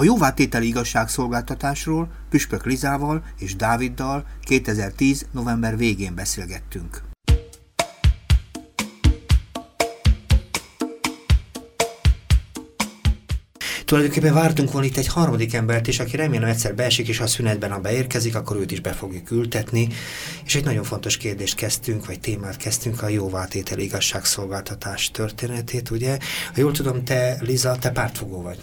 A 0.00 0.04
jóvátételi 0.04 0.66
igazságszolgáltatásról 0.66 2.10
Püspök 2.30 2.64
Lizával 2.64 3.24
és 3.38 3.56
Dáviddal 3.56 4.26
2010. 4.42 5.26
november 5.32 5.76
végén 5.76 6.14
beszélgettünk. 6.14 7.02
Tulajdonképpen 13.84 14.34
vártunk 14.34 14.72
volna 14.72 14.86
itt 14.86 14.96
egy 14.96 15.06
harmadik 15.06 15.54
embert 15.54 15.86
is, 15.86 15.98
aki 15.98 16.16
remélem 16.16 16.48
egyszer 16.48 16.74
beesik, 16.74 17.08
és 17.08 17.20
a 17.20 17.26
szünetben, 17.26 17.70
ha 17.70 17.80
beérkezik, 17.80 18.34
akkor 18.34 18.56
őt 18.56 18.70
is 18.70 18.80
be 18.80 18.92
fogjuk 18.92 19.30
ültetni. 19.30 19.88
És 20.44 20.54
egy 20.54 20.64
nagyon 20.64 20.84
fontos 20.84 21.16
kérdést 21.16 21.54
kezdtünk, 21.54 22.06
vagy 22.06 22.20
témát 22.20 22.56
kezdtünk, 22.56 23.02
a 23.02 23.08
jóvátétel 23.08 23.78
igazságszolgáltatás 23.78 25.10
történetét, 25.10 25.90
ugye? 25.90 26.18
Ha 26.46 26.60
jól 26.60 26.72
tudom, 26.72 27.04
te, 27.04 27.36
Liza, 27.40 27.76
te 27.76 27.90
pártfogó 27.90 28.42
vagy. 28.42 28.58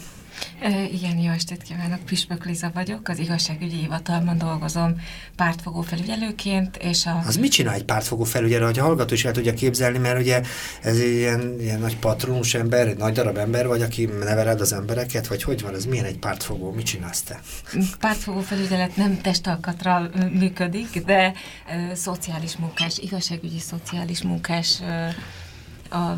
Igen, 0.92 1.18
jó 1.18 1.32
estét 1.32 1.62
kívánok, 1.62 2.00
Püspök 2.00 2.46
Liza 2.46 2.72
vagyok, 2.74 3.08
az 3.08 3.20
igazságügyi 3.20 3.76
hivatalban 3.76 4.38
dolgozom 4.38 4.96
pártfogó 5.36 5.82
felügyelőként, 5.82 6.78
és 6.78 7.06
a... 7.06 7.24
Az 7.26 7.36
mit 7.38 7.52
csinál 7.52 7.74
egy 7.74 7.84
pártfogó 7.84 8.24
felügyelő, 8.24 8.66
hogy 8.66 8.80
a 8.80 8.84
hallgató 8.84 9.14
is 9.14 9.26
el 9.26 9.32
tudja 9.32 9.54
képzelni, 9.54 9.98
mert 9.98 10.20
ugye 10.20 10.42
ez 10.82 10.98
egy 10.98 11.14
ilyen, 11.14 11.56
ilyen 11.60 11.80
nagy 11.80 11.98
patronus 11.98 12.54
ember, 12.54 12.88
egy 12.88 12.98
nagy 12.98 13.14
darab 13.14 13.38
ember 13.38 13.68
vagy, 13.68 13.82
aki 13.82 14.06
neveled 14.06 14.62
az 14.62 14.74
embereket, 14.74 15.28
vagy 15.28 15.44
hogy 15.44 15.62
van, 15.62 15.76
ez? 15.76 15.86
Milyen 15.86 16.06
egy 16.06 16.20
pártfogó, 16.20 16.72
mit 16.72 16.86
csinálsz 16.86 17.22
te? 17.22 17.42
Pártfogó 18.00 18.40
felügyelet 18.40 18.96
nem 18.96 19.22
testalkatra 19.22 20.10
működik, 20.32 21.04
de 21.06 21.34
ö, 21.70 21.96
szociális 21.96 22.56
munkás, 22.56 22.98
igazságügyi 22.98 23.60
szociális 23.60 24.22
munkás 24.22 24.82
ö, 24.82 25.08
a 25.96 26.18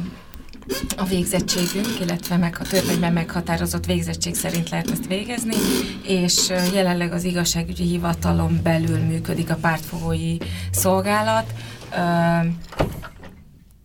a 0.97 1.03
végzettségünk, 1.03 1.99
illetve 1.99 2.37
meg 2.37 2.57
a 2.59 2.63
törvényben 2.63 3.13
meghatározott 3.13 3.85
végzettség 3.85 4.35
szerint 4.35 4.69
lehet 4.69 4.91
ezt 4.91 5.07
végezni, 5.07 5.55
és 6.03 6.49
jelenleg 6.73 7.11
az 7.11 7.23
igazságügyi 7.23 7.83
hivatalon 7.83 8.59
belül 8.63 8.97
működik 8.97 9.49
a 9.49 9.55
pártfogói 9.55 10.37
szolgálat. 10.71 11.53
Ö, 11.91 12.47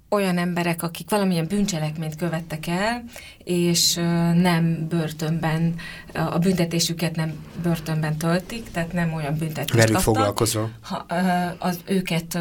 olyan 0.09 0.39
emberek, 0.39 0.83
akik 0.83 1.11
valamilyen 1.11 1.47
bűncselekményt 1.47 2.17
követtek 2.17 2.67
el, 2.67 3.05
és 3.39 3.95
nem 4.35 4.87
börtönben, 4.89 5.75
a 6.13 6.39
büntetésüket 6.39 7.17
nem 7.17 7.33
börtönben 7.63 8.17
töltik, 8.17 8.71
tehát 8.71 8.93
nem 8.93 9.13
olyan 9.13 9.35
büntetést 9.39 9.73
Velük 9.73 9.95
kaptak. 9.95 10.03
foglalkozol? 10.15 10.71
Ha, 10.83 11.07
az 11.59 11.79
őket 11.87 12.39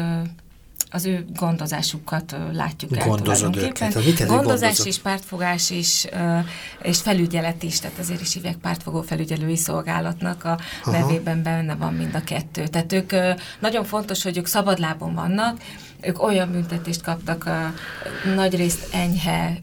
az 0.94 1.04
ő 1.04 1.24
gondozásukat 1.36 2.36
látjuk 2.52 2.96
el 2.96 3.06
Gondozod 3.08 3.56
őket. 3.56 3.94
Mit 4.04 4.26
Gondozás 4.26 4.86
és 4.86 4.98
pártfogás 4.98 5.70
is, 5.70 6.06
és 6.82 7.00
felügyelet 7.00 7.62
is, 7.62 7.80
tehát 7.80 7.98
azért 7.98 8.20
is 8.20 8.32
hívják 8.32 8.56
pártfogó 8.56 9.02
felügyelői 9.02 9.56
szolgálatnak 9.56 10.44
a 10.44 10.58
Aha. 10.84 10.98
nevében 10.98 11.42
benne 11.42 11.74
van 11.74 11.94
mind 11.94 12.14
a 12.14 12.24
kettő. 12.24 12.66
Tehát 12.66 12.92
ők 12.92 13.12
nagyon 13.58 13.84
fontos, 13.84 14.22
hogy 14.22 14.36
ők 14.36 14.46
szabadlábon 14.46 15.14
vannak, 15.14 15.60
ők 16.00 16.22
olyan 16.22 16.50
büntetést 16.50 17.02
kaptak, 17.02 17.46
a, 17.46 17.74
nagyrészt 18.34 18.94
enyhe 18.94 19.56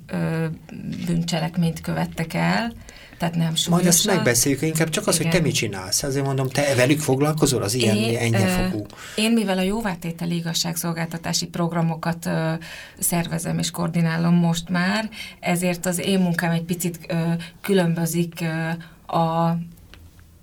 bűncselekményt 1.05 1.81
követtek 1.81 2.33
el, 2.33 2.73
tehát 3.21 3.35
nem 3.35 3.55
súlyosan. 3.55 3.73
Majd 3.73 3.85
azt 3.85 4.05
megbeszéljük, 4.05 4.61
inkább 4.61 4.89
csak 4.89 5.07
az, 5.07 5.19
Igen. 5.19 5.31
hogy 5.31 5.39
te 5.39 5.45
mit 5.45 5.55
csinálsz. 5.55 6.03
Azért 6.03 6.25
mondom, 6.25 6.47
te 6.47 6.75
velük 6.75 6.99
foglalkozol, 6.99 7.61
az 7.61 7.73
ilyen 7.73 7.95
én, 7.95 8.17
ennyefogú. 8.17 8.85
Én, 9.15 9.31
mivel 9.31 9.57
a 9.57 9.61
jóvátételi 9.61 10.35
igazságszolgáltatási 10.35 11.47
programokat 11.47 12.25
ö, 12.25 12.53
szervezem 12.99 13.59
és 13.59 13.71
koordinálom 13.71 14.33
most 14.33 14.69
már, 14.69 15.09
ezért 15.39 15.85
az 15.85 15.99
én 15.99 16.19
munkám 16.19 16.51
egy 16.51 16.63
picit 16.63 16.99
ö, 17.07 17.15
különbözik 17.61 18.41
ö, 18.41 19.15
a, 19.15 19.57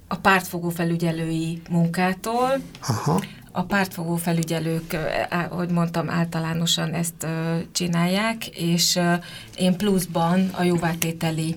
a 0.08 0.16
pártfogó 0.22 0.68
felügyelői 0.68 1.62
munkától. 1.70 2.60
Aha. 2.88 3.22
A 3.52 3.62
pártfogó 3.62 4.16
felügyelők, 4.16 4.96
hogy 5.50 5.70
mondtam, 5.70 6.10
általánosan 6.10 6.92
ezt 6.92 7.26
csinálják, 7.72 8.46
és 8.46 8.98
én 9.56 9.76
pluszban 9.76 10.48
a 10.52 10.62
jóvátételi 10.62 11.54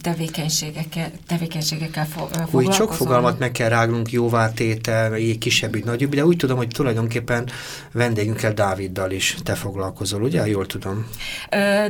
tevékenységekkel, 0.00 1.10
tevékenységekkel 1.26 2.06
foglalkozom. 2.06 2.64
Úgy 2.64 2.72
sok 2.72 2.92
fogalmat 2.92 3.38
meg 3.38 3.52
kell 3.52 3.68
rágnunk, 3.68 4.10
jóvátétel, 4.10 5.16
kisebb, 5.38 5.84
nagyobb, 5.84 6.14
de 6.14 6.26
úgy 6.26 6.36
tudom, 6.36 6.56
hogy 6.56 6.68
tulajdonképpen 6.68 7.48
vendégünkkel 7.92 8.52
Dáviddal 8.52 9.10
is 9.10 9.36
te 9.42 9.54
foglalkozol, 9.54 10.22
ugye? 10.22 10.46
Jól 10.46 10.66
tudom. 10.66 11.06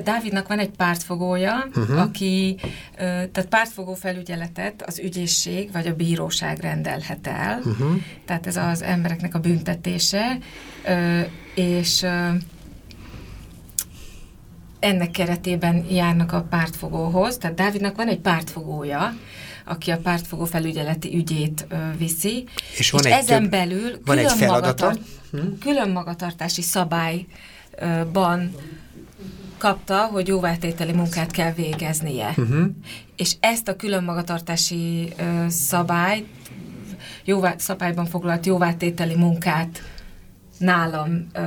Dávidnak 0.05 0.49
van 0.49 0.59
egy 0.59 0.71
pártfogója, 0.71 1.69
uh-huh. 1.75 2.01
aki, 2.01 2.59
tehát 2.97 3.47
pártfogó 3.49 3.95
felügyeletet 3.95 4.83
az 4.87 4.99
ügyészség 4.99 5.73
vagy 5.73 5.87
a 5.87 5.95
bíróság 5.95 6.59
rendelhet 6.61 7.27
el, 7.27 7.61
uh-huh. 7.65 7.95
tehát 8.27 8.47
ez 8.47 8.57
az 8.57 8.83
embereknek 8.83 9.35
a 9.35 9.39
büntetése, 9.39 10.39
és 11.55 12.07
ennek 14.83 15.11
keretében 15.11 15.87
járnak 15.91 16.33
a 16.33 16.47
pártfogóhoz, 16.51 17.39
tehát 17.39 17.57
Dávidnak 17.57 17.97
van 17.97 18.09
egy 18.09 18.19
pártfogója, 18.19 19.15
aki 19.65 19.91
a 19.91 19.99
pártfogó 19.99 20.45
felügyeleti 20.45 21.15
ügyét 21.17 21.67
ö, 21.69 21.77
viszi, 21.99 22.45
és, 22.77 22.91
van 22.91 23.05
és 23.05 23.11
egy 23.11 23.19
ezen 23.19 23.43
több, 23.43 23.51
belül 23.51 24.01
van 24.05 24.17
külön, 24.17 24.33
egy 24.39 24.49
magatart, 24.49 25.01
hm? 25.31 25.39
külön 25.61 25.91
magatartási 25.91 26.63
szabályban 26.63 28.55
kapta, 29.59 30.05
hogy 30.05 30.29
jóvátételi 30.29 30.93
munkát 30.93 31.31
kell 31.31 31.53
végeznie. 31.53 32.35
Uh-huh. 32.37 32.67
És 33.17 33.35
ezt 33.41 33.69
a 33.69 33.77
külön 33.77 34.05
magatartási 34.05 35.13
ö, 35.17 35.49
szabályt, 35.49 36.27
jóvá, 37.25 37.55
szabályban 37.59 38.07
foglalt 38.07 38.47
jóvátételi 38.47 39.15
munkát 39.15 39.83
nálam, 40.63 41.27
ö, 41.33 41.39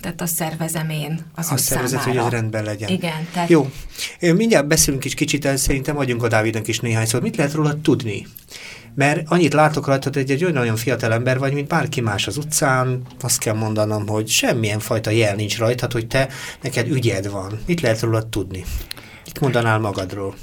tehát 0.00 0.20
azt 0.20 0.34
szervezem 0.34 0.90
én 0.90 1.20
az 1.34 1.48
Azt 1.50 1.64
szervezet, 1.64 2.00
hogy 2.00 2.16
ez 2.16 2.28
rendben 2.28 2.64
legyen. 2.64 2.88
Igen. 2.88 3.28
Tehát... 3.32 3.48
Jó. 3.48 3.70
Mindjárt 4.20 4.66
beszélünk 4.66 5.04
is 5.04 5.14
kicsit, 5.14 5.56
szerintem 5.56 5.98
adjunk 5.98 6.22
a 6.22 6.28
Dávidnak 6.28 6.68
is 6.68 6.80
néhány 6.80 7.06
szót. 7.06 7.22
Mit 7.22 7.36
lehet 7.36 7.52
róla 7.52 7.80
tudni? 7.80 8.26
Mert 8.94 9.22
annyit 9.28 9.52
látok 9.52 9.86
rajta, 9.86 10.10
hogy 10.12 10.30
egy 10.30 10.42
olyan 10.42 10.54
nagyon 10.54 10.76
fiatal 10.76 11.12
ember 11.12 11.38
vagy, 11.38 11.52
mint 11.52 11.68
bárki 11.68 12.00
más 12.00 12.26
az 12.26 12.36
utcán, 12.36 13.02
azt 13.20 13.38
kell 13.38 13.54
mondanom, 13.54 14.06
hogy 14.08 14.28
semmilyen 14.28 14.78
fajta 14.78 15.10
jel 15.10 15.34
nincs 15.34 15.58
rajta, 15.58 15.88
hogy 15.92 16.06
te, 16.06 16.28
neked 16.62 16.88
ügyed 16.88 17.30
van. 17.30 17.58
Mit 17.66 17.80
lehet 17.80 18.00
róla 18.00 18.28
tudni? 18.28 18.64
Mit 19.24 19.40
mondanál 19.40 19.78
magadról? 19.78 20.34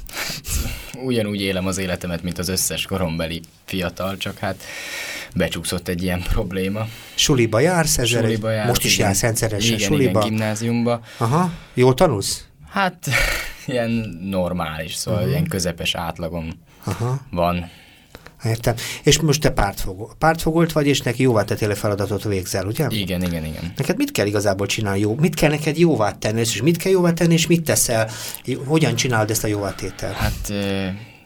Ugyanúgy 1.03 1.41
élem 1.41 1.67
az 1.67 1.77
életemet, 1.77 2.23
mint 2.23 2.37
az 2.37 2.47
összes 2.47 2.85
korombeli 2.85 3.41
fiatal, 3.65 4.17
csak 4.17 4.37
hát 4.37 4.63
becsúszott 5.35 5.87
egy 5.87 6.03
ilyen 6.03 6.21
probléma. 6.21 6.87
Suliba 7.15 7.59
jársz 7.59 7.97
ezzel? 7.97 8.21
Suliba 8.21 8.51
jársz, 8.51 8.67
most 8.67 8.83
is 8.83 8.93
igen. 8.93 9.05
jársz 9.05 9.21
rendszeresen 9.21 9.75
igen, 9.75 9.87
suliba? 9.87 10.19
Igen, 10.19 10.29
gimnáziumba. 10.29 11.01
Aha, 11.17 11.51
jól 11.73 11.93
tanulsz? 11.93 12.45
Hát 12.69 13.07
ilyen 13.65 14.19
normális, 14.29 14.93
szóval 14.93 15.19
uh 15.19 15.25
-huh. 15.25 15.33
ilyen 15.33 15.47
közepes 15.47 15.95
átlagom 15.95 16.49
Aha. 16.83 17.19
van. 17.31 17.69
Értem. 18.43 18.75
És 19.03 19.19
most 19.19 19.41
te 19.41 19.49
pártfogó. 19.49 20.11
pártfogolt 20.17 20.71
vagy, 20.71 20.87
és 20.87 21.01
neki 21.01 21.21
jóvá 21.21 21.43
tettél 21.43 21.75
feladatot 21.75 22.23
végzel, 22.23 22.65
ugye? 22.65 22.85
Igen, 22.89 23.23
igen, 23.23 23.45
igen. 23.45 23.73
Neked 23.77 23.97
mit 23.97 24.11
kell 24.11 24.25
igazából 24.25 24.67
csinálni? 24.67 24.99
Jó? 24.99 25.15
Mit 25.19 25.35
kell 25.35 25.49
neked 25.49 25.77
jóvá 25.77 26.11
tenni, 26.11 26.39
és 26.39 26.61
mit 26.61 26.77
kell 26.77 26.91
jóvá 26.91 27.13
tenni, 27.13 27.33
és 27.33 27.47
mit 27.47 27.63
teszel? 27.63 28.09
Hogyan 28.65 28.95
csinálod 28.95 29.29
ezt 29.29 29.43
a 29.43 29.47
jóvá 29.47 29.75
tételt? 29.75 30.15
Hát 30.15 30.53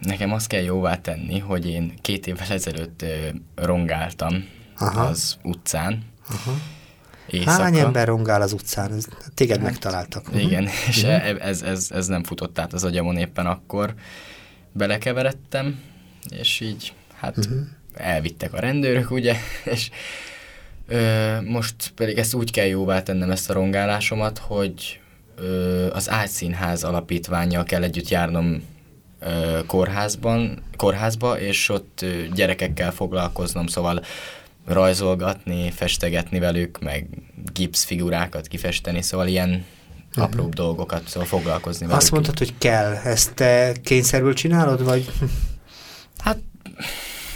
nekem 0.05 0.33
azt 0.33 0.47
kell 0.47 0.61
jóvá 0.61 0.95
tenni, 0.95 1.39
hogy 1.39 1.67
én 1.67 1.93
két 2.01 2.27
évvel 2.27 2.47
ezelőtt 2.49 3.05
rongáltam 3.55 4.46
Aha. 4.78 5.02
az 5.02 5.37
utcán. 5.43 6.03
Aha. 6.29 6.57
Éjszaka. 7.28 7.61
Hány 7.61 7.78
ember 7.78 8.07
rongál 8.07 8.41
az 8.41 8.53
utcán? 8.53 8.91
Téged 9.34 9.57
hát, 9.57 9.66
megtaláltak. 9.66 10.28
Igen, 10.35 10.63
uh 10.63 10.69
-huh. 10.79 10.87
és 10.87 11.03
uh 11.03 11.09
-huh. 11.09 11.47
ez, 11.47 11.61
ez, 11.61 11.91
ez 11.91 12.07
nem 12.07 12.23
futott 12.23 12.59
át 12.59 12.73
az 12.73 12.84
agyamon 12.84 13.17
éppen 13.17 13.46
akkor. 13.46 13.93
Belekeveredtem, 14.72 15.79
és 16.29 16.59
így 16.59 16.93
hát 17.13 17.37
uh 17.37 17.46
-huh. 17.46 17.59
elvittek 17.93 18.53
a 18.53 18.59
rendőrök, 18.59 19.11
ugye, 19.11 19.35
és 19.73 19.90
ö, 20.87 21.41
most 21.41 21.91
pedig 21.96 22.17
ezt 22.17 22.34
úgy 22.34 22.52
kell 22.52 22.66
jóvá 22.66 23.03
tennem 23.03 23.31
ezt 23.31 23.49
a 23.49 23.53
rongálásomat, 23.53 24.37
hogy 24.37 24.99
ö, 25.35 25.91
az 25.91 26.09
Ágyszínház 26.09 26.84
alapítványjal 26.84 27.63
kell 27.63 27.84
együtt 27.84 28.09
járnom 28.09 28.63
kórházban, 29.66 30.64
kórházba, 30.78 31.40
és 31.40 31.70
ott 31.70 32.06
gyerekekkel 32.34 32.91
foglalkoznom, 32.91 33.67
szóval 33.67 34.03
rajzolgatni, 34.67 35.72
festegetni 35.72 36.40
velük, 36.40 36.79
meg 36.79 37.08
gipszfigurákat 37.53 38.47
kifesteni, 38.47 39.02
szóval 39.02 39.28
ilyen 39.28 39.66
uh-huh. 40.09 40.23
apróbb 40.23 40.53
dolgokat, 40.53 41.08
szóval 41.08 41.28
foglalkozni 41.28 41.85
velük. 41.85 42.02
Azt 42.02 42.12
mondtad, 42.12 42.38
hogy 42.38 42.53
kell. 42.58 42.94
Ezt 42.94 43.34
te 43.34 43.72
kényszerből 43.84 44.34
csinálod, 44.34 44.84
vagy... 44.84 45.12
Hát... 46.17 46.38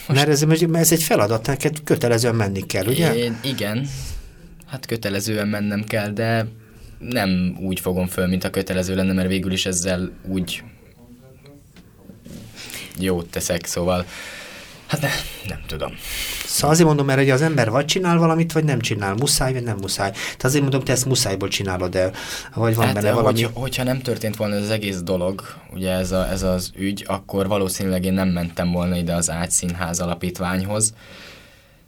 Most... 0.07 0.19
Mert 0.19 0.29
ez, 0.29 0.45
ez 0.73 0.91
egy 0.91 1.03
feladat, 1.03 1.47
neked 1.47 1.83
kötelezően 1.83 2.35
menni 2.35 2.65
kell, 2.65 2.85
ugye? 2.85 3.15
Én, 3.15 3.39
igen, 3.43 3.87
hát 4.65 4.85
kötelezően 4.85 5.47
mennem 5.47 5.83
kell, 5.83 6.09
de 6.09 6.47
nem 6.99 7.57
úgy 7.61 7.79
fogom 7.79 8.07
föl, 8.07 8.27
mint 8.27 8.43
a 8.43 8.49
kötelező 8.49 8.95
lenne, 8.95 9.13
mert 9.13 9.27
végül 9.27 9.51
is 9.51 9.65
ezzel 9.65 10.11
úgy 10.27 10.63
jót 13.03 13.29
teszek, 13.29 13.65
szóval 13.65 14.05
hát 14.89 15.01
ne, 15.01 15.09
nem 15.47 15.59
tudom. 15.67 15.93
Szóval 16.45 16.69
azért 16.69 16.87
mondom, 16.87 17.05
mert 17.05 17.19
hogy 17.19 17.29
az 17.29 17.41
ember 17.41 17.69
vagy 17.69 17.85
csinál 17.85 18.17
valamit, 18.17 18.51
vagy 18.51 18.63
nem 18.63 18.79
csinál, 18.79 19.13
muszáj, 19.13 19.53
vagy 19.53 19.63
nem 19.63 19.77
muszáj. 19.81 20.11
Tehát 20.11 20.43
azért 20.43 20.61
mondom, 20.61 20.83
te 20.83 20.91
ezt 20.91 21.05
muszájból 21.05 21.47
csinálod 21.47 21.95
el, 21.95 22.11
vagy 22.53 22.75
van 22.75 22.85
hát, 22.85 22.93
benne 22.93 23.11
valami. 23.11 23.41
Hogyha, 23.41 23.59
hogyha 23.59 23.83
nem 23.83 24.01
történt 24.01 24.35
volna 24.35 24.55
ez 24.55 24.61
az 24.61 24.69
egész 24.69 25.01
dolog, 25.01 25.41
ugye 25.73 25.91
ez, 25.91 26.11
a, 26.11 26.29
ez 26.31 26.43
az 26.43 26.71
ügy, 26.75 27.03
akkor 27.07 27.47
valószínűleg 27.47 28.05
én 28.05 28.13
nem 28.13 28.27
mentem 28.27 28.71
volna 28.71 28.95
ide 28.95 29.13
az 29.15 29.29
Ágyszínház 29.29 29.99
alapítványhoz. 29.99 30.93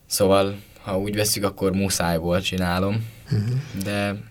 Szóval, 0.05 0.55
ha 0.83 0.97
úgy 0.97 1.15
veszük, 1.15 1.43
akkor 1.43 1.71
muszájból 1.71 2.41
csinálom, 2.41 3.07
uh-huh. 3.31 3.49
de 3.83 4.15
de 4.15 4.30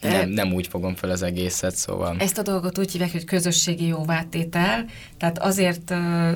nem, 0.00 0.28
nem 0.28 0.52
úgy 0.52 0.66
fogom 0.66 0.94
fel 0.94 1.10
az 1.10 1.22
egészet, 1.22 1.76
szóval... 1.76 2.16
Ezt 2.18 2.38
a 2.38 2.42
dolgot 2.42 2.78
úgy 2.78 2.92
hívják, 2.92 3.12
hogy 3.12 3.24
közösségi 3.24 3.86
jóvátétel, 3.86 4.84
tehát 5.18 5.38
azért 5.38 5.90
ö, 5.90 6.30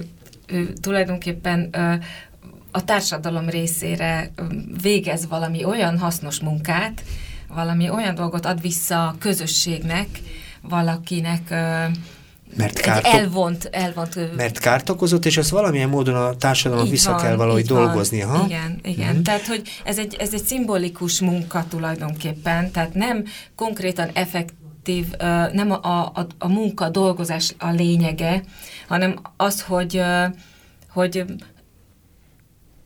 tulajdonképpen 0.81 1.71
a 2.71 2.85
társadalom 2.85 3.49
részére 3.49 4.31
végez 4.83 5.27
valami 5.29 5.65
olyan 5.65 5.99
hasznos 5.99 6.41
munkát, 6.41 7.03
valami 7.49 7.89
olyan 7.89 8.15
dolgot 8.15 8.47
ad 8.47 8.61
vissza 8.61 9.07
a 9.07 9.17
közösségnek, 9.19 10.09
valakinek 10.61 11.55
mert 12.57 12.81
kárt, 12.81 13.07
elvont, 13.07 13.69
elvont... 13.73 14.37
Mert 14.37 14.59
kárt 14.59 14.89
okozott, 14.89 15.25
és 15.25 15.37
ezt 15.37 15.51
valamilyen 15.51 15.89
módon 15.89 16.15
a 16.15 16.35
társadalom 16.35 16.89
vissza 16.89 17.11
van, 17.11 17.21
kell 17.21 17.37
valahogy 17.37 17.67
dolgozni. 17.67 18.21
Ha? 18.21 18.45
Igen, 18.47 18.79
igen. 18.83 19.17
Mm. 19.17 19.23
Tehát, 19.23 19.47
hogy 19.47 19.63
ez 19.85 19.99
egy, 19.99 20.17
ez 20.19 20.35
egy 20.35 20.45
szimbolikus 20.45 21.21
munka 21.21 21.65
tulajdonképpen, 21.69 22.71
tehát 22.71 22.95
nem 22.95 23.25
konkrétan 23.57 24.11
effektív, 24.13 25.07
nem 25.53 25.71
a, 25.71 26.05
a, 26.05 26.27
a 26.39 26.49
munka, 26.49 26.89
dolgozás 26.89 27.55
a 27.59 27.71
lényege, 27.71 28.43
hanem 28.89 29.19
az, 29.37 29.63
hogy 29.63 30.03
hogy 30.93 31.25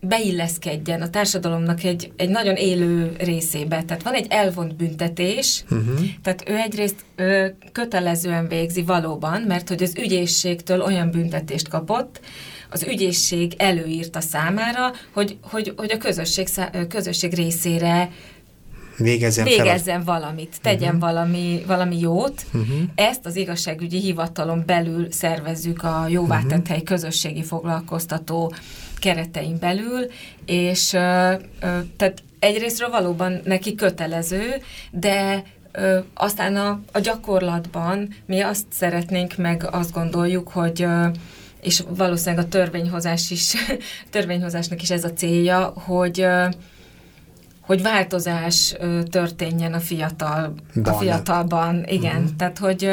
beilleszkedjen 0.01 1.03
a 1.03 1.11
társadalomnak 1.11 1.85
egy, 1.85 2.13
egy 2.17 2.29
nagyon 2.29 2.55
élő 2.55 3.17
részébe. 3.19 3.83
Tehát 3.83 4.03
van 4.03 4.15
egy 4.15 4.27
elvont 4.29 4.77
büntetés, 4.77 5.65
uh-huh. 5.71 6.01
tehát 6.23 6.49
ő 6.49 6.57
egyrészt 6.57 7.05
ő 7.17 7.57
kötelezően 7.73 8.49
végzi 8.49 8.83
valóban, 8.83 9.43
mert 9.43 9.69
hogy 9.69 9.83
az 9.83 9.95
ügyészségtől 9.99 10.81
olyan 10.81 11.11
büntetést 11.11 11.69
kapott, 11.69 12.21
az 12.71 12.83
ügyészség 12.89 13.55
előírta 13.57 14.21
számára, 14.21 14.93
hogy, 15.13 15.37
hogy, 15.43 15.73
hogy 15.77 15.91
a 15.93 15.99
közösség, 15.99 16.49
közösség 16.89 17.35
részére 17.35 18.11
végezzen, 18.97 19.45
végezzen 19.45 20.05
valamit, 20.05 20.57
tegyen 20.63 20.95
uh-huh. 20.95 21.11
valami, 21.11 21.63
valami 21.67 21.99
jót. 21.99 22.47
Uh-huh. 22.47 22.77
Ezt 22.95 23.27
az 23.27 23.37
igazságügyi 23.37 24.01
hivatalon 24.01 24.63
belül 24.67 25.13
szervezzük 25.13 25.83
a 25.83 26.07
jóvátett 26.09 26.51
uh-huh. 26.51 26.67
hely 26.67 26.83
közösségi 26.83 27.43
foglalkoztató 27.43 28.53
keretein 28.99 29.59
belül, 29.59 30.07
és 30.47 30.89
tehát 31.97 32.23
egyrésztről 32.39 32.91
valóban 32.91 33.41
neki 33.45 33.75
kötelező, 33.75 34.55
de 34.91 35.43
aztán 36.15 36.57
a, 36.57 36.81
a 36.93 36.99
gyakorlatban 36.99 38.09
mi 38.27 38.41
azt 38.41 38.67
szeretnénk, 38.73 39.37
meg 39.37 39.69
azt 39.71 39.93
gondoljuk, 39.93 40.49
hogy 40.49 40.87
és 41.61 41.83
valószínűleg 41.89 42.45
a 42.45 42.49
törvényhozás 42.49 43.31
is, 43.31 43.55
törvényhozásnak 44.11 44.83
is 44.83 44.91
ez 44.91 45.05
a 45.05 45.13
célja, 45.13 45.65
hogy 45.65 46.21
ö, 46.21 46.47
hogy 47.67 47.83
változás 47.83 48.75
történjen 49.11 49.73
a 49.73 49.81
fiatal, 49.81 50.55
a 50.85 50.93
fiatalban, 50.93 51.85
igen. 51.89 52.17
Uh-huh. 52.17 52.37
Tehát, 52.37 52.59
hogy, 52.59 52.89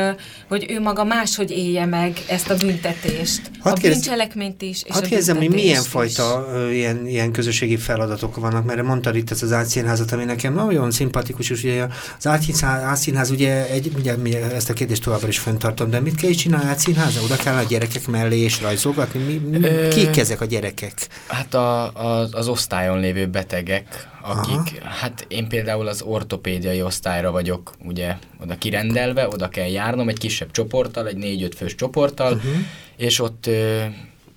hogy 0.48 0.66
ő 0.70 0.80
maga 0.80 1.04
máshogy 1.04 1.52
élje 1.52 1.86
meg 1.86 2.18
ezt 2.28 2.50
a 2.50 2.56
büntetést. 2.56 3.52
Hadd 3.60 3.72
a 3.72 3.76
kérdez, 3.76 4.00
bűncselekményt 4.00 4.62
is, 4.62 4.84
és 4.84 4.94
hadd 4.94 5.04
a 5.04 5.06
kérdezem, 5.08 5.38
hogy 5.38 5.50
milyen 5.50 5.82
is. 5.82 5.88
fajta 5.88 6.48
ilyen, 6.72 7.08
ilyen 7.08 7.32
közösségi 7.32 7.78
feladatok 7.78 8.36
vannak, 8.36 8.66
mert 8.66 8.84
mondtad 8.84 9.16
itt 9.16 9.32
ez 9.32 9.44
az 9.44 9.52
átszínházat, 9.52 10.12
ami 10.12 10.24
nekem 10.24 10.54
nagyon 10.54 10.92
szimpatikus, 10.92 11.50
és 11.50 11.64
ugye 11.64 11.88
az 12.18 12.28
átszínház, 12.62 13.30
ugye, 13.30 13.70
egy, 13.70 13.92
ugye 13.98 14.16
ezt 14.54 14.70
a 14.70 14.74
kérdést 14.74 15.04
továbbra 15.04 15.28
is 15.28 15.40
fenntartom, 15.40 15.90
de 15.90 16.00
mit 16.00 16.16
kell 16.16 16.30
is 16.30 16.36
csinálni 16.38 16.70
átszínháza? 16.70 17.22
Oda 17.24 17.36
kell 17.36 17.56
a 17.56 17.64
gyerekek 17.64 18.08
mellé 18.08 18.40
és 18.40 18.62
rajzolgatni? 18.62 19.24
Mi, 19.24 19.58
mi, 19.58 19.88
kik 19.88 20.18
ezek 20.18 20.42
a 20.42 20.46
gyerekek? 20.46 21.08
Hát 21.28 21.54
a, 21.54 21.84
a, 21.84 22.28
az 22.32 22.48
osztályon 22.48 23.00
lévő 23.00 23.28
betegek, 23.28 24.12
akik, 24.26 24.82
Aha. 24.82 24.90
hát 24.90 25.26
én 25.28 25.48
például 25.48 25.88
az 25.88 26.02
ortopédiai 26.02 26.82
osztályra 26.82 27.32
vagyok 27.32 27.74
ugye 27.86 28.18
oda 28.42 28.58
kirendelve, 28.58 29.28
oda 29.28 29.50
kell 29.50 29.68
járnom 29.68 30.10
egy 30.10 30.18
kisebb 30.18 30.52
csoporttal, 30.52 31.08
egy 31.08 31.18
négy-öt 31.18 31.56
fős 31.56 31.76
csoporttal, 31.76 32.34
uh-huh. 32.34 32.52
és 32.98 33.20
ott 33.20 33.48
ö, 33.48 33.84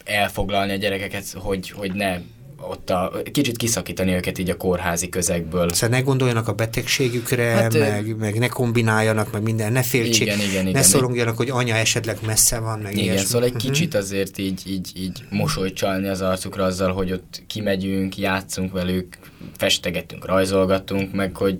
elfoglalni 0.05 0.73
a 0.73 0.77
gyerekeket, 0.77 1.33
hogy, 1.33 1.71
hogy 1.71 1.93
ne 1.93 2.19
ott 2.61 2.91
a, 2.91 3.13
kicsit 3.33 3.57
kiszakítani 3.57 4.13
őket 4.13 4.39
így 4.39 4.51
a 4.51 4.57
kórházi 4.57 5.09
közegből. 5.09 5.69
Szóval 5.73 5.99
ne 5.99 6.05
gondoljanak 6.05 6.49
a 6.49 6.53
betegségükre, 6.53 7.45
hát, 7.45 7.79
meg, 7.79 8.17
meg 8.17 8.39
ne 8.39 8.49
kombináljanak, 8.49 9.33
meg 9.33 9.43
minden, 9.43 9.73
ne 9.73 9.83
féltsék, 9.83 10.27
igen, 10.27 10.41
igen, 10.41 10.65
ne 10.65 10.71
igen, 10.71 10.83
szorongjanak, 10.83 11.37
hogy 11.37 11.51
anya 11.51 11.75
esetleg 11.75 12.19
messze 12.27 12.59
van, 12.59 12.79
meg 12.79 12.93
Igen, 12.93 13.05
ilyesmi. 13.05 13.27
szóval 13.27 13.47
egy 13.47 13.55
uh-huh. 13.55 13.71
kicsit 13.71 13.95
azért 13.95 14.39
így, 14.39 14.63
így, 14.67 14.91
így 14.95 15.25
mosolyt 15.31 15.75
csalni 15.75 16.09
az 16.09 16.21
arcukra 16.21 16.65
azzal, 16.65 16.93
hogy 16.93 17.13
ott 17.13 17.43
kimegyünk, 17.47 18.19
játszunk 18.19 18.73
velük, 18.73 19.19
festegetünk, 19.57 20.27
rajzolgatunk, 20.27 21.13
meg 21.13 21.37
hogy 21.37 21.57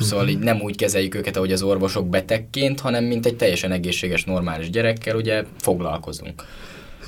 Szóval 0.00 0.24
uh-huh. 0.24 0.38
így 0.38 0.44
nem 0.44 0.60
úgy 0.60 0.76
kezeljük 0.76 1.14
őket, 1.14 1.36
ahogy 1.36 1.52
az 1.52 1.62
orvosok 1.62 2.08
betegként, 2.08 2.80
hanem 2.80 3.04
mint 3.04 3.26
egy 3.26 3.36
teljesen 3.36 3.72
egészséges, 3.72 4.24
normális 4.24 4.70
gyerekkel, 4.70 5.16
ugye 5.16 5.44
foglalkozunk. 5.58 6.44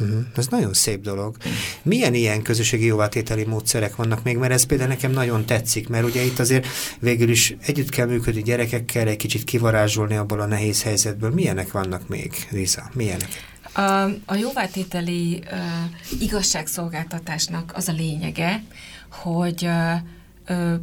Uh-huh. 0.00 0.24
Ez 0.36 0.46
nagyon 0.46 0.72
szép 0.72 1.00
dolog. 1.00 1.36
Milyen 1.82 2.14
ilyen 2.14 2.42
közösségi 2.42 2.84
jóvátételi 2.84 3.44
módszerek 3.44 3.96
vannak 3.96 4.22
még, 4.22 4.36
mert 4.36 4.52
ez 4.52 4.64
például 4.64 4.88
nekem 4.88 5.10
nagyon 5.10 5.46
tetszik, 5.46 5.88
mert 5.88 6.04
ugye 6.04 6.22
itt 6.22 6.38
azért 6.38 6.66
végül 6.98 7.28
is 7.28 7.56
együtt 7.60 7.88
kell 7.88 8.06
működni 8.06 8.42
gyerekekkel, 8.42 9.08
egy 9.08 9.16
kicsit 9.16 9.44
kivarázsolni 9.44 10.16
abból 10.16 10.40
a 10.40 10.46
nehéz 10.46 10.82
helyzetből. 10.82 11.30
Milyenek 11.30 11.70
vannak 11.70 12.08
még, 12.08 12.32
Lisa? 12.50 12.90
Milyenek? 12.94 13.28
A, 13.72 14.04
a 14.24 14.34
jóvátételi 14.34 15.42
uh, 15.52 16.20
igazságszolgáltatásnak 16.20 17.72
az 17.74 17.88
a 17.88 17.92
lényege, 17.92 18.62
hogy 19.10 19.64
uh, 19.64 20.74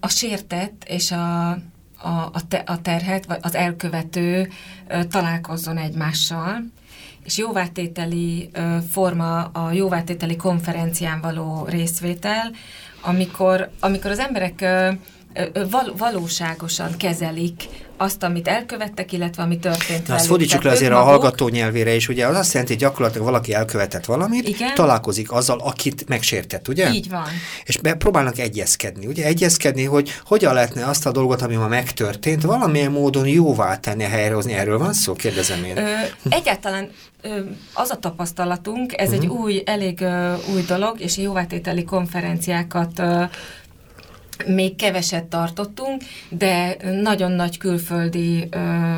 a 0.00 0.08
sértett 0.08 0.84
és 0.88 1.10
a, 1.10 1.50
a, 1.50 2.30
a, 2.32 2.46
te, 2.48 2.56
a 2.56 2.80
terhet, 2.80 3.26
vagy 3.26 3.38
az 3.42 3.54
elkövető 3.54 4.48
uh, 4.88 5.04
találkozzon 5.04 5.76
egymással, 5.76 6.64
és 7.24 7.38
jóvátételi 7.38 8.50
forma 8.90 9.42
a 9.44 9.72
jóvátételi 9.72 10.36
konferencián 10.36 11.20
való 11.20 11.66
részvétel, 11.68 12.50
amikor, 13.00 13.70
amikor 13.80 14.10
az 14.10 14.18
emberek 14.18 14.64
val- 15.70 15.98
valóságosan 15.98 16.96
kezelik 16.96 17.68
azt, 18.02 18.22
amit 18.22 18.48
elkövettek, 18.48 19.12
illetve 19.12 19.42
ami 19.42 19.58
történt 19.58 20.06
Na, 20.06 20.14
azt 20.14 20.26
fordítsuk 20.26 20.62
le 20.62 20.70
azért 20.70 20.90
maguk... 20.90 21.06
a 21.06 21.10
hallgató 21.10 21.48
nyelvére 21.48 21.94
is, 21.94 22.08
ugye 22.08 22.26
az 22.26 22.36
azt 22.36 22.52
jelenti, 22.52 22.72
hogy 22.72 22.82
gyakorlatilag 22.82 23.26
valaki 23.26 23.54
elkövetett 23.54 24.04
valamit, 24.04 24.48
Igen? 24.48 24.74
találkozik 24.74 25.32
azzal, 25.32 25.60
akit 25.60 26.08
megsértett, 26.08 26.68
ugye? 26.68 26.92
Így 26.92 27.10
van. 27.10 27.26
És 27.64 27.78
próbálnak 27.98 28.38
egyezkedni, 28.38 29.06
ugye? 29.06 29.24
Egyezkedni, 29.24 29.84
hogy 29.84 30.12
hogyan 30.24 30.54
lehetne 30.54 30.86
azt 30.86 31.06
a 31.06 31.12
dolgot, 31.12 31.42
ami 31.42 31.54
ma 31.54 31.68
megtörtént, 31.68 32.42
valamilyen 32.42 32.90
módon 32.90 33.26
jóvá 33.26 33.76
tenni, 33.76 34.02
helyrehozni. 34.02 34.52
Erről 34.52 34.78
van 34.78 34.92
szó? 34.92 35.12
Kérdezem 35.12 35.64
én. 35.64 35.76
Ö, 35.76 35.82
egyáltalán 36.28 36.90
ö, 37.22 37.40
az 37.74 37.90
a 37.90 37.96
tapasztalatunk, 37.96 38.92
ez 38.96 39.08
uh-huh. 39.08 39.22
egy 39.22 39.28
mhm. 39.28 39.40
új, 39.42 39.62
elég 39.66 40.00
ö, 40.00 40.34
új 40.54 40.62
dolog, 40.66 41.00
és 41.00 41.16
jóvátételi 41.16 41.84
konferenciákat 41.84 42.98
ö, 42.98 43.22
még 44.46 44.76
keveset 44.76 45.24
tartottunk, 45.24 46.02
de 46.28 46.76
nagyon 47.02 47.32
nagy 47.32 47.58
külföldi 47.58 48.48
ö, 48.50 48.94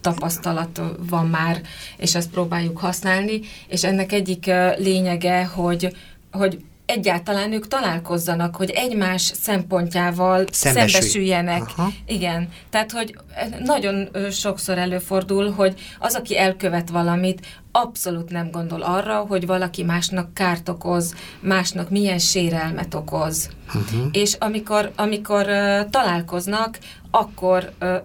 tapasztalat 0.00 0.80
van 0.98 1.26
már, 1.26 1.60
és 1.96 2.14
ezt 2.14 2.30
próbáljuk 2.30 2.78
használni, 2.78 3.40
és 3.68 3.84
ennek 3.84 4.12
egyik 4.12 4.50
lényege, 4.78 5.44
hogy, 5.44 5.96
hogy 6.30 6.58
egyáltalán 6.86 7.52
ők 7.52 7.68
találkozzanak, 7.68 8.56
hogy 8.56 8.70
egymás 8.70 9.22
szempontjával 9.22 10.44
Szembesülj. 10.50 10.90
szembesüljenek. 10.90 11.62
Aha. 11.76 11.90
Igen, 12.06 12.48
tehát 12.70 12.92
hogy 12.92 13.18
nagyon 13.64 14.08
sokszor 14.30 14.78
előfordul, 14.78 15.50
hogy 15.50 15.80
az, 15.98 16.14
aki 16.14 16.38
elkövet 16.38 16.90
valamit, 16.90 17.46
abszolút 17.72 18.30
nem 18.30 18.50
gondol 18.50 18.82
arra, 18.82 19.16
hogy 19.18 19.46
valaki 19.46 19.82
másnak 19.82 20.34
kárt 20.34 20.68
okoz, 20.68 21.14
másnak 21.40 21.90
milyen 21.90 22.18
sérelmet 22.18 22.94
okoz. 22.94 23.50
Uh-huh. 23.66 24.08
És 24.12 24.34
amikor, 24.38 24.92
amikor 24.96 25.46
uh, 25.46 25.90
találkoznak, 25.90 26.78
akkor 27.10 27.72
uh, 27.80 27.96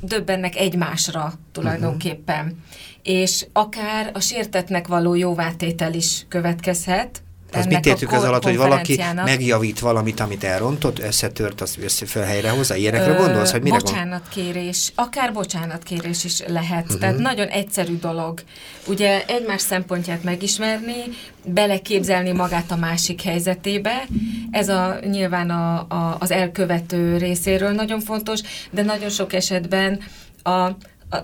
döbbennek 0.00 0.56
egymásra 0.56 1.32
tulajdonképpen. 1.52 2.44
Uh-huh. 2.44 2.56
És 3.02 3.46
akár 3.52 4.10
a 4.14 4.20
sértetnek 4.20 4.86
való 4.86 5.14
jóvátétel 5.14 5.94
is 5.94 6.26
következhet, 6.28 7.22
Az 7.52 7.66
mit 7.66 7.86
értük 7.86 8.12
az 8.12 8.22
alatt, 8.24 8.42
hogy 8.42 8.56
valaki 8.56 9.00
megjavít 9.14 9.78
valamit, 9.78 10.20
amit 10.20 10.44
elrontott, 10.44 10.98
összetört, 10.98 11.60
az 11.60 11.76
össze 11.82 12.06
fel 12.06 12.22
helyre 12.22 12.50
hozza? 12.50 12.74
Ilyenekre 12.74 13.12
Ö, 13.12 13.16
gondolsz, 13.16 13.50
hogy 13.50 13.62
mire 13.62 13.78
Bocsánatkérés, 13.78 14.92
akár 14.94 15.32
bocsánatkérés 15.32 16.24
is 16.24 16.42
lehet. 16.46 16.84
Uh-huh. 16.84 16.98
Tehát 16.98 17.18
nagyon 17.18 17.46
egyszerű 17.46 17.98
dolog. 17.98 18.42
Ugye 18.86 19.24
egymás 19.26 19.60
szempontját 19.60 20.22
megismerni, 20.22 21.02
beleképzelni 21.44 22.32
magát 22.32 22.70
a 22.70 22.76
másik 22.76 23.22
helyzetébe, 23.22 24.06
ez 24.50 24.68
a 24.68 24.98
nyilván 25.10 25.50
a, 25.50 25.78
a, 25.78 26.16
az 26.18 26.30
elkövető 26.30 27.16
részéről 27.16 27.70
nagyon 27.70 28.00
fontos, 28.00 28.40
de 28.70 28.82
nagyon 28.82 29.10
sok 29.10 29.32
esetben 29.32 30.00
a 30.42 30.70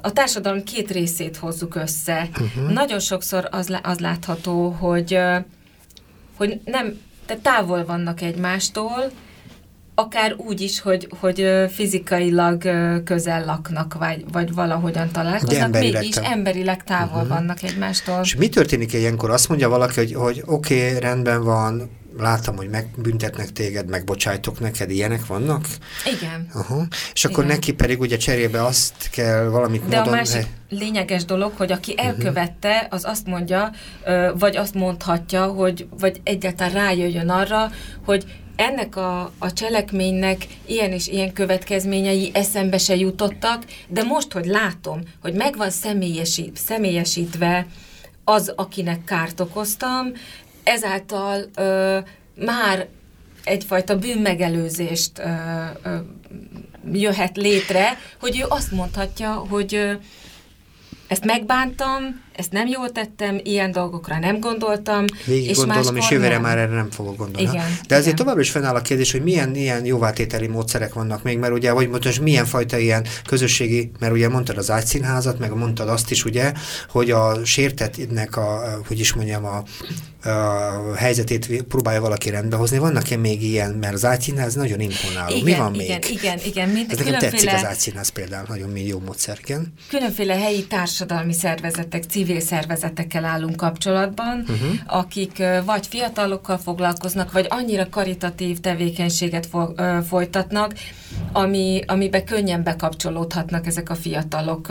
a 0.00 0.12
társadalom 0.12 0.62
két 0.62 0.90
részét 0.90 1.37
hozzuk 1.37 1.75
össze. 1.75 2.28
Uh-huh. 2.33 2.73
Nagyon 2.73 2.99
sokszor 2.99 3.49
az, 3.50 3.78
az 3.83 3.99
látható, 3.99 4.69
hogy, 4.69 5.19
hogy 6.37 6.61
nem, 6.64 7.00
tehát 7.26 7.43
távol 7.43 7.85
vannak 7.85 8.21
egymástól, 8.21 9.11
akár 9.95 10.35
úgy 10.37 10.61
is, 10.61 10.81
hogy, 10.81 11.09
hogy 11.21 11.47
fizikailag 11.71 12.62
közel 13.05 13.45
laknak, 13.45 13.95
vagy, 13.99 14.25
vagy 14.33 14.55
valahogyan 14.55 15.11
találkoznak, 15.11 15.59
emberileg 15.59 16.00
mégis 16.00 16.17
emberileg 16.17 16.85
távol 16.85 17.23
uh-huh. 17.23 17.29
vannak 17.29 17.62
egymástól. 17.62 18.21
És 18.23 18.35
mi 18.37 18.49
történik 18.49 18.93
ilyenkor? 18.93 19.31
Azt 19.31 19.49
mondja 19.49 19.69
valaki, 19.69 19.95
hogy, 19.95 20.14
hogy 20.14 20.43
oké, 20.47 20.87
okay, 20.87 21.00
rendben 21.00 21.45
van, 21.45 21.91
láttam, 22.18 22.56
hogy 22.56 22.68
megbüntetnek 22.68 23.52
téged, 23.52 23.88
megbocsájtok 23.88 24.61
neked, 24.61 24.90
ilyenek 24.90 25.26
vannak? 25.26 25.66
Igen. 26.21 26.49
Aha. 26.52 26.87
És 27.12 27.25
akkor 27.25 27.44
Igen. 27.44 27.56
neki 27.56 27.73
pedig 27.73 28.00
ugye 28.00 28.16
cserébe 28.16 28.64
azt 28.64 29.11
kell 29.11 29.44
valamit 29.44 29.88
De 29.88 29.97
módon... 29.97 30.12
a 30.12 30.16
másik 30.16 30.47
lényeges 30.68 31.25
dolog, 31.25 31.52
hogy 31.56 31.73
aki 31.73 31.92
mhm. 31.92 32.06
elkövette, 32.06 32.87
az 32.90 33.04
azt 33.04 33.26
mondja, 33.26 33.71
vagy 34.38 34.56
azt 34.56 34.75
mondhatja, 34.75 35.47
hogy, 35.47 35.87
vagy 35.99 36.21
egyáltalán 36.25 36.73
rájöjjön 36.73 37.28
arra, 37.28 37.71
hogy 38.04 38.25
ennek 38.56 38.97
a, 38.97 39.33
a 39.38 39.52
cselekménynek 39.52 40.47
ilyen 40.66 40.92
és 40.92 41.09
ilyen 41.09 41.33
következményei 41.33 42.30
eszembe 42.35 42.78
se 42.78 42.97
jutottak, 42.97 43.64
de 43.88 44.02
most, 44.02 44.33
hogy 44.33 44.47
látom, 44.47 45.00
hogy 45.21 45.35
megvan 45.35 45.71
személyesít, 45.71 46.56
személyesítve 46.56 47.66
az, 48.25 48.52
akinek 48.56 49.04
kárt 49.04 49.40
okoztam, 49.40 50.12
ezáltal 50.64 51.44
ö, 51.56 51.99
már 52.44 52.88
egyfajta 53.44 53.99
bűnmegelőzést 53.99 55.18
ö, 55.18 55.23
ö, 55.83 55.97
jöhet 56.92 57.37
létre, 57.37 57.99
hogy 58.21 58.38
ő 58.38 58.44
azt 58.49 58.71
mondhatja, 58.73 59.33
hogy 59.33 59.75
ö, 59.75 59.92
ezt 61.06 61.25
megbántam, 61.25 62.24
ezt 62.37 62.53
nem 62.53 62.67
jól 62.67 62.93
tettem, 62.93 63.41
ilyen 63.43 63.73
dolgokra 63.73 64.19
nem 64.19 64.41
gondoltam. 64.41 65.05
Végig 65.26 65.49
és 65.49 65.57
gondolom, 65.57 65.97
és 65.97 66.11
jövőre 66.11 66.38
már 66.38 66.59
erre 66.59 66.75
nem 66.75 66.91
fogok 66.91 67.17
gondolni. 67.17 67.49
Igen, 67.49 67.67
De 67.88 67.95
azért 67.95 68.05
igen. 68.05 68.17
továbbra 68.17 68.41
is 68.41 68.50
fennáll 68.50 68.75
a 68.75 68.81
kérdés, 68.81 69.12
hogy 69.12 69.23
milyen 69.23 69.55
ilyen 69.55 69.85
jóvátételi 69.85 70.47
módszerek 70.47 70.95
vannak 70.95 71.23
még, 71.23 71.38
mert 71.38 71.53
ugye, 71.53 71.73
vagy 71.73 71.88
most 71.88 72.21
milyen 72.21 72.45
fajta 72.45 72.79
ilyen 72.79 73.07
közösségi, 73.26 73.91
mert 73.99 74.12
ugye 74.12 74.29
mondtad 74.29 74.57
az 74.59 74.71
ágyszínházat, 74.71 75.38
meg 75.38 75.55
mondtad 75.55 75.88
azt 75.88 76.11
is 76.11 76.25
ugye, 76.25 76.53
hogy 76.88 77.11
a 77.11 77.45
sértetnek 77.45 78.37
a, 78.37 78.79
hogy 78.87 79.00
is 79.00 79.12
mondjam, 79.12 79.45
a, 79.45 79.62
a 80.29 80.95
helyzetét 80.97 81.62
próbálja 81.62 82.00
valaki 82.00 82.31
rendbehozni. 82.31 82.79
Vannak-e 82.79 83.17
még 83.17 83.43
ilyen, 83.43 83.71
mert 83.71 83.95
az 83.95 84.05
ágyszínház 84.05 84.55
nagyon 84.55 84.81
imponáló. 84.81 85.35
Igen, 85.35 85.45
Mi 85.45 85.55
van 85.55 85.75
igen, 85.75 85.99
még? 86.03 86.17
Igen, 86.19 86.38
igen. 86.45 86.69
Mind, 86.69 86.91
Ez 86.91 86.99
nekem 86.99 87.19
tetszik 87.19 87.53
az 87.53 87.64
ágyszínház 87.64 88.09
például, 88.09 88.45
nagyon 88.49 88.76
jó 88.76 88.99
módszer, 88.99 89.38
igen. 89.43 89.73
Különféle 89.88 90.37
helyi 90.37 90.67
társadalmi 90.67 91.33
szervezetek, 91.33 92.03
civil 92.03 92.24
szervezetekkel 92.40 93.25
állunk 93.25 93.57
kapcsolatban, 93.57 94.38
uh-huh. 94.40 94.75
akik 94.87 95.43
vagy 95.64 95.87
fiatalokkal 95.87 96.59
foglalkoznak, 96.59 97.33
vagy 97.33 97.47
annyira 97.49 97.88
karitatív 97.88 98.61
tevékenységet 98.61 99.47
fo- 99.47 99.83
folytatnak, 100.07 100.75
ami, 101.33 101.83
amibe 101.87 102.25
könnyen 102.25 102.62
bekapcsolódhatnak 102.62 103.66
ezek 103.66 103.90
a 103.90 103.95
fiatalok. 103.95 104.69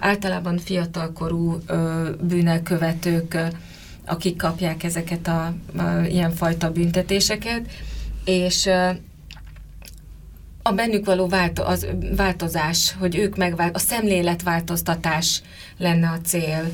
Általában 0.00 0.58
fiatalkorú 0.58 1.58
bűnelkövetők, 2.20 3.38
akik 4.06 4.36
kapják 4.36 4.82
ezeket 4.82 5.28
a, 5.28 5.52
a 5.76 5.82
ilyenfajta 6.08 6.70
büntetéseket, 6.70 7.60
és 8.24 8.68
a 10.66 10.72
bennük 10.72 11.04
való 11.04 11.28
válto, 11.28 11.62
az 11.62 11.86
változás, 12.16 12.94
hogy 12.98 13.16
ők 13.16 13.36
megvált, 13.36 13.74
a 13.74 13.78
szemléletváltoztatás 13.78 15.42
lenne 15.78 16.08
a 16.08 16.20
cél. 16.24 16.70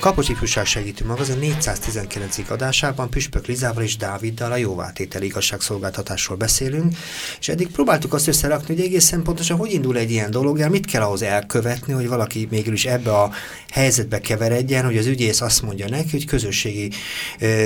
Kapocs 0.00 0.28
Ifjúság 0.28 0.66
Segítő 0.66 1.04
Magazin 1.04 1.38
419. 1.38 2.38
adásában 2.48 3.10
Püspök 3.10 3.46
Lizával 3.46 3.82
és 3.82 3.96
Dáviddal 3.96 4.52
a 4.52 4.56
jóvátétel 4.56 5.22
igazságszolgáltatásról 5.22 6.36
beszélünk, 6.36 6.94
és 7.40 7.48
eddig 7.48 7.70
próbáltuk 7.70 8.14
azt 8.14 8.28
összerakni, 8.28 8.74
hogy 8.74 8.84
egészen 8.84 9.22
pontosan 9.22 9.56
hogy 9.56 9.72
indul 9.72 9.96
egy 9.96 10.10
ilyen 10.10 10.30
dolog, 10.30 10.58
mit 10.58 10.86
kell 10.86 11.02
ahhoz 11.02 11.22
elkövetni, 11.22 11.92
hogy 11.92 12.08
valaki 12.08 12.48
mégis 12.50 12.84
ebbe 12.84 13.12
a 13.12 13.30
helyzetbe 13.70 14.20
keveredjen, 14.20 14.84
hogy 14.84 14.96
az 14.96 15.06
ügyész 15.06 15.40
azt 15.40 15.62
mondja 15.62 15.88
neki, 15.88 16.10
hogy 16.10 16.26
közösségi 16.26 16.90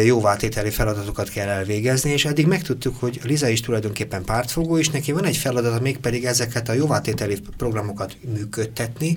jóvátételi 0.05 0.71
feladatokat 0.71 1.29
kell 1.29 1.49
elvégezni, 1.49 2.11
és 2.11 2.25
eddig 2.25 2.47
megtudtuk, 2.47 3.00
hogy 3.00 3.21
Liza 3.23 3.49
is 3.49 3.61
tulajdonképpen 3.61 4.25
pártfogó, 4.25 4.79
és 4.79 4.88
neki 4.88 5.12
van 5.12 5.25
egy 5.25 5.37
feladata, 5.37 5.81
mégpedig 5.81 6.25
ezeket 6.25 6.69
a 6.69 6.73
jóvátételi 6.73 7.38
programokat 7.57 8.17
működtetni, 8.35 9.17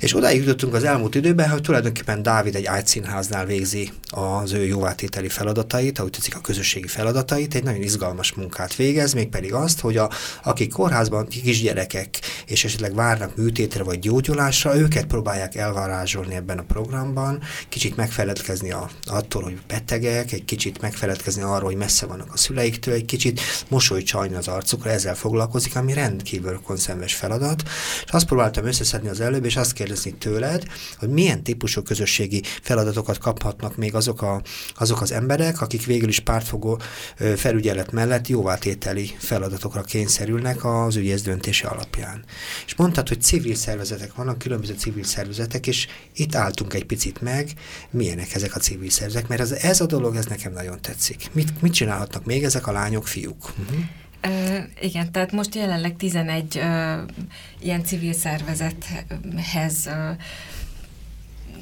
és 0.00 0.14
odáig 0.14 0.40
jutottunk 0.40 0.74
az 0.74 0.84
elmúlt 0.84 1.14
időben, 1.14 1.50
hogy 1.50 1.60
tulajdonképpen 1.60 2.22
Dávid 2.22 2.34
egy 2.44 2.64
ágyszínháznál 2.64 3.46
végzi 3.46 3.92
az 4.10 4.52
ő 4.52 4.64
jóvátételi 4.64 5.28
feladatait, 5.28 5.98
ahogy 5.98 6.10
tetszik 6.10 6.36
a 6.36 6.40
közösségi 6.40 6.86
feladatait, 6.86 7.54
egy 7.54 7.62
nagyon 7.62 7.82
izgalmas 7.82 8.32
munkát 8.32 8.74
végez, 8.74 9.12
mégpedig 9.12 9.52
azt, 9.54 9.80
hogy 9.80 9.96
a, 9.96 10.10
akik 10.42 10.72
kórházban 10.72 11.26
kisgyerekek, 11.26 12.20
és 12.46 12.64
esetleg 12.64 12.94
várnak 12.94 13.36
műtétre 13.36 13.82
vagy 13.82 13.98
gyógyulásra, 13.98 14.76
őket 14.76 15.06
próbálják 15.06 15.54
elvarázsolni 15.54 16.34
ebben 16.34 16.58
a 16.58 16.62
programban, 16.62 17.40
kicsit 17.68 17.96
megfeledkezni 17.96 18.70
a, 18.70 18.90
attól, 19.04 19.42
hogy 19.42 19.58
betegek, 19.66 20.32
egy 20.32 20.44
kicsit 20.44 20.80
megfeledkezni 20.80 21.42
arról, 21.42 21.68
hogy 21.68 21.76
messze 21.76 22.06
vannak 22.06 22.32
a 22.32 22.36
szüleiktől, 22.36 22.94
egy 22.94 23.04
kicsit 23.04 23.40
mosoly 23.68 24.02
az 24.36 24.48
arcukra, 24.48 24.90
ezzel 24.90 25.14
foglalkozik, 25.14 25.76
ami 25.76 25.92
rendkívül 25.92 26.60
konszenves 26.64 27.14
feladat. 27.14 27.62
És 28.04 28.10
azt 28.10 28.26
próbáltam 28.26 28.66
összeszedni 28.66 29.08
az 29.08 29.20
előbb, 29.20 29.44
és 29.44 29.56
azt 29.56 29.72
kérdezni 29.72 30.12
tőled, 30.12 30.64
hogy 30.98 31.08
milyen 31.08 31.42
típusú 31.42 31.82
közösségi 31.82 32.25
közösségi 32.26 32.42
feladatokat 32.62 33.18
kaphatnak 33.18 33.76
még 33.76 33.94
azok, 33.94 34.22
a, 34.22 34.42
azok 34.74 35.00
az 35.00 35.12
emberek, 35.12 35.60
akik 35.60 35.84
végül 35.84 36.08
is 36.08 36.20
pártfogó 36.20 36.80
felügyelet 37.36 37.92
mellett 37.92 38.28
jóvátételi 38.28 39.14
feladatokra 39.18 39.82
kényszerülnek 39.82 40.64
az 40.64 40.96
ügyész 40.96 41.22
döntése 41.22 41.68
alapján. 41.68 42.24
És 42.66 42.74
mondtad, 42.74 43.08
hogy 43.08 43.22
civil 43.22 43.54
szervezetek 43.54 44.14
vannak, 44.14 44.38
különböző 44.38 44.74
civil 44.74 45.04
szervezetek, 45.04 45.66
és 45.66 45.86
itt 46.14 46.34
álltunk 46.34 46.74
egy 46.74 46.84
picit 46.84 47.20
meg, 47.20 47.50
milyenek 47.90 48.34
ezek 48.34 48.56
a 48.56 48.58
civil 48.58 48.90
szervezetek, 48.90 49.28
mert 49.28 49.40
ez, 49.40 49.52
ez 49.52 49.80
a 49.80 49.86
dolog, 49.86 50.16
ez 50.16 50.26
nekem 50.26 50.52
nagyon 50.52 50.80
tetszik. 50.80 51.28
Mit, 51.32 51.62
mit 51.62 51.72
csinálhatnak 51.72 52.24
még 52.24 52.44
ezek 52.44 52.66
a 52.66 52.72
lányok, 52.72 53.06
fiúk? 53.06 53.52
Uh-huh. 53.58 53.84
Uh, 54.26 54.58
igen, 54.80 55.12
tehát 55.12 55.32
most 55.32 55.54
jelenleg 55.54 55.96
11 55.96 56.56
uh, 56.56 56.62
ilyen 57.60 57.84
civil 57.84 58.12
szervezethez 58.12 59.86
uh, 59.86 60.16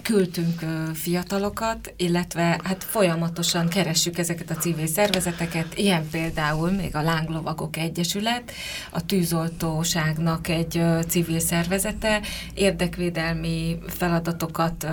küldtünk 0.02 0.60
fiatalokat, 0.94 1.94
illetve 1.96 2.60
hát 2.64 2.84
folyamatosan 2.84 3.68
keressük 3.68 4.18
ezeket 4.18 4.50
a 4.50 4.54
civil 4.54 4.86
szervezeteket, 4.86 5.78
ilyen 5.78 6.08
például 6.10 6.70
még 6.70 6.96
a 6.96 7.02
Lánglovagok 7.02 7.76
Egyesület, 7.76 8.52
a 8.90 9.06
tűzoltóságnak 9.06 10.48
egy 10.48 10.82
civil 11.08 11.40
szervezete, 11.40 12.20
érdekvédelmi 12.54 13.78
feladatokat 13.86 14.86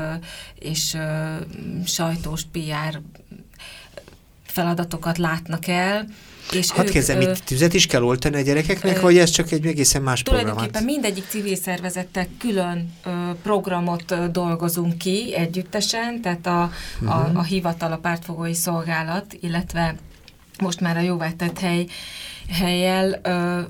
és 0.60 0.98
sajtós 1.86 2.44
PR 2.52 3.02
feladatokat 4.44 5.18
látnak 5.18 5.68
el, 5.68 6.06
és 6.52 6.72
Hadd 6.72 6.86
ők, 6.86 6.92
kezdem, 6.92 7.22
itt 7.22 7.38
tüzet 7.38 7.74
is 7.74 7.86
kell 7.86 8.04
oltani 8.04 8.36
a 8.36 8.42
gyerekeknek, 8.42 8.98
ö, 8.98 9.02
vagy 9.02 9.18
ez 9.18 9.30
csak 9.30 9.52
egy 9.52 9.66
egészen 9.66 10.02
más 10.02 10.24
program? 10.24 10.44
Tulajdonképpen 10.46 10.84
mindegyik 10.84 11.26
civil 11.30 11.56
szervezettel 11.56 12.28
külön 12.40 12.94
ö, 13.06 13.10
programot 13.44 14.12
ö, 14.12 14.28
dolgozunk 14.32 14.98
ki 14.98 15.36
együttesen, 15.36 16.22
tehát 16.22 16.48
a, 16.48 16.72
uh-huh. 17.02 17.20
a, 17.20 17.28
mhm. 17.28 17.38
a 17.38 17.44
hivatal, 17.44 17.92
a 17.92 17.98
pártfogói 17.98 18.54
szolgálat, 18.54 19.38
illetve 19.40 19.96
most 20.62 20.80
már 20.80 20.98
a 20.98 21.02
jóváltett 21.02 21.60
hely, 21.60 21.86
helyel 22.50 23.20
ö, 23.24 23.62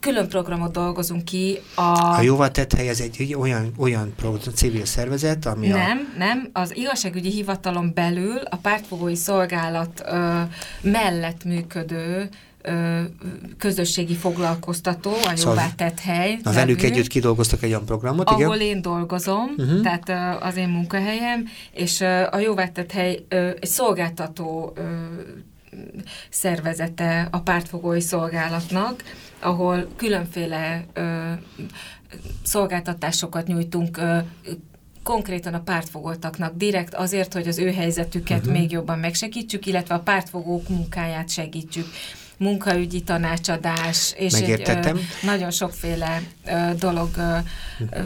külön 0.00 0.28
programot 0.28 0.72
dolgozunk 0.72 1.24
ki. 1.24 1.58
A, 1.74 2.16
a 2.16 2.20
jóvá 2.20 2.48
tett 2.50 2.74
hely 2.74 2.88
ez 2.88 3.00
egy 3.00 3.34
olyan, 3.34 3.72
olyan 3.78 4.12
program, 4.16 4.54
civil 4.54 4.84
szervezet, 4.84 5.46
ami 5.46 5.66
Nem, 5.66 6.12
a... 6.14 6.18
nem. 6.18 6.48
Az 6.52 6.76
igazságügyi 6.76 7.30
hivatalon 7.30 7.90
belül 7.94 8.36
a 8.36 8.56
pártfogói 8.56 9.14
szolgálat 9.14 10.02
ö, 10.06 10.40
mellett 10.80 11.44
működő 11.44 12.28
ö, 12.62 13.00
közösségi 13.58 14.14
foglalkoztató, 14.14 15.10
a 15.10 15.36
szóval 15.36 15.54
Jóvá 15.54 15.68
tett 15.76 16.00
hely. 16.00 16.38
Na, 16.42 16.52
velük 16.52 16.82
együtt 16.82 17.06
kidolgoztak 17.06 17.62
egy 17.62 17.70
olyan 17.70 17.84
programot, 17.84 18.28
ahol 18.28 18.56
igen? 18.56 18.66
én 18.66 18.82
dolgozom, 18.82 19.54
uh-huh. 19.56 19.80
tehát 19.80 20.08
ö, 20.08 20.46
az 20.46 20.56
én 20.56 20.68
munkahelyem, 20.68 21.48
és 21.72 22.00
a 22.30 22.38
Jóvá 22.38 22.68
tett 22.68 22.92
hely 22.92 23.24
egy 23.28 23.68
szolgáltató 23.68 24.72
szervezete 26.30 27.28
a 27.30 27.40
pártfogói 27.40 28.00
szolgálatnak, 28.00 29.02
ahol 29.40 29.88
különféle 29.96 30.84
ö, 30.92 31.32
szolgáltatásokat 32.42 33.46
nyújtunk 33.46 33.96
ö, 33.96 34.18
konkrétan 35.02 35.54
a 35.54 35.60
pártfogoltaknak 35.60 36.56
direkt 36.56 36.94
azért, 36.94 37.32
hogy 37.32 37.48
az 37.48 37.58
ő 37.58 37.72
helyzetüket 37.72 38.38
uh-huh. 38.38 38.52
még 38.52 38.70
jobban 38.70 38.98
megsegítsük, 38.98 39.66
illetve 39.66 39.94
a 39.94 40.00
pártfogók 40.00 40.68
munkáját 40.68 41.30
segítsük 41.30 41.86
munkaügyi 42.38 43.02
tanácsadás, 43.02 44.14
és 44.16 44.32
egy 44.32 44.68
ö, 44.68 44.90
nagyon 45.22 45.50
sokféle 45.50 46.22
ö, 46.46 46.74
dolog 46.78 47.08
ö, 47.16 47.36
ö, 47.90 48.00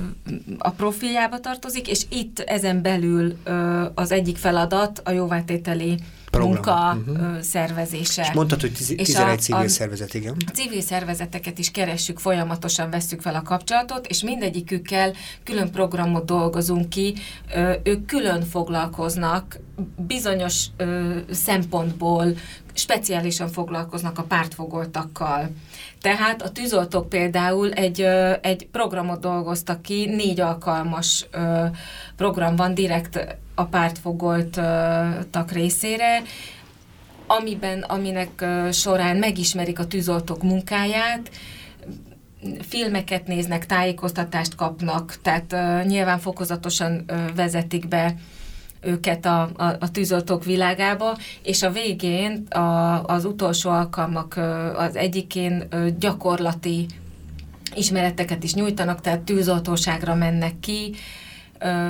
a 0.58 0.70
profiljába 0.70 1.40
tartozik, 1.40 1.88
és 1.88 2.06
itt 2.08 2.38
ezen 2.38 2.82
belül 2.82 3.36
ö, 3.44 3.84
az 3.94 4.12
egyik 4.12 4.36
feladat 4.36 5.00
a 5.04 5.10
jóvátételi 5.10 5.98
Program. 6.38 6.98
munka 6.98 7.12
uh-huh. 7.12 7.40
szervezése. 7.40 8.22
És 8.22 8.32
mondtad, 8.32 8.60
hogy 8.60 8.72
11 8.96 9.16
a, 9.16 9.34
civil 9.34 9.64
a, 9.64 9.68
szervezet, 9.68 10.14
igen. 10.14 10.36
A 10.46 10.50
civil 10.50 10.80
szervezeteket 10.80 11.58
is 11.58 11.70
keressük, 11.70 12.18
folyamatosan 12.18 12.90
vesszük 12.90 13.20
fel 13.20 13.34
a 13.34 13.42
kapcsolatot, 13.42 14.06
és 14.06 14.22
mindegyikükkel 14.22 15.12
külön 15.44 15.70
programot 15.70 16.24
dolgozunk 16.24 16.88
ki, 16.88 17.14
ők 17.82 18.06
külön 18.06 18.42
foglalkoznak 18.42 19.60
bizonyos 19.96 20.66
szempontból, 21.30 22.26
speciálisan 22.74 23.48
foglalkoznak 23.48 24.18
a 24.18 24.22
pártfogoltakkal. 24.22 25.50
Tehát 26.00 26.42
a 26.42 26.50
tűzoltók 26.50 27.08
például 27.08 27.72
egy, 27.72 28.00
egy 28.40 28.66
programot 28.66 29.20
dolgoztak 29.20 29.82
ki, 29.82 30.04
négy 30.04 30.40
alkalmas 30.40 31.26
program 32.16 32.56
van 32.56 32.74
direkt 32.74 33.36
a 33.54 33.64
pártfogoltak 33.64 35.50
részére, 35.52 36.22
amiben, 37.26 37.82
aminek 37.82 38.44
során 38.72 39.16
megismerik 39.16 39.78
a 39.78 39.86
tűzoltók 39.86 40.42
munkáját, 40.42 41.30
filmeket 42.68 43.26
néznek, 43.26 43.66
tájékoztatást 43.66 44.54
kapnak, 44.54 45.18
tehát 45.22 45.56
nyilván 45.86 46.18
fokozatosan 46.18 47.04
vezetik 47.34 47.88
be 47.88 48.14
őket 48.82 49.26
a, 49.26 49.50
a, 49.56 49.76
a 49.80 49.90
tűzoltók 49.90 50.44
világába, 50.44 51.18
és 51.42 51.62
a 51.62 51.70
végén 51.70 52.46
a, 52.46 53.04
az 53.04 53.24
utolsó 53.24 53.70
alkalmak 53.70 54.34
uh, 54.36 54.80
az 54.80 54.96
egyikén 54.96 55.66
uh, 55.72 55.88
gyakorlati 55.98 56.86
ismereteket 57.74 58.42
is 58.42 58.54
nyújtanak, 58.54 59.00
tehát 59.00 59.20
tűzoltóságra 59.20 60.14
mennek 60.14 60.60
ki, 60.60 60.94
uh, 61.64 61.88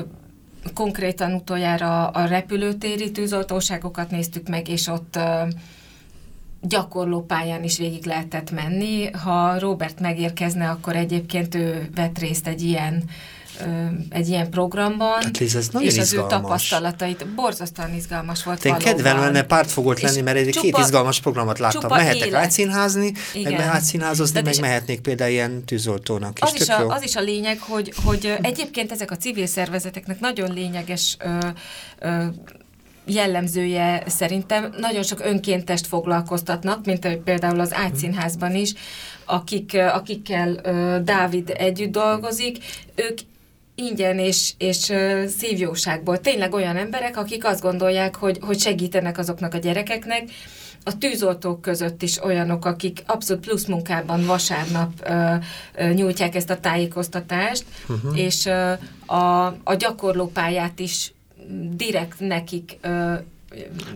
konkrétan 0.74 1.32
utoljára 1.32 2.08
a 2.08 2.24
repülőtéri 2.24 3.10
tűzoltóságokat 3.10 4.10
néztük 4.10 4.48
meg, 4.48 4.68
és 4.68 4.86
ott 4.86 5.18
gyakorlópályán 6.60 7.62
is 7.62 7.78
végig 7.78 8.06
lehetett 8.06 8.50
menni. 8.50 9.10
Ha 9.10 9.58
Robert 9.58 10.00
megérkezne, 10.00 10.68
akkor 10.68 10.96
egyébként 10.96 11.54
ő 11.54 11.90
vett 11.94 12.18
részt 12.18 12.46
egy 12.46 12.62
ilyen 12.62 13.04
egy 14.08 14.28
ilyen 14.28 14.50
programban, 14.50 15.22
hát 15.22 15.38
Liz, 15.38 15.56
ez 15.56 15.68
nagyon 15.68 15.88
és 15.88 15.98
az 15.98 16.04
izgalmas. 16.12 16.34
ő 16.34 16.36
tapasztalatait 16.36 17.26
borzasztóan 17.34 17.94
izgalmas 17.94 18.44
volt 18.44 18.64
Én 18.64 18.76
kedven 18.76 19.18
lenne 19.18 19.42
pártfogott 19.42 20.00
lenni, 20.00 20.20
mert 20.20 20.36
egy 20.36 20.58
két 20.58 20.78
izgalmas 20.78 21.20
programot 21.20 21.58
láttam. 21.58 21.90
Mehetek 21.90 22.26
élet. 22.26 22.42
átszínházni, 22.42 23.12
Igen. 23.34 23.52
meg 23.52 23.60
átszínházozni, 23.60 24.40
meg 24.42 24.60
mehetnék 24.60 25.00
például 25.00 25.30
ilyen 25.30 25.64
tűzoltónak 25.64 26.38
is. 26.42 26.50
Az 26.52 26.60
is, 26.60 26.68
a, 26.68 26.86
az 26.88 27.02
is 27.02 27.16
a 27.16 27.20
lényeg, 27.20 27.58
hogy, 27.58 27.92
hogy 28.04 28.34
egyébként 28.40 28.92
ezek 28.92 29.10
a 29.10 29.16
civil 29.16 29.46
szervezeteknek 29.46 30.20
nagyon 30.20 30.52
lényeges 30.52 31.16
ö, 31.18 31.38
ö, 31.98 32.24
jellemzője 33.04 34.02
szerintem 34.06 34.74
nagyon 34.78 35.02
sok 35.02 35.20
önkéntest 35.20 35.86
foglalkoztatnak, 35.86 36.84
mint 36.84 37.16
például 37.16 37.60
az 37.60 37.74
Ágyszínházban 37.74 38.54
is, 38.54 38.74
akik, 39.24 39.76
akikkel 39.92 40.60
Dávid 41.04 41.52
együtt 41.56 41.92
dolgozik, 41.92 42.56
ők 42.94 43.18
ingyen 43.74 44.18
és, 44.18 44.52
és 44.58 44.92
szívjóságból. 45.38 46.20
Tényleg 46.20 46.54
olyan 46.54 46.76
emberek, 46.76 47.16
akik 47.16 47.44
azt 47.44 47.60
gondolják, 47.60 48.16
hogy, 48.16 48.38
hogy 48.40 48.58
segítenek 48.58 49.18
azoknak 49.18 49.54
a 49.54 49.58
gyerekeknek, 49.58 50.30
a 50.84 50.98
tűzoltók 50.98 51.60
között 51.60 52.02
is 52.02 52.24
olyanok, 52.24 52.64
akik 52.64 53.02
abszolút 53.06 53.46
plusz 53.46 53.66
munkában 53.66 54.26
vasárnap 54.26 54.92
ö, 55.04 55.34
ö, 55.74 55.92
nyújtják 55.92 56.34
ezt 56.34 56.50
a 56.50 56.60
tájékoztatást, 56.60 57.64
uh-huh. 57.88 58.18
és 58.18 58.46
ö, 58.46 58.72
a, 59.06 59.46
a 59.46 59.74
gyakorlópályát 59.78 60.78
is 60.78 61.12
direkt 61.76 62.20
nekik 62.20 62.78
ö, 62.80 63.14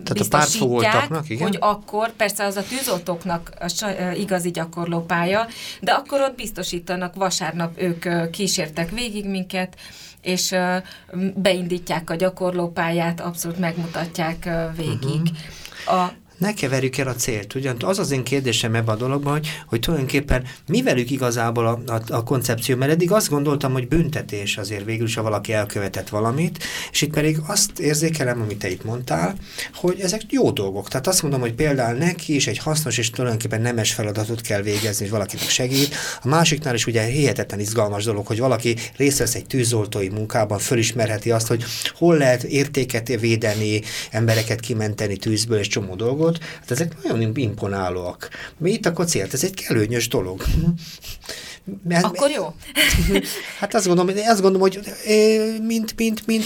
tehát 0.03 0.19
a 0.19 0.25
pártfogoltaknak, 0.29 1.29
igen? 1.29 1.47
hogy 1.47 1.57
akkor, 1.59 2.11
persze 2.11 2.45
az 2.45 2.55
a 2.55 2.63
tűzoltóknak 2.63 3.51
a 3.59 3.87
igazi 4.15 4.51
gyakorlópálya, 4.51 5.47
de 5.81 5.91
akkor 5.91 6.21
ott 6.21 6.35
biztosítanak, 6.35 7.15
vasárnap 7.15 7.81
ők 7.81 8.29
kísértek 8.31 8.91
végig 8.91 9.25
minket, 9.25 9.75
és 10.21 10.55
beindítják 11.35 12.09
a 12.09 12.15
gyakorlópályát, 12.15 13.21
abszolút 13.21 13.57
megmutatják 13.57 14.49
végig. 14.75 15.21
Uh-huh. 15.85 16.01
A, 16.01 16.11
ne 16.37 16.53
keverjük 16.53 16.97
el 16.97 17.07
a 17.07 17.15
célt. 17.15 17.55
Ugyan 17.55 17.75
az 17.79 17.99
az 17.99 18.11
én 18.11 18.23
kérdésem 18.23 18.75
ebben 18.75 18.95
a 18.95 18.97
dologban, 18.97 19.33
hogy, 19.33 19.47
hogy 19.67 19.79
tulajdonképpen 19.79 20.43
mi 20.67 20.81
velük 20.81 21.11
igazából 21.11 21.67
a, 21.67 21.79
a, 21.93 22.01
a 22.07 22.23
koncepció, 22.23 22.75
mert 22.75 22.91
eddig 22.91 23.11
azt 23.11 23.29
gondoltam, 23.29 23.71
hogy 23.71 23.87
büntetés 23.87 24.57
azért 24.57 24.85
végül 24.85 25.05
is, 25.05 25.15
ha 25.15 25.21
valaki 25.21 25.53
elkövetett 25.53 26.09
valamit, 26.09 26.63
és 26.91 27.01
itt 27.01 27.13
pedig 27.13 27.37
azt 27.47 27.79
érzékelem, 27.79 28.41
amit 28.41 28.57
te 28.57 28.69
itt 28.69 28.83
mondtál, 28.83 29.35
hogy 29.75 29.99
ezek 29.99 30.21
jó 30.29 30.51
dolgok. 30.51 30.87
Tehát 30.87 31.07
azt 31.07 31.21
mondom, 31.21 31.39
hogy 31.39 31.53
például 31.53 31.97
neki 31.97 32.35
is 32.35 32.47
egy 32.47 32.57
hasznos 32.57 32.97
és 32.97 33.09
tulajdonképpen 33.09 33.61
nemes 33.61 33.93
feladatot 33.93 34.41
kell 34.41 34.61
végezni, 34.61 35.03
hogy 35.03 35.13
valakinek 35.13 35.49
segít. 35.49 35.95
A 36.23 36.27
másiknál 36.27 36.73
is 36.75 36.85
ugye 36.85 37.03
hihetetlen 37.03 37.59
izgalmas 37.59 38.03
dolog, 38.03 38.27
hogy 38.27 38.39
valaki 38.39 38.75
részt 38.95 39.17
vesz 39.17 39.35
egy 39.35 39.45
tűzoltói 39.45 40.09
munkában, 40.09 40.59
fölismerheti 40.59 41.31
azt, 41.31 41.47
hogy 41.47 41.63
hol 41.97 42.17
lehet 42.17 42.43
értéket 42.43 43.07
védeni, 43.19 43.81
embereket 44.11 44.59
kimenteni 44.59 45.17
tűzből 45.17 45.59
és 45.59 45.67
csomó 45.67 45.95
dolgot, 45.95 46.26
dolgot, 46.27 46.43
hát 46.59 46.71
ezek 46.71 47.03
nagyon 47.03 47.35
imponálóak. 47.35 48.29
Mi 48.57 48.71
itt 48.71 48.85
a 48.85 49.03
célt? 49.03 49.33
Ez 49.33 49.43
egy 49.43 49.65
előnyös 49.67 50.07
dolog. 50.07 50.43
Mert, 51.87 52.03
Akkor 52.03 52.29
jó. 52.29 52.53
Hát 53.59 53.73
azt 53.73 53.87
gondolom, 53.87 54.15
azt 54.27 54.41
gondolom, 54.41 54.61
hogy 54.61 54.79
mint, 55.61 55.93
mint, 55.97 56.25
mint 56.25 56.43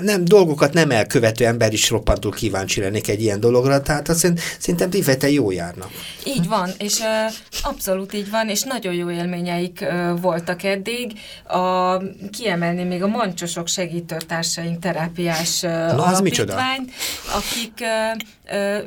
nem, 0.00 0.24
dolgokat 0.24 0.72
nem 0.72 0.90
elkövető 0.90 1.46
ember 1.46 1.72
is 1.72 1.90
roppantul 1.90 2.32
kíváncsi 2.32 2.80
lennék 2.80 3.08
egy 3.08 3.22
ilyen 3.22 3.40
dologra, 3.40 3.82
tehát 3.82 4.08
azt 4.08 4.32
szerintem 4.58 4.90
tivete 4.90 5.30
jó 5.30 5.50
járnak. 5.50 5.90
Így 6.24 6.48
van, 6.48 6.70
és 6.78 7.00
abszolút 7.62 8.14
így 8.14 8.30
van, 8.30 8.48
és 8.48 8.62
nagyon 8.62 8.94
jó 8.94 9.10
élményeik 9.10 9.84
voltak 10.20 10.62
eddig. 10.62 11.12
A, 11.44 11.96
kiemelni 12.30 12.84
még 12.84 13.02
a 13.02 13.06
mancsosok 13.06 13.68
segítőtársaink 13.68 14.78
terápiás 14.78 15.60
Na, 15.60 16.04
alapítvány, 16.04 16.92
akik 17.34 17.84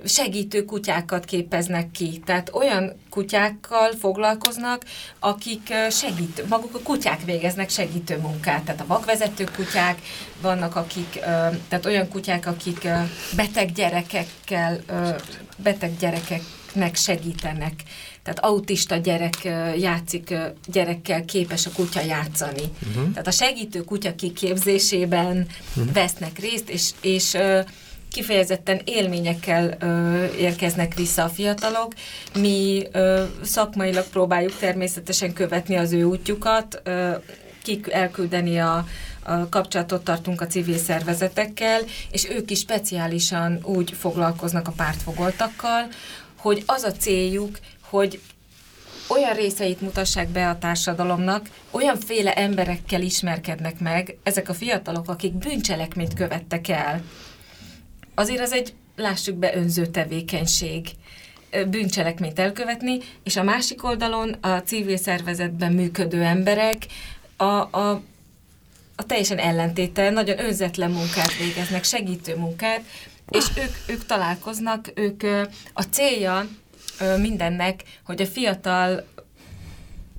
segítő 0.06 0.66
kutyákat 0.66 1.26
képeznek 1.26 1.92
ki. 1.92 2.22
Tehát 2.26 2.50
olyan 2.54 2.94
kutyákkal 3.16 3.92
foglalkoznak, 4.00 4.86
akik 5.20 5.74
segít, 5.90 6.50
maguk 6.50 6.76
a 6.76 6.80
kutyák 6.80 7.26
végeznek 7.26 7.70
segítő 7.70 8.18
munkát. 8.18 8.64
Tehát 8.64 8.82
a 8.82 8.88
vakvezető 8.88 9.44
kutyák, 9.56 10.02
vannak 10.42 10.76
akik, 10.76 11.20
tehát 11.68 11.86
olyan 11.86 12.10
kutyák, 12.10 12.46
akik 12.46 12.88
beteg 13.36 13.72
gyerekekkel, 13.72 14.80
beteg 15.58 15.98
gyerekeknek 15.98 16.96
segítenek. 16.96 17.74
Tehát 18.24 18.40
autista 18.40 18.96
gyerek 18.96 19.44
játszik, 19.78 20.34
gyerekkel 20.66 21.26
képes 21.26 21.66
a 21.66 21.72
kutya 21.72 22.02
játszani. 22.02 22.64
Uh-huh. 22.88 23.12
Tehát 23.12 23.28
a 23.28 23.32
segítő 23.32 23.84
kutya 23.84 24.16
kiképzésében 24.16 25.48
uh-huh. 25.76 25.94
vesznek 25.94 26.40
részt, 26.40 26.70
és, 26.70 26.90
és 27.02 27.38
kifejezetten 28.16 28.82
élményekkel 28.84 29.76
ö, 29.80 30.26
érkeznek 30.26 30.94
vissza 30.94 31.24
a 31.24 31.30
fiatalok. 31.30 31.94
Mi 32.40 32.84
ö, 32.92 33.24
szakmailag 33.44 34.06
próbáljuk 34.06 34.58
természetesen 34.58 35.34
követni 35.34 35.76
az 35.76 35.92
ő 35.92 36.04
útjukat, 36.04 36.82
ö, 36.84 37.12
kik 37.64 37.92
elküldeni 37.92 38.60
a, 38.60 38.86
a 39.24 39.50
kapcsolatot 39.50 40.04
tartunk 40.04 40.42
a 40.42 40.48
civil 40.48 40.78
szervezetekkel, 40.78 41.82
és 42.12 42.30
ők 42.30 42.52
is 42.52 42.60
speciálisan 42.60 43.60
úgy 43.64 43.92
foglalkoznak 43.92 44.68
a 44.68 44.74
pártfogoltakkal, 44.78 45.88
hogy 46.38 46.64
az 46.66 46.84
a 46.84 46.92
céljuk, 46.92 47.60
hogy 47.82 48.20
olyan 49.08 49.34
részeit 49.34 49.82
mutassák 49.82 50.28
be 50.30 50.50
a 50.50 50.58
társadalomnak, 50.58 51.50
olyanféle 51.72 52.34
emberekkel 52.34 53.02
ismerkednek 53.02 53.80
meg, 53.80 54.18
ezek 54.24 54.50
a 54.50 54.54
fiatalok, 54.54 55.10
akik 55.10 55.34
bűncselekményt 55.34 56.14
követtek 56.14 56.68
el, 56.68 57.04
azért 58.16 58.40
ez 58.40 58.52
egy, 58.52 58.74
lássuk 58.96 59.36
be, 59.36 59.56
önző 59.56 59.86
tevékenység. 59.86 60.90
bűncselekményt 61.68 62.40
elkövetni, 62.40 63.00
és 63.24 63.36
a 63.36 63.44
másik 63.44 63.84
oldalon 63.84 64.36
a 64.42 64.58
civil 64.58 64.98
szervezetben 64.98 65.74
működő 65.74 66.22
emberek 66.22 66.86
a, 67.38 67.46
a 67.46 68.02
a 68.96 69.06
teljesen 69.06 69.38
ellentéte, 69.38 70.10
nagyon 70.10 70.40
önzetlen 70.40 70.92
munkát 70.92 71.38
végeznek, 71.38 71.84
segítő 71.84 72.36
munkát, 72.36 72.82
és 73.30 73.46
ők, 73.58 73.96
ők 73.96 74.06
találkoznak, 74.06 74.92
ők 74.96 75.24
a 75.74 75.82
célja 75.82 76.48
mindennek, 77.18 77.84
hogy 78.06 78.22
a 78.22 78.26
fiatal 78.26 79.06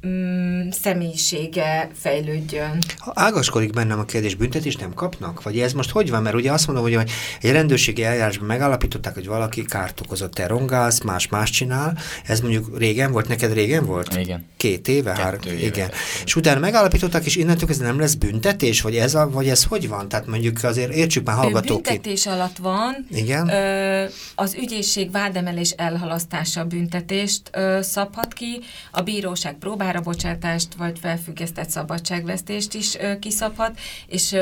mm, 0.07 0.69
személyisége 0.71 1.91
fejlődjön. 1.95 2.79
Ha 2.97 3.13
ágaskodik 3.15 3.73
bennem 3.73 3.99
a 3.99 4.05
kérdés, 4.05 4.35
büntetés 4.35 4.77
nem 4.77 4.95
kapnak? 4.95 5.43
Vagy 5.43 5.59
ez 5.59 5.73
most 5.73 5.91
hogy 5.91 6.11
van? 6.11 6.23
Mert 6.23 6.35
ugye 6.35 6.53
azt 6.53 6.67
mondom, 6.67 6.85
hogy 6.85 7.11
egy 7.41 7.51
rendőrségi 7.51 8.05
eljárásban 8.05 8.47
megállapították, 8.47 9.15
hogy 9.15 9.27
valaki 9.27 9.65
kárt 9.65 10.01
okozott, 10.01 10.35
te 10.35 10.47
rongálsz, 10.47 11.01
más 11.01 11.29
más 11.29 11.51
csinál. 11.51 11.99
Ez 12.27 12.41
mondjuk 12.41 12.79
régen 12.79 13.13
volt, 13.13 13.29
neked 13.29 13.53
régen 13.53 13.87
volt? 13.87 14.17
Igen. 14.17 14.45
Két 14.57 14.89
éve? 14.89 15.15
Hár, 15.15 15.39
igen. 15.61 15.91
És 16.25 16.37
utána 16.37 16.61
megállapították, 16.61 17.25
és 17.25 17.37
innentől 17.37 17.69
ez 17.71 17.79
nem 17.79 18.01
lesz 18.01 18.15
büntetés? 18.15 18.81
Vagy 18.81 18.97
ez, 18.97 19.15
a, 19.15 19.31
vagy 19.31 19.49
ez 19.49 19.65
hogy 19.65 19.89
van? 19.89 20.09
Tehát 20.09 20.27
mondjuk 20.27 20.63
azért 20.63 20.93
értsük 20.93 21.27
már 21.27 21.37
hallgatók. 21.37 21.83
Büntetés 21.83 22.27
alatt 22.27 22.57
van. 22.57 23.07
Igen. 23.11 23.49
Ö, 23.49 24.05
az 24.35 24.55
ügyészség 24.55 25.11
vádemelés 25.11 25.71
elhalasztása 25.71 26.65
büntetést 26.65 27.43
ö, 27.53 27.79
szabhat 27.83 28.33
ki, 28.33 28.61
a 28.91 29.01
bíróság 29.01 29.55
próbál 29.55 29.86
szabályra 29.87 30.11
bocsátást 30.11 30.75
vagy 30.75 30.99
felfüggesztett 30.99 31.71
szabadságvesztést 31.71 32.75
is 32.75 32.97
kiszabhat, 33.21 33.79
és 34.07 34.37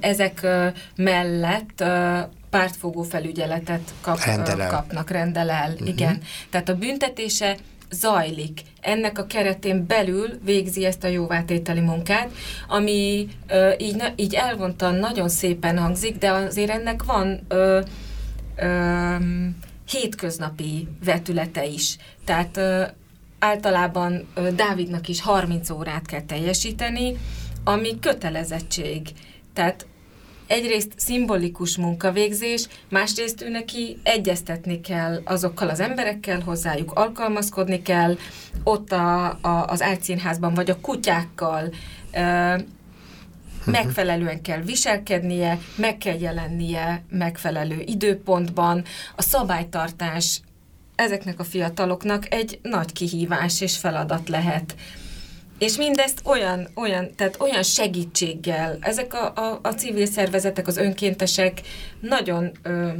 ezek 0.00 0.46
mellett 0.96 1.84
pártfogó 2.50 3.02
felügyeletet 3.02 3.94
kap, 4.00 4.24
rendelel. 4.24 4.68
kapnak, 4.68 5.10
rendel 5.10 5.50
el. 5.50 5.72
Uh-huh. 5.72 5.88
Igen. 5.88 6.22
Tehát 6.50 6.68
a 6.68 6.74
büntetése 6.74 7.56
zajlik. 7.90 8.60
Ennek 8.80 9.18
a 9.18 9.26
keretén 9.26 9.86
belül 9.86 10.28
végzi 10.44 10.84
ezt 10.84 11.04
a 11.04 11.08
jóvátételi 11.08 11.80
munkát, 11.80 12.30
ami 12.68 13.28
ö, 13.48 13.70
így, 13.78 13.96
na, 13.96 14.06
így 14.16 14.34
elvontan 14.34 14.94
nagyon 14.94 15.28
szépen 15.28 15.78
hangzik, 15.78 16.18
de 16.18 16.30
azért 16.30 16.70
ennek 16.70 17.04
van 17.04 17.40
ö, 17.48 17.80
ö, 18.56 19.16
hétköznapi 19.90 20.88
vetülete 21.04 21.64
is. 21.64 21.96
Tehát 22.24 22.60
általában 23.40 24.28
Dávidnak 24.54 25.08
is 25.08 25.20
30 25.20 25.70
órát 25.70 26.06
kell 26.06 26.22
teljesíteni, 26.22 27.16
ami 27.64 27.98
kötelezettség. 27.98 29.08
Tehát 29.52 29.86
egyrészt 30.46 30.92
szimbolikus 30.96 31.76
munkavégzés, 31.76 32.68
másrészt 32.88 33.42
ő 33.42 33.48
neki 33.48 33.98
egyeztetni 34.02 34.80
kell 34.80 35.20
azokkal 35.24 35.68
az 35.68 35.80
emberekkel, 35.80 36.40
hozzájuk 36.40 36.92
alkalmazkodni 36.92 37.82
kell, 37.82 38.16
ott 38.64 38.92
a, 38.92 39.26
a, 39.26 39.64
az 39.66 39.82
álcínházban 39.82 40.54
vagy 40.54 40.70
a 40.70 40.80
kutyákkal 40.80 41.72
ö, 42.12 42.54
megfelelően 43.64 44.42
kell 44.42 44.60
viselkednie, 44.60 45.58
meg 45.76 45.98
kell 45.98 46.20
jelennie 46.20 47.02
megfelelő 47.08 47.82
időpontban, 47.86 48.84
a 49.16 49.22
szabálytartás 49.22 50.40
ezeknek 51.00 51.40
a 51.40 51.44
fiataloknak 51.44 52.34
egy 52.34 52.58
nagy 52.62 52.92
kihívás 52.92 53.60
és 53.60 53.76
feladat 53.76 54.28
lehet. 54.28 54.74
És 55.58 55.76
mindezt 55.76 56.20
olyan, 56.24 56.68
olyan, 56.74 57.14
tehát 57.16 57.40
olyan 57.40 57.62
segítséggel, 57.62 58.78
ezek 58.80 59.14
a, 59.14 59.32
a, 59.34 59.58
a 59.62 59.68
civil 59.68 60.06
szervezetek, 60.06 60.66
az 60.66 60.76
önkéntesek 60.76 61.60
nagyon 62.00 62.50
ö, 62.62 62.90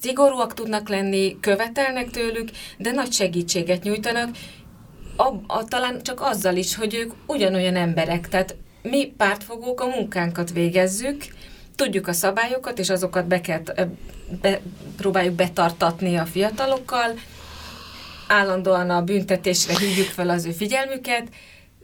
szigorúak 0.00 0.54
tudnak 0.54 0.88
lenni, 0.88 1.40
követelnek 1.40 2.10
tőlük, 2.10 2.50
de 2.78 2.90
nagy 2.90 3.12
segítséget 3.12 3.82
nyújtanak, 3.82 4.36
a, 5.16 5.28
a, 5.46 5.64
talán 5.64 6.02
csak 6.02 6.20
azzal 6.20 6.56
is, 6.56 6.74
hogy 6.74 6.94
ők 6.94 7.12
ugyanolyan 7.26 7.76
emberek, 7.76 8.28
tehát 8.28 8.56
mi 8.82 9.06
pártfogók 9.16 9.80
a 9.80 9.86
munkánkat 9.86 10.52
végezzük, 10.52 11.24
tudjuk 11.74 12.08
a 12.08 12.12
szabályokat, 12.12 12.78
és 12.78 12.90
azokat 12.90 13.26
be 13.26 13.40
kell, 13.40 13.62
be, 14.40 14.60
próbáljuk 14.96 15.34
betartatni 15.34 16.16
a 16.16 16.24
fiatalokkal, 16.24 17.14
állandóan 18.28 18.90
a 18.90 19.02
büntetésre 19.02 19.78
hívjuk 19.78 20.06
fel 20.06 20.28
az 20.28 20.44
ő 20.44 20.50
figyelmüket, 20.50 21.28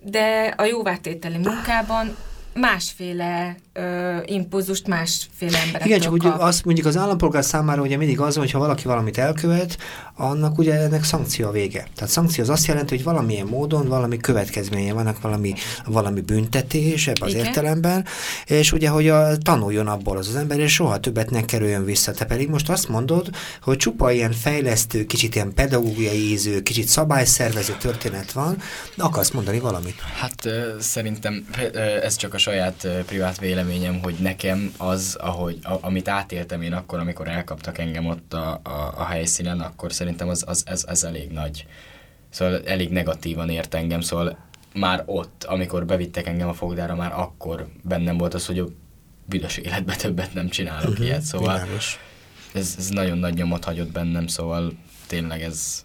de 0.03 0.55
a 0.57 0.65
jóvátételi 0.65 1.37
munkában 1.37 2.17
másféle 2.55 3.57
ö, 3.79 4.17
impulzust 4.25 4.87
másféle 4.87 5.59
emberek 5.59 5.87
Igen, 5.87 6.01
csak 6.01 6.13
úgy 6.13 6.27
azt 6.27 6.65
mondjuk 6.65 6.87
az 6.87 6.97
állampolgár 6.97 7.45
számára 7.45 7.83
ugye 7.83 7.97
mindig 7.97 8.21
az, 8.21 8.37
hogy 8.37 8.51
ha 8.51 8.59
valaki 8.59 8.85
valamit 8.85 9.19
elkövet, 9.19 9.79
annak 10.17 10.59
ugye 10.59 10.75
ennek 10.75 11.05
szankció 11.05 11.47
a 11.49 11.51
vége. 11.51 11.87
Tehát 11.95 12.13
szankció 12.13 12.43
az 12.43 12.51
azt 12.51 12.67
jelenti, 12.67 12.95
hogy 12.95 13.05
valamilyen 13.05 13.47
módon 13.47 13.89
valami 13.89 14.17
következménye 14.17 14.93
vannak, 14.93 15.21
valami, 15.21 15.55
valami 15.85 16.21
büntetés 16.21 17.07
ebben 17.07 17.29
az 17.29 17.35
Igen. 17.35 17.47
értelemben, 17.47 18.05
és 18.47 18.73
ugye, 18.73 18.89
hogy 18.89 19.09
a, 19.09 19.37
tanuljon 19.37 19.87
abból 19.87 20.17
az 20.17 20.29
az 20.29 20.37
ember, 20.37 20.59
és 20.59 20.73
soha 20.73 21.01
többet 21.01 21.31
ne 21.31 21.45
kerüljön 21.45 21.85
vissza. 21.85 22.13
Te 22.13 22.25
pedig 22.25 22.49
most 22.49 22.71
azt 22.71 22.89
mondod, 22.89 23.31
hogy 23.63 23.77
csupa 23.77 24.13
ilyen 24.13 24.33
fejlesztő, 24.33 25.05
kicsit 25.05 25.35
ilyen 25.35 25.55
pedagógiai 25.55 26.31
íző, 26.31 26.63
kicsit 26.63 26.89
szabályszervező 26.89 27.77
történet 27.81 28.33
van, 28.33 28.57
akarsz 28.97 29.31
mondani 29.31 29.59
valamit? 29.59 30.01
Hát 30.01 30.49
szerintem 30.81 31.47
ez 32.03 32.17
csak 32.17 32.35
a 32.35 32.39
saját 32.39 32.89
privát 33.07 33.39
véleményem, 33.69 34.03
hogy 34.03 34.15
nekem 34.21 34.73
az, 34.77 35.17
ahogy, 35.21 35.59
a, 35.63 35.79
amit 35.81 36.09
átéltem 36.09 36.63
én 36.63 36.73
akkor, 36.73 36.99
amikor 36.99 37.29
elkaptak 37.29 37.79
engem 37.79 38.07
ott 38.07 38.35
a, 38.35 38.61
a, 38.63 38.93
a 38.97 39.05
helyszínen, 39.05 39.61
akkor 39.61 39.93
szerintem 39.93 40.29
az, 40.29 40.45
az, 40.47 40.63
ez, 40.67 40.85
ez 40.89 41.05
elég 41.05 41.31
nagy. 41.31 41.67
Szóval 42.31 42.63
elég 42.65 42.91
negatívan 42.91 43.51
ért 43.51 43.75
engem, 43.75 44.01
szóval 44.01 44.39
már 44.75 45.03
ott, 45.07 45.45
amikor 45.45 45.87
bevittek 45.87 46.27
engem 46.27 46.49
a 46.49 46.55
fogdára, 46.55 46.95
már 46.95 47.13
akkor 47.13 47.67
bennem 47.83 48.19
volt 48.19 48.35
az, 48.35 48.47
hogy 48.47 48.59
a 48.59 48.67
büdös 49.25 49.57
életbe 49.57 49.97
többet 49.97 50.35
nem 50.35 50.49
csinálok 50.49 50.91
uh-huh, 50.91 51.07
ilyet, 51.07 51.23
szóval 51.23 51.61
ez, 52.55 52.75
ez 52.79 52.89
nagyon 52.89 53.19
nagy 53.19 53.35
nyomot 53.35 53.65
hagyott 53.65 53.93
bennem, 53.93 54.27
szóval 54.27 54.73
tényleg 55.07 55.43
ez, 55.43 55.85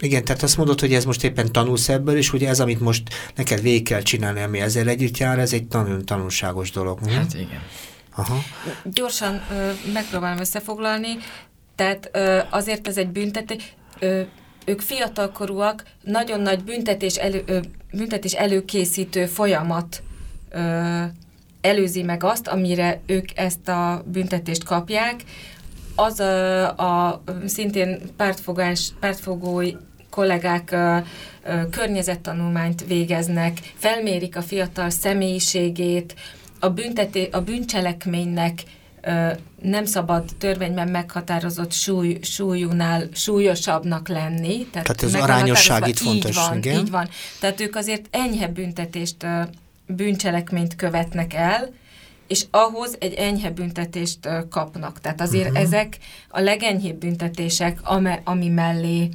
igen, 0.00 0.24
tehát 0.24 0.42
azt 0.42 0.56
mondod, 0.56 0.80
hogy 0.80 0.94
ez 0.94 1.04
most 1.04 1.24
éppen 1.24 1.52
tanulsz 1.52 1.88
ebből, 1.88 2.16
és 2.16 2.32
ugye 2.32 2.48
ez, 2.48 2.60
amit 2.60 2.80
most 2.80 3.02
neked 3.34 3.60
végig 3.60 3.84
kell 3.84 4.02
csinálni, 4.02 4.40
ami 4.40 4.60
ezzel 4.60 4.88
együtt 4.88 5.16
jár, 5.16 5.38
ez 5.38 5.52
egy 5.52 5.66
nagyon 5.70 6.04
tanulságos 6.04 6.70
dolog. 6.70 6.98
Hm? 6.98 7.08
Hát 7.08 7.34
igen. 7.34 7.62
Aha. 8.14 8.38
Gyorsan 8.84 9.42
ö, 9.50 9.70
megpróbálom 9.92 10.40
összefoglalni. 10.40 11.16
Tehát 11.74 12.10
ö, 12.12 12.40
azért 12.50 12.88
ez 12.88 12.96
egy 12.96 13.08
büntetés, 13.08 13.74
ők 14.64 14.80
fiatalkorúak, 14.80 15.84
nagyon 16.02 16.40
nagy 16.40 16.64
büntetés, 16.64 17.16
elő, 17.16 17.42
ö, 17.46 17.58
büntetés 17.92 18.32
előkészítő 18.32 19.26
folyamat 19.26 20.02
ö, 20.50 21.02
előzi 21.60 22.02
meg 22.02 22.24
azt, 22.24 22.48
amire 22.48 23.00
ők 23.06 23.38
ezt 23.38 23.68
a 23.68 24.04
büntetést 24.06 24.64
kapják. 24.64 25.24
Az 25.96 26.20
a, 26.20 27.08
a 27.08 27.22
szintén 27.46 28.00
pártfogás, 28.16 28.92
pártfogói 29.00 29.72
kollégák 30.10 30.70
ö, 30.70 30.96
ö, 31.44 31.68
környezettanulmányt 31.70 32.84
végeznek, 32.86 33.58
felmérik 33.76 34.36
a 34.36 34.42
fiatal 34.42 34.90
személyiségét, 34.90 36.14
a, 36.60 36.68
bünteté, 36.68 37.28
a 37.32 37.40
bűncselekménynek 37.40 38.62
ö, 39.02 39.28
nem 39.62 39.84
szabad 39.84 40.24
törvényben 40.38 40.88
meghatározott 40.88 41.72
súly, 41.72 42.18
súlyúnál 42.22 43.08
súlyosabbnak 43.12 44.08
lenni. 44.08 44.66
Tehát, 44.70 44.96
tehát 44.96 45.02
az 45.02 45.14
arányosság 45.14 45.88
itt 45.88 45.98
fontos. 45.98 46.30
Így 46.30 46.42
van, 46.48 46.56
igen. 46.56 46.78
így 46.78 46.90
van. 46.90 47.08
Tehát 47.40 47.60
ők 47.60 47.76
azért 47.76 48.06
enyhe 48.10 48.48
büntetést, 48.48 49.26
bűncselekményt 49.86 50.76
követnek 50.76 51.34
el, 51.34 51.72
és 52.26 52.44
ahhoz 52.50 52.96
egy 52.98 53.12
enyhe 53.12 53.50
büntetést 53.50 54.28
kapnak. 54.50 55.00
Tehát 55.00 55.20
azért 55.20 55.48
uh-huh. 55.48 55.62
ezek 55.62 55.98
a 56.28 56.40
legenyhébb 56.40 56.96
büntetések, 56.96 57.78
ami, 57.82 58.10
ami 58.24 58.48
mellé 58.48 59.08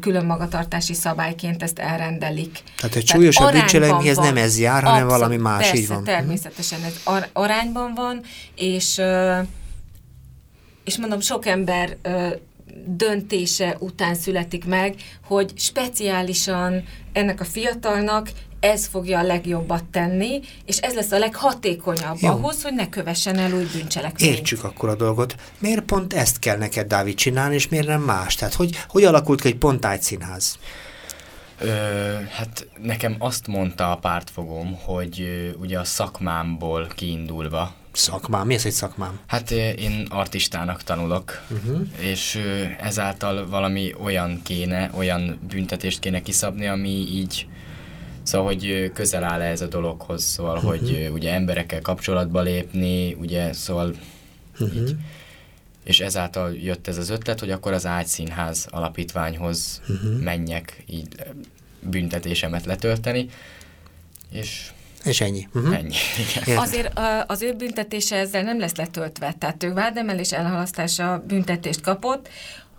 külön 0.00 0.24
magatartási 0.24 0.94
szabályként 0.94 1.62
ezt 1.62 1.78
elrendelik. 1.78 2.62
Tehát 2.76 2.96
egy 2.96 3.06
súlyosabb 3.06 3.52
bűncselekményhez 3.52 4.16
nem 4.16 4.36
ez 4.36 4.58
jár, 4.58 4.82
hanem 4.82 5.02
Abszolút, 5.02 5.20
valami 5.20 5.36
más, 5.36 5.62
persze, 5.62 5.76
így 5.76 5.88
van. 5.88 6.04
természetesen 6.04 6.82
ez 6.82 7.00
ar- 7.04 7.30
arányban 7.32 7.94
van, 7.94 8.20
és, 8.54 9.00
és 10.84 10.98
mondom, 10.98 11.20
sok 11.20 11.46
ember 11.46 11.96
döntése 12.86 13.76
után 13.78 14.14
születik 14.14 14.64
meg, 14.64 14.94
hogy 15.24 15.52
speciálisan 15.56 16.84
ennek 17.12 17.40
a 17.40 17.44
fiatalnak 17.44 18.30
ez 18.60 18.86
fogja 18.86 19.18
a 19.18 19.22
legjobbat 19.22 19.84
tenni, 19.84 20.40
és 20.64 20.78
ez 20.78 20.94
lesz 20.94 21.12
a 21.12 21.18
leghatékonyabb 21.18 22.16
Jó. 22.20 22.28
ahhoz, 22.28 22.62
hogy 22.62 22.74
ne 22.74 22.88
kövessen 22.88 23.38
el 23.38 23.52
új 23.52 23.66
bűncselekményt. 23.72 24.36
Értsük 24.36 24.64
akkor 24.64 24.88
a 24.88 24.94
dolgot. 24.94 25.34
Miért 25.58 25.82
pont 25.82 26.12
ezt 26.12 26.38
kell 26.38 26.56
neked, 26.56 26.86
Dávid, 26.86 27.14
csinálni, 27.14 27.54
és 27.54 27.68
miért 27.68 27.86
nem 27.86 28.02
más? 28.02 28.34
Tehát 28.34 28.54
hogy, 28.54 28.76
hogy 28.88 29.04
alakult 29.04 29.40
ki 29.40 29.48
egy 29.48 29.56
pont 29.56 29.86
színház? 30.00 30.58
Ö, 31.60 31.68
hát 32.30 32.66
nekem 32.82 33.16
azt 33.18 33.46
mondta 33.46 33.90
a 33.90 33.96
pártfogom, 33.96 34.78
hogy 34.84 35.20
ö, 35.20 35.58
ugye 35.60 35.78
a 35.78 35.84
szakmámból 35.84 36.86
kiindulva, 36.94 37.74
Szakmám? 37.92 38.46
Mi 38.46 38.54
ez 38.54 38.64
egy 38.64 38.72
szakmám? 38.72 39.18
Hát 39.26 39.50
én 39.50 40.06
artistának 40.10 40.82
tanulok, 40.82 41.42
uh-huh. 41.50 41.80
és 42.00 42.40
ezáltal 42.80 43.48
valami 43.48 43.94
olyan 44.02 44.40
kéne, 44.42 44.90
olyan 44.96 45.38
büntetést 45.48 45.98
kéne 45.98 46.22
kiszabni, 46.22 46.66
ami 46.66 46.88
így 46.90 47.46
Szóval, 48.28 48.46
hogy 48.46 48.90
közel 48.94 49.24
áll 49.24 49.40
ez 49.40 49.60
a 49.60 49.66
dologhoz, 49.66 50.22
szóval, 50.22 50.56
uh-huh. 50.56 50.70
hogy 50.70 51.10
ugye 51.12 51.32
emberekkel 51.32 51.80
kapcsolatba 51.80 52.40
lépni, 52.40 53.14
ugye, 53.14 53.52
szóval 53.52 53.94
uh-huh. 54.60 54.76
így. 54.76 54.96
És 55.84 56.00
ezáltal 56.00 56.54
jött 56.54 56.88
ez 56.88 56.96
az 56.96 57.08
ötlet, 57.10 57.40
hogy 57.40 57.50
akkor 57.50 57.72
az 57.72 57.86
Ágyszínház 57.86 58.66
alapítványhoz 58.70 59.80
uh-huh. 59.88 60.20
menjek 60.20 60.82
így 60.86 61.08
büntetésemet 61.80 62.64
letölteni, 62.64 63.28
és 64.30 64.70
és 65.04 65.20
ennyi. 65.20 65.48
Uh-huh. 65.54 65.74
Ennyi, 65.74 65.94
igen. 66.42 66.58
Azért 66.58 66.98
az 67.26 67.42
ő 67.42 67.52
büntetése 67.52 68.16
ezzel 68.16 68.42
nem 68.42 68.58
lesz 68.58 68.76
letöltve, 68.76 69.34
tehát 69.38 69.62
ő 69.62 69.72
vádemelés 69.72 70.32
elhalasztása 70.32 71.24
büntetést 71.26 71.80
kapott, 71.80 72.28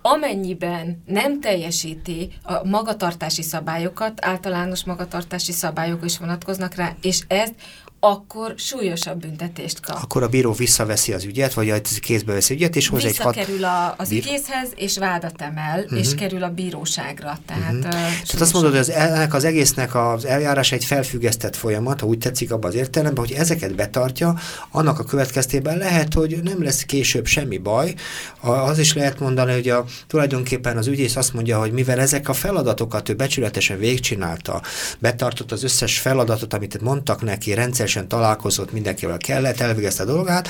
amennyiben 0.01 1.03
nem 1.05 1.39
teljesíti 1.39 2.29
a 2.43 2.67
magatartási 2.67 3.41
szabályokat, 3.41 4.25
általános 4.25 4.83
magatartási 4.83 5.51
szabályok 5.51 6.05
is 6.05 6.17
vonatkoznak 6.17 6.75
rá, 6.75 6.95
és 7.01 7.23
ezt 7.27 7.55
akkor 7.99 8.53
súlyosabb 8.57 9.19
büntetést 9.19 9.79
kap. 9.79 9.97
Akkor 10.01 10.23
a 10.23 10.27
bíró 10.27 10.51
visszaveszi 10.51 11.13
az 11.13 11.23
ügyet, 11.23 11.53
vagy 11.53 11.81
kézbe 11.99 12.33
veszi 12.33 12.53
ügyet, 12.53 12.75
és 12.75 12.87
hoz 12.87 13.05
egy 13.05 13.17
hat... 13.17 13.37
a, 13.61 13.93
az 13.97 14.09
bír... 14.09 14.25
ügyészhez, 14.25 14.69
és 14.75 14.97
vádat 14.97 15.41
emel, 15.41 15.79
uh-huh. 15.79 15.99
és 15.99 16.15
kerül 16.15 16.43
a 16.43 16.49
bíróságra. 16.49 17.37
Tehát, 17.45 17.73
uh, 17.73 17.81
tehát 17.81 18.39
azt 18.39 18.53
mondod, 18.53 18.71
hogy 18.71 18.79
az, 18.79 18.89
ennek 18.89 19.33
az 19.33 19.43
egésznek 19.43 19.95
az 19.95 20.25
eljárás 20.25 20.71
egy 20.71 20.85
felfüggesztett 20.85 21.55
folyamat, 21.55 21.99
ha 21.99 22.07
úgy 22.07 22.17
tetszik 22.17 22.51
abban 22.51 22.69
az 22.69 22.75
értelemben, 22.75 23.25
hogy 23.25 23.35
ezeket 23.35 23.75
betartja, 23.75 24.35
annak 24.71 24.99
a 24.99 25.03
következtében 25.03 25.77
lehet, 25.77 26.13
hogy 26.13 26.39
nem 26.43 26.63
lesz 26.63 26.83
később 26.83 27.25
semmi 27.25 27.57
baj. 27.57 27.93
Az 28.41 28.79
is 28.79 28.93
lehet 28.93 29.19
mondani, 29.19 29.51
hogy 29.51 29.69
a, 29.69 29.85
tulajdonképpen 30.07 30.77
az 30.77 30.87
ügyész 30.87 31.15
azt 31.15 31.33
mondja, 31.33 31.59
hogy 31.59 31.71
mivel 31.71 31.99
ezek 31.99 32.29
a 32.29 32.33
feladatokat 32.33 33.09
ő 33.09 33.13
becsületesen 33.13 33.77
végigcsinálta, 33.77 34.61
betartott 34.99 35.51
az 35.51 35.63
összes 35.63 35.99
feladatot, 35.99 36.53
amit 36.53 36.81
mondtak 36.81 37.21
neki, 37.21 37.53
rendszer 37.53 37.88
rendszeresen 37.93 38.07
találkozott, 38.07 38.71
mindenkivel 38.71 39.17
kellett, 39.17 39.59
elvégezte 39.59 40.03
a 40.03 40.05
dolgát, 40.05 40.47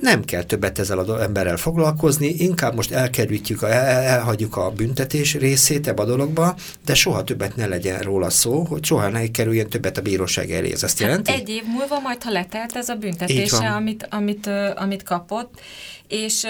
nem 0.00 0.24
kell 0.24 0.42
többet 0.42 0.78
ezzel 0.78 0.98
az 0.98 1.20
emberrel 1.20 1.56
foglalkozni, 1.56 2.26
inkább 2.26 2.74
most 2.74 2.90
elkerültjük, 2.90 3.62
el, 3.62 3.72
elhagyjuk 3.86 4.56
a 4.56 4.70
büntetés 4.70 5.34
részét 5.34 5.88
ebbe 5.88 6.02
a 6.02 6.04
dologba, 6.04 6.54
de 6.84 6.94
soha 6.94 7.24
többet 7.24 7.56
ne 7.56 7.66
legyen 7.66 7.98
róla 8.00 8.30
szó, 8.30 8.64
hogy 8.64 8.84
soha 8.84 9.08
ne 9.08 9.30
kerüljen 9.30 9.68
többet 9.68 9.98
a 9.98 10.02
bíróság 10.02 10.50
elé. 10.50 10.72
Ez 10.72 10.82
azt 10.82 11.00
jelenti? 11.00 11.30
Hát 11.30 11.40
egy 11.40 11.48
év 11.48 11.62
múlva 11.66 12.00
majd, 12.00 12.22
ha 12.22 12.30
letelt 12.30 12.76
ez 12.76 12.88
a 12.88 12.94
büntetése, 12.94 13.70
amit, 13.70 14.06
amit, 14.10 14.50
amit 14.74 15.02
kapott, 15.02 15.60
és 16.08 16.44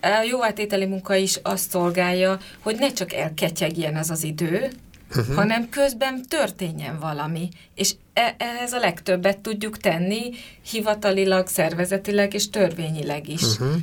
a 0.00 0.22
jóátételi 0.30 0.86
munka 0.86 1.14
is 1.14 1.38
azt 1.42 1.70
szolgálja, 1.70 2.38
hogy 2.60 2.76
ne 2.78 2.92
csak 2.92 3.12
elketyegjen 3.12 3.96
ez 3.96 4.10
az 4.10 4.24
idő, 4.24 4.70
uh-huh. 5.16 5.34
hanem 5.34 5.68
közben 5.68 6.22
történjen 6.28 6.98
valami. 6.98 7.48
És 7.74 7.94
e- 8.12 8.34
ehhez 8.38 8.72
a 8.72 8.78
legtöbbet 8.78 9.38
tudjuk 9.38 9.76
tenni 9.76 10.30
hivatalilag, 10.70 11.46
szervezetileg 11.46 12.34
és 12.34 12.50
törvényileg 12.50 13.28
is. 13.28 13.42
Uh-huh. 13.42 13.74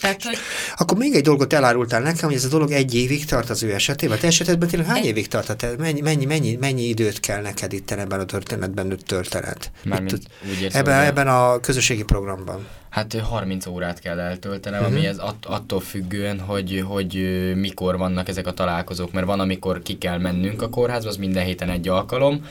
Tehát, 0.00 0.22
hogy... 0.22 0.36
Akkor 0.76 0.98
még 0.98 1.14
egy 1.14 1.22
dolgot 1.22 1.52
elárultál 1.52 2.00
nekem, 2.00 2.28
hogy 2.28 2.38
ez 2.38 2.44
a 2.44 2.48
dolog 2.48 2.70
egy 2.70 2.94
évig 2.94 3.24
tart 3.24 3.50
az 3.50 3.62
ő 3.62 3.74
esetében. 3.74 4.18
Te 4.18 4.26
esetedben 4.26 4.68
tényleg 4.68 4.88
hány 4.88 4.98
egy... 4.98 5.06
évig 5.06 5.28
tart? 5.28 5.78
Mennyi, 5.78 6.00
mennyi, 6.00 6.24
mennyi, 6.24 6.56
mennyi 6.60 6.82
időt 6.82 7.20
kell 7.20 7.42
neked 7.42 7.72
itt 7.72 7.90
ebben 7.90 8.20
a 8.20 8.24
történetben 8.24 8.98
töltened? 9.06 9.70
Itt, 9.84 10.74
ebben, 10.74 11.04
ebben 11.04 11.28
a 11.28 11.60
közösségi 11.60 12.02
programban. 12.02 12.66
Hát 12.90 13.20
30 13.20 13.66
órát 13.66 14.00
kell 14.00 14.18
eltöltenem, 14.18 14.80
uh-huh. 14.80 14.96
ami 14.96 15.06
ez 15.06 15.18
att, 15.18 15.46
attól 15.46 15.80
függően, 15.80 16.40
hogy, 16.40 16.84
hogy 16.86 17.14
mikor 17.54 17.96
vannak 17.98 18.28
ezek 18.28 18.46
a 18.46 18.52
találkozók, 18.52 19.12
mert 19.12 19.26
van, 19.26 19.40
amikor 19.40 19.82
ki 19.82 19.98
kell 19.98 20.18
mennünk 20.18 20.62
a 20.62 20.68
kórházba, 20.68 21.08
az 21.08 21.16
minden 21.16 21.44
héten 21.44 21.70
egy 21.70 21.88
alkalom, 21.88 22.46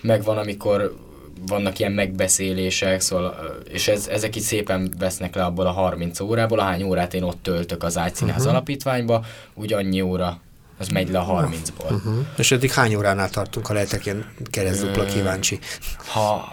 meg 0.00 0.22
van, 0.22 0.38
amikor 0.38 0.96
vannak 1.46 1.78
ilyen 1.78 1.92
megbeszélések, 1.92 3.00
szóval, 3.00 3.56
és 3.72 3.88
ez, 3.88 4.06
ezek 4.06 4.36
így 4.36 4.42
szépen 4.42 4.94
vesznek 4.98 5.34
le 5.34 5.44
abból 5.44 5.66
a 5.66 5.70
30 5.70 6.20
órából, 6.20 6.58
ahány 6.58 6.82
órát 6.82 7.14
én 7.14 7.22
ott 7.22 7.42
töltök 7.42 7.82
az 7.82 7.98
Ágyszínház 7.98 8.36
uh-huh. 8.36 8.52
alapítványba, 8.52 9.24
úgy 9.54 9.72
annyi 9.72 10.00
óra, 10.00 10.40
az 10.78 10.88
megy 10.88 11.10
le 11.10 11.18
a 11.18 11.48
30-ból. 11.48 11.92
Uh-huh. 11.92 12.26
És 12.36 12.50
eddig 12.50 12.72
hány 12.72 12.94
óránál 12.94 13.30
tartunk, 13.30 13.66
ha 13.66 13.72
lehetek 13.72 14.06
ilyen 14.06 14.24
keresztdupla 14.50 15.04
kíváncsi? 15.04 15.58
Ha, 15.96 16.48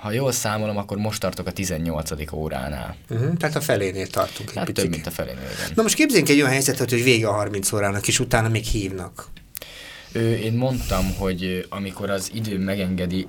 ha 0.00 0.12
jól 0.12 0.32
számolom, 0.32 0.76
akkor 0.76 0.96
most 0.96 1.20
tartok 1.20 1.46
a 1.46 1.52
18. 1.52 2.32
óránál. 2.32 2.96
Uh-huh, 3.10 3.36
tehát 3.36 3.56
a 3.56 3.60
felénél 3.60 4.06
tartunk 4.06 4.48
egy 4.48 4.56
hát 4.56 4.66
picit. 4.66 4.82
több, 4.82 4.90
mint 4.92 5.06
a 5.06 5.10
felénél, 5.10 5.48
igen. 5.54 5.72
Na 5.74 5.82
most 5.82 5.94
képzeljünk 5.94 6.28
egy 6.28 6.40
olyan 6.40 6.50
helyzetet, 6.50 6.90
hogy 6.90 7.02
vége 7.02 7.28
a 7.28 7.32
30 7.32 7.72
órának, 7.72 8.08
és 8.08 8.20
utána 8.20 8.48
még 8.48 8.64
hívnak. 8.64 9.26
Én 10.14 10.52
mondtam, 10.52 11.14
hogy 11.18 11.66
amikor 11.68 12.10
az 12.10 12.30
idő 12.34 12.58
megengedi, 12.58 13.26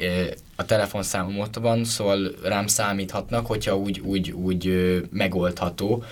a 0.56 0.66
telefonszámom 0.66 1.40
ott 1.40 1.56
van, 1.56 1.84
szóval 1.84 2.32
rám 2.44 2.68
számíthatnak, 2.68 3.46
hogyha 3.46 3.78
úgy, 3.78 4.00
úgy, 4.00 4.32
úgy 4.32 4.92
megoldható. 5.12 6.04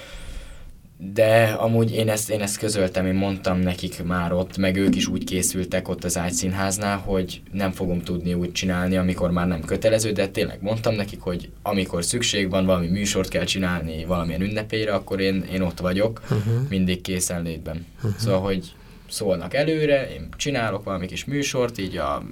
De 1.14 1.44
amúgy 1.44 1.92
én 1.94 2.10
ezt, 2.10 2.30
én 2.30 2.42
ezt 2.42 2.58
közöltem, 2.58 3.06
én 3.06 3.14
mondtam 3.14 3.60
nekik 3.60 4.04
már 4.04 4.34
ott, 4.34 4.58
meg 4.58 4.76
ők 4.76 4.96
is 4.96 5.08
úgy 5.08 5.24
készültek 5.24 5.88
ott 5.88 6.04
az 6.04 6.18
ágyszínháznál, 6.18 6.98
hogy 6.98 7.42
nem 7.52 7.72
fogom 7.72 8.02
tudni 8.02 8.34
úgy 8.34 8.52
csinálni, 8.52 8.98
amikor 8.98 9.32
már 9.32 9.48
nem 9.48 9.62
kötelező, 9.62 10.12
de 10.12 10.28
tényleg 10.28 10.62
mondtam 10.62 10.96
nekik, 10.96 11.20
hogy 11.22 11.50
amikor 11.62 12.04
szükség 12.04 12.50
van, 12.50 12.66
valami 12.66 12.88
műsort 12.88 13.30
kell 13.30 13.44
csinálni 13.44 14.06
valamilyen 14.06 14.42
ünnepére, 14.42 14.94
akkor 14.94 15.20
én, 15.20 15.46
én 15.54 15.62
ott 15.62 15.80
vagyok, 15.80 16.22
uh-huh. 16.24 16.70
mindig 16.70 17.02
készenlétben. 17.02 17.86
Uh-huh. 17.96 18.20
Szóval, 18.20 18.42
hogy 18.42 18.74
szólnak 19.10 19.54
előre, 19.54 20.10
én 20.14 20.30
csinálok 20.38 20.84
valami 20.84 21.06
kis 21.06 21.26
műsort, 21.26 21.78
így 21.78 21.98
a 21.98 22.24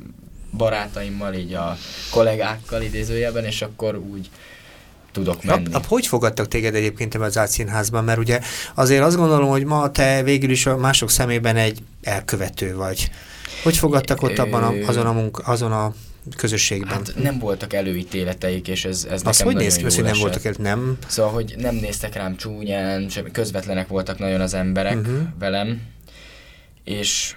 barátaimmal, 0.58 1.34
így 1.34 1.54
a 1.54 1.78
kollégákkal 2.12 2.82
idézőjelben, 2.82 3.46
és 3.46 3.62
akkor 3.62 3.96
úgy 3.96 4.30
tudok 5.12 5.44
menni. 5.44 5.74
A, 5.74 5.78
a, 5.78 5.82
hogy 5.88 6.08
fogadtak 6.08 6.48
téged 6.48 6.76
egyébként 6.76 7.16
ebben 7.16 7.28
az 7.28 7.38
átszínházban? 7.38 8.04
Mert 8.04 8.20
ugye 8.20 8.40
azért 8.76 9.04
azt 9.04 9.16
gondolom, 9.16 9.50
hogy 9.50 9.64
ma 9.64 9.92
te 9.92 10.24
végül 10.24 10.50
is 10.50 10.66
a 10.66 10.78
mások 10.78 11.10
szemében 11.10 11.56
egy 11.56 11.80
elkövető 12.02 12.76
vagy. 12.76 13.10
Hogy 13.64 13.78
fogadtak 13.78 14.22
ott 14.22 14.38
abban 14.38 14.64
a, 14.64 14.88
azon, 14.88 15.06
a 15.06 15.12
munka, 15.12 15.44
azon 15.44 15.72
a 15.72 15.94
közösségben? 16.38 16.90
Hát 16.90 17.14
nem 17.22 17.40
voltak 17.40 17.74
előítéleteik, 17.74 18.68
és 18.68 18.86
ez, 18.86 19.08
ez 19.10 19.22
Azt 19.24 19.42
hogy 19.42 19.56
néz 19.56 19.76
ki, 19.76 19.84
hogy 19.84 20.04
nem 20.04 20.20
voltak 20.20 20.46
előtt, 20.46 20.60
nem? 20.60 20.98
Szóval, 21.08 21.32
hogy 21.32 21.56
nem 21.58 21.76
néztek 21.76 22.14
rám 22.14 22.36
csúnyán, 22.36 23.10
közvetlenek 23.32 23.88
voltak 23.88 24.20
nagyon 24.20 24.42
az 24.42 24.54
emberek 24.54 24.96
uh-huh. 24.96 25.18
velem, 25.40 25.82
és 26.88 27.36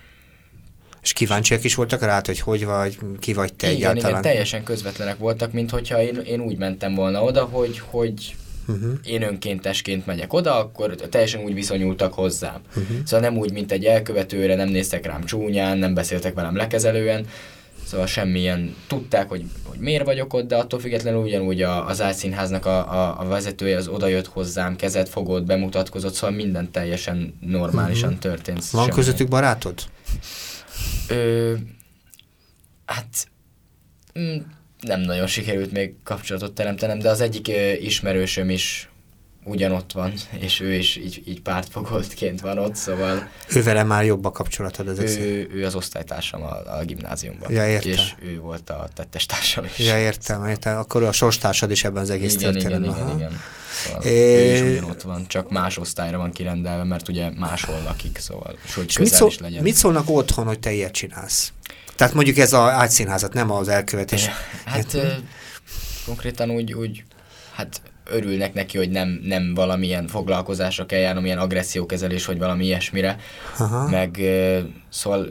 és 1.02 1.12
kíváncsiak 1.12 1.64
is 1.64 1.74
voltak 1.74 2.02
rá, 2.02 2.22
hogy 2.24 2.40
hogy 2.40 2.64
vagy, 2.64 2.98
ki 3.18 3.32
vagy 3.32 3.54
te 3.54 3.66
igen, 3.66 3.76
egyáltalán? 3.76 4.10
Igen, 4.10 4.22
teljesen 4.22 4.62
közvetlenek 4.62 5.18
voltak, 5.18 5.52
mint 5.52 5.70
hogyha 5.70 6.02
én, 6.02 6.16
én 6.16 6.40
úgy 6.40 6.56
mentem 6.56 6.94
volna 6.94 7.22
oda, 7.22 7.44
hogy, 7.44 7.78
hogy 7.78 8.34
uh-huh. 8.66 8.92
én 9.04 9.22
önkéntesként 9.22 10.06
megyek 10.06 10.32
oda, 10.32 10.58
akkor 10.58 10.94
teljesen 10.94 11.42
úgy 11.42 11.54
viszonyultak 11.54 12.14
hozzám. 12.14 12.60
Uh-huh. 12.68 12.96
Szóval 13.04 13.28
nem 13.28 13.38
úgy, 13.38 13.52
mint 13.52 13.72
egy 13.72 13.84
elkövetőre, 13.84 14.54
nem 14.54 14.68
néztek 14.68 15.06
rám 15.06 15.24
csúnyán, 15.24 15.78
nem 15.78 15.94
beszéltek 15.94 16.34
velem 16.34 16.56
lekezelően, 16.56 17.26
Szóval 17.90 18.07
semmilyen, 18.07 18.74
tudták, 18.87 19.29
hogy, 19.29 19.44
hogy 19.64 19.79
miért 19.79 20.05
vagyok 20.05 20.33
ott, 20.33 20.48
de 20.48 20.57
attól 20.57 20.81
függetlenül 20.81 21.22
ugyanúgy 21.22 21.62
a, 21.62 21.87
az 21.87 22.00
álszínháznak 22.00 22.66
a, 22.66 22.92
a, 22.92 23.20
a 23.20 23.24
vezetője 23.24 23.76
az 23.76 23.88
odajött 23.88 24.26
hozzám, 24.26 24.76
kezet 24.76 25.09
fogott, 25.09 25.44
bemutatkozott, 25.44 26.14
szóval 26.14 26.37
minden 26.37 26.70
teljesen 26.70 27.38
normálisan 27.40 28.09
uh-huh. 28.09 28.22
történt. 28.22 28.70
Van 28.70 28.83
semmi. 28.83 28.94
közöttük 28.94 29.29
barátod? 29.29 29.81
Ö, 31.09 31.55
hát 32.87 33.29
mm, 34.18 34.37
nem 34.81 35.00
nagyon 35.00 35.26
sikerült 35.26 35.72
még 35.72 35.94
kapcsolatot 36.05 36.53
teremtenem, 36.53 36.98
de 36.98 37.11
az 37.11 37.20
egyik 37.20 37.48
ö, 37.48 37.72
ismerősöm 37.72 38.50
is 38.50 38.89
ugyanott 39.44 39.92
van, 39.92 40.12
és 40.38 40.61
ő 40.61 40.74
is 40.74 40.96
így, 40.96 41.22
így 41.26 41.40
pártfogoltként 41.40 42.40
van 42.40 42.59
ott, 42.59 42.74
szóval... 42.74 43.29
Ő 43.48 43.62
vele 43.62 43.83
már 43.83 44.05
jobb 44.05 44.24
a 44.24 44.31
kapcsolatod 44.31 44.88
ezek 44.88 45.09
ő, 45.18 45.50
ő 45.55 45.64
az 45.64 45.74
osztálytársam 45.74 46.42
a, 46.42 46.79
a 46.79 46.85
gimnáziumban. 46.85 47.53
Ja, 47.53 47.68
értem. 47.68 47.90
És 47.90 48.14
ő 48.22 48.38
volt 48.38 48.70
a 48.70 48.88
tettestársam 48.94 49.64
is. 49.64 49.79
Ja, 49.79 49.98
értem, 49.98 50.46
értem. 50.46 50.79
Akkor 50.79 51.03
a 51.03 51.12
sorstársad 51.12 51.70
is 51.70 51.85
ebben 51.85 52.03
az 52.03 52.11
egész 52.11 52.35
igen, 52.35 52.53
történetben. 52.53 52.90
Igen, 52.90 53.07
igen, 53.07 53.16
igen. 53.16 53.40
Szóval 53.85 54.03
é... 54.03 54.50
ő 54.50 54.55
is 54.55 54.61
ugyanott 54.61 55.03
van, 55.03 55.26
csak 55.26 55.50
más 55.50 55.76
osztályra 55.76 56.18
van 56.18 56.33
kirendelve, 56.33 56.85
mert 56.85 57.09
ugye 57.09 57.31
máshol 57.31 57.83
lakik, 57.85 58.18
szóval 58.18 58.57
hogy 58.74 58.96
mit, 58.98 59.12
szól, 59.12 59.29
is 59.29 59.38
legyen. 59.38 59.62
mit 59.62 59.74
szólnak 59.74 60.11
otthon, 60.11 60.46
hogy 60.46 60.59
te 60.59 60.72
ilyet 60.72 60.92
csinálsz? 60.92 61.53
Tehát 61.96 62.14
mondjuk 62.14 62.37
ez 62.37 62.53
az 62.53 62.70
ágyszínházat, 62.70 63.33
nem 63.33 63.50
az 63.50 63.68
elkövetés. 63.68 64.29
Hát 64.64 64.96
konkrétan 66.07 66.50
úgy, 66.50 66.72
úgy 66.72 67.05
hát 67.53 67.81
örülnek 68.11 68.55
neki, 68.55 68.77
hogy 68.77 68.90
nem, 68.90 69.20
nem 69.23 69.55
valamilyen 69.55 70.07
foglalkozásra 70.07 70.87
kell 70.87 71.01
járnom, 71.01 71.25
ilyen 71.25 71.38
agressziókezelés, 71.38 72.27
vagy 72.27 72.38
valami 72.38 72.64
ilyesmire. 72.64 73.16
Aha. 73.59 73.88
Meg 73.88 74.20
szóval 74.88 75.29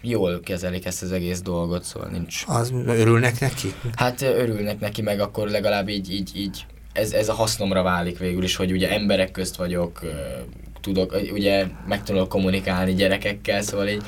jól 0.00 0.40
kezelik 0.40 0.86
ezt 0.86 1.02
az 1.02 1.12
egész 1.12 1.40
dolgot, 1.40 1.84
szóval 1.84 2.08
nincs... 2.08 2.44
Az 2.46 2.72
örülnek 2.86 3.40
neki? 3.40 3.74
Hát 3.94 4.22
örülnek 4.22 4.80
neki, 4.80 5.02
meg 5.02 5.20
akkor 5.20 5.48
legalább 5.48 5.88
így, 5.88 6.12
így, 6.12 6.30
így 6.34 6.66
ez, 6.92 7.12
ez 7.12 7.28
a 7.28 7.32
hasznomra 7.32 7.82
válik 7.82 8.18
végül 8.18 8.42
is, 8.42 8.56
hogy 8.56 8.72
ugye 8.72 8.90
emberek 8.90 9.30
közt 9.30 9.56
vagyok, 9.56 10.00
tudok, 10.80 11.16
ugye 11.32 11.66
megtanulok 11.88 12.28
kommunikálni 12.28 12.94
gyerekekkel, 12.94 13.62
szóval 13.62 13.88
így 13.88 14.02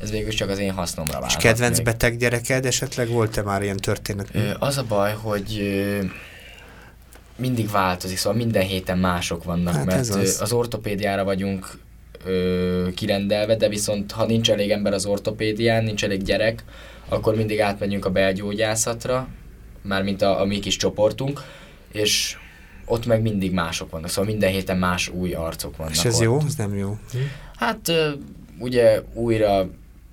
ez 0.00 0.10
végül 0.10 0.32
csak 0.32 0.48
az 0.48 0.58
én 0.58 0.72
hasznomra 0.72 1.20
válik. 1.20 1.36
És 1.36 1.42
kedvenc 1.42 1.80
beteg 1.80 2.16
gyereked 2.16 2.66
esetleg 2.66 3.08
volt-e 3.08 3.42
már 3.42 3.62
ilyen 3.62 3.76
történet? 3.76 4.30
Az 4.58 4.78
a 4.78 4.84
baj, 4.88 5.12
hogy 5.12 5.62
mindig 7.36 7.70
változik, 7.70 8.16
szóval 8.16 8.38
minden 8.38 8.62
héten 8.62 8.98
mások 8.98 9.44
vannak, 9.44 9.74
hát 9.74 9.84
mert 9.84 10.08
az. 10.08 10.38
az 10.40 10.52
ortopédiára 10.52 11.24
vagyunk 11.24 11.78
ö, 12.24 12.88
kirendelve, 12.94 13.56
de 13.56 13.68
viszont 13.68 14.12
ha 14.12 14.26
nincs 14.26 14.50
elég 14.50 14.70
ember 14.70 14.92
az 14.92 15.06
ortopédián, 15.06 15.84
nincs 15.84 16.04
elég 16.04 16.22
gyerek, 16.22 16.64
akkor 17.08 17.34
mindig 17.34 17.60
átmegyünk 17.60 18.04
a 18.04 18.10
belgyógyászatra, 18.10 19.28
mármint 19.82 20.22
a, 20.22 20.40
a 20.40 20.44
mi 20.44 20.58
kis 20.58 20.76
csoportunk, 20.76 21.40
és 21.92 22.36
ott 22.84 23.06
meg 23.06 23.22
mindig 23.22 23.52
mások 23.52 23.90
vannak, 23.90 24.08
szóval 24.08 24.30
minden 24.30 24.50
héten 24.50 24.76
más 24.76 25.08
új 25.08 25.32
arcok 25.32 25.76
vannak. 25.76 25.92
És 25.92 26.04
ez 26.04 26.14
ott. 26.14 26.22
jó? 26.22 26.40
Ez 26.46 26.54
nem 26.54 26.76
jó? 26.76 26.98
Hm? 27.12 27.18
Hát 27.56 27.92
ugye 28.58 29.02
újra 29.14 29.68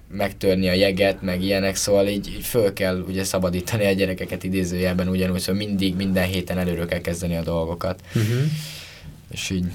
megtörni 0.09 0.69
a 0.69 0.73
jeget, 0.73 1.21
meg 1.21 1.41
ilyenek, 1.41 1.75
szóval 1.75 2.07
így, 2.07 2.27
így 2.27 2.45
föl 2.45 2.73
kell 2.73 3.03
ugye 3.07 3.23
szabadítani 3.23 3.85
a 3.85 3.91
gyerekeket 3.91 4.43
idézőjelben 4.43 5.07
ugyanúgy, 5.07 5.39
szóval 5.39 5.65
mindig, 5.65 5.95
minden 5.95 6.27
héten 6.27 6.57
előről 6.57 6.85
kell 6.85 7.01
kezdeni 7.01 7.35
a 7.35 7.43
dolgokat. 7.43 8.01
Uh-huh. 8.07 8.43
És 9.31 9.49
így 9.49 9.65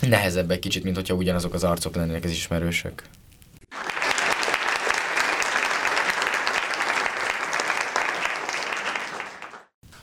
nehezebb 0.00 0.50
egy 0.50 0.58
kicsit, 0.58 0.84
mint 0.84 0.96
hogyha 0.96 1.14
ugyanazok 1.14 1.54
az 1.54 1.64
arcok 1.64 1.94
lennének 1.94 2.24
az 2.24 2.30
ismerősök. 2.30 3.02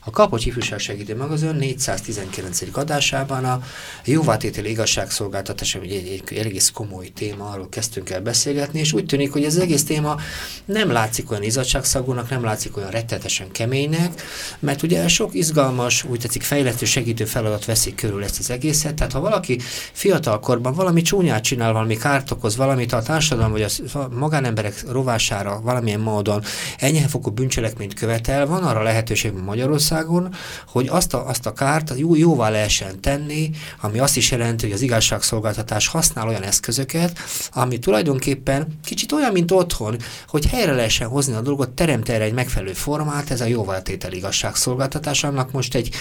A 0.06 0.10
Kapocs 0.10 0.46
Ifjúság 0.46 0.80
Segítő 0.80 1.16
Magazin 1.16 1.56
419. 1.56 2.62
adásában 2.74 3.46
a 3.46 3.62
jóvátételi 4.06 4.70
igazságszolgáltatás, 4.70 5.76
ami 5.76 5.96
egy, 5.96 6.08
egy, 6.08 6.24
egy 6.38 6.46
egész 6.46 6.70
komoly 6.70 7.08
téma, 7.08 7.50
arról 7.50 7.70
kezdtünk 7.70 8.10
el 8.10 8.22
beszélgetni, 8.22 8.80
és 8.80 8.94
úgy 8.94 9.06
tűnik, 9.06 9.32
hogy 9.32 9.44
ez 9.44 9.56
az 9.56 9.62
egész 9.62 9.84
téma 9.84 10.18
nem 10.66 10.92
látszik 10.92 11.32
olyan 11.32 11.44
izzadságszagúnak, 11.44 12.30
nem 12.30 12.44
látszik 12.44 12.78
olyan 12.78 12.90
rettetesen 12.90 13.52
keménynek, 13.52 14.22
mert 14.60 14.84
ugye 14.84 15.08
sok 15.08 15.34
izgalmas, 15.34 16.04
úgy 16.04 16.20
tetszik 16.20 16.44
fejlesztő 16.44 16.86
segítő 16.86 17.26
feladat 17.26 17.66
veszik 17.66 17.96
körül 17.96 18.24
ezt 18.24 18.40
az 18.40 18.50
egészet, 18.50 18.96
tehát 18.96 19.14
ha 19.14 19.20
valaki 19.20 19.60
fiatalkorban 19.92 20.74
valami 20.74 21.02
csúnyát 21.02 21.44
csinál, 21.44 21.74
valami 21.74 21.98
kárt 21.98 22.32
okoz, 22.32 22.56
valamit 22.56 22.94
a 22.94 23.02
társadalom 23.02 23.52
vagy 23.52 23.66
a 23.94 24.08
magánemberek 24.12 24.84
rovására 24.92 25.62
valamilyen 25.62 26.00
módon 26.00 26.44
enyhefokú 26.78 27.32
bűncselekményt 27.32 27.94
követel, 27.94 28.46
van 28.46 28.64
arra 28.64 28.82
lehetőség 28.84 29.32
Magyarország, 29.32 29.92
Magyarországon, 29.94 30.34
hogy 30.68 30.88
azt 30.88 31.14
a, 31.14 31.28
azt 31.28 31.46
a 31.46 31.54
kárt 31.54 31.94
jó, 31.98 32.16
jóvá 32.16 32.50
lehessen 32.50 33.02
tenni, 33.02 33.50
ami 33.82 34.00
azt 34.00 34.18
is 34.18 34.32
jelenti, 34.32 34.66
hogy 34.66 34.74
az 34.74 34.82
igazságszolgáltatás 34.82 35.88
használ 35.88 36.28
olyan 36.28 36.42
eszközöket, 36.42 37.20
ami 37.52 37.80
tulajdonképpen 37.80 38.80
kicsit 38.84 39.12
olyan, 39.12 39.32
mint 39.32 39.52
otthon, 39.52 39.98
hogy 40.28 40.46
helyre 40.46 40.74
lehessen 40.74 41.08
hozni 41.08 41.34
a 41.34 41.42
dolgot, 41.42 41.70
teremt 41.70 42.10
erre 42.10 42.24
egy 42.24 42.34
megfelelő 42.34 42.74
formát, 42.74 43.32
ez 43.32 43.42
a 43.42 43.46
jóváltétel 43.46 44.12
igazságszolgáltatás. 44.12 45.24
Annak 45.24 45.52
most 45.52 45.76
egy 45.76 45.96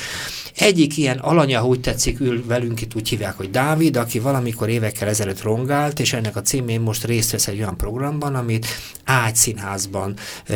egyik 0.57 0.97
ilyen 0.97 1.19
alanya, 1.19 1.67
úgy 1.67 1.81
tetszik, 1.81 2.21
ül 2.21 2.47
velünk 2.47 2.81
itt, 2.81 2.95
úgy 2.95 3.09
hívják, 3.09 3.37
hogy 3.37 3.51
Dávid, 3.51 3.97
aki 3.97 4.19
valamikor 4.19 4.69
évekkel 4.69 5.09
ezelőtt 5.09 5.43
rongált, 5.43 6.01
és 6.01 6.13
ennek 6.13 6.37
a 6.37 6.43
címén 6.43 6.81
most 6.81 7.05
részt 7.05 7.31
vesz 7.31 7.47
egy 7.47 7.59
olyan 7.59 7.77
programban, 7.77 8.35
amit 8.35 8.67
ágyszínházban 9.05 10.17
ö, 10.47 10.55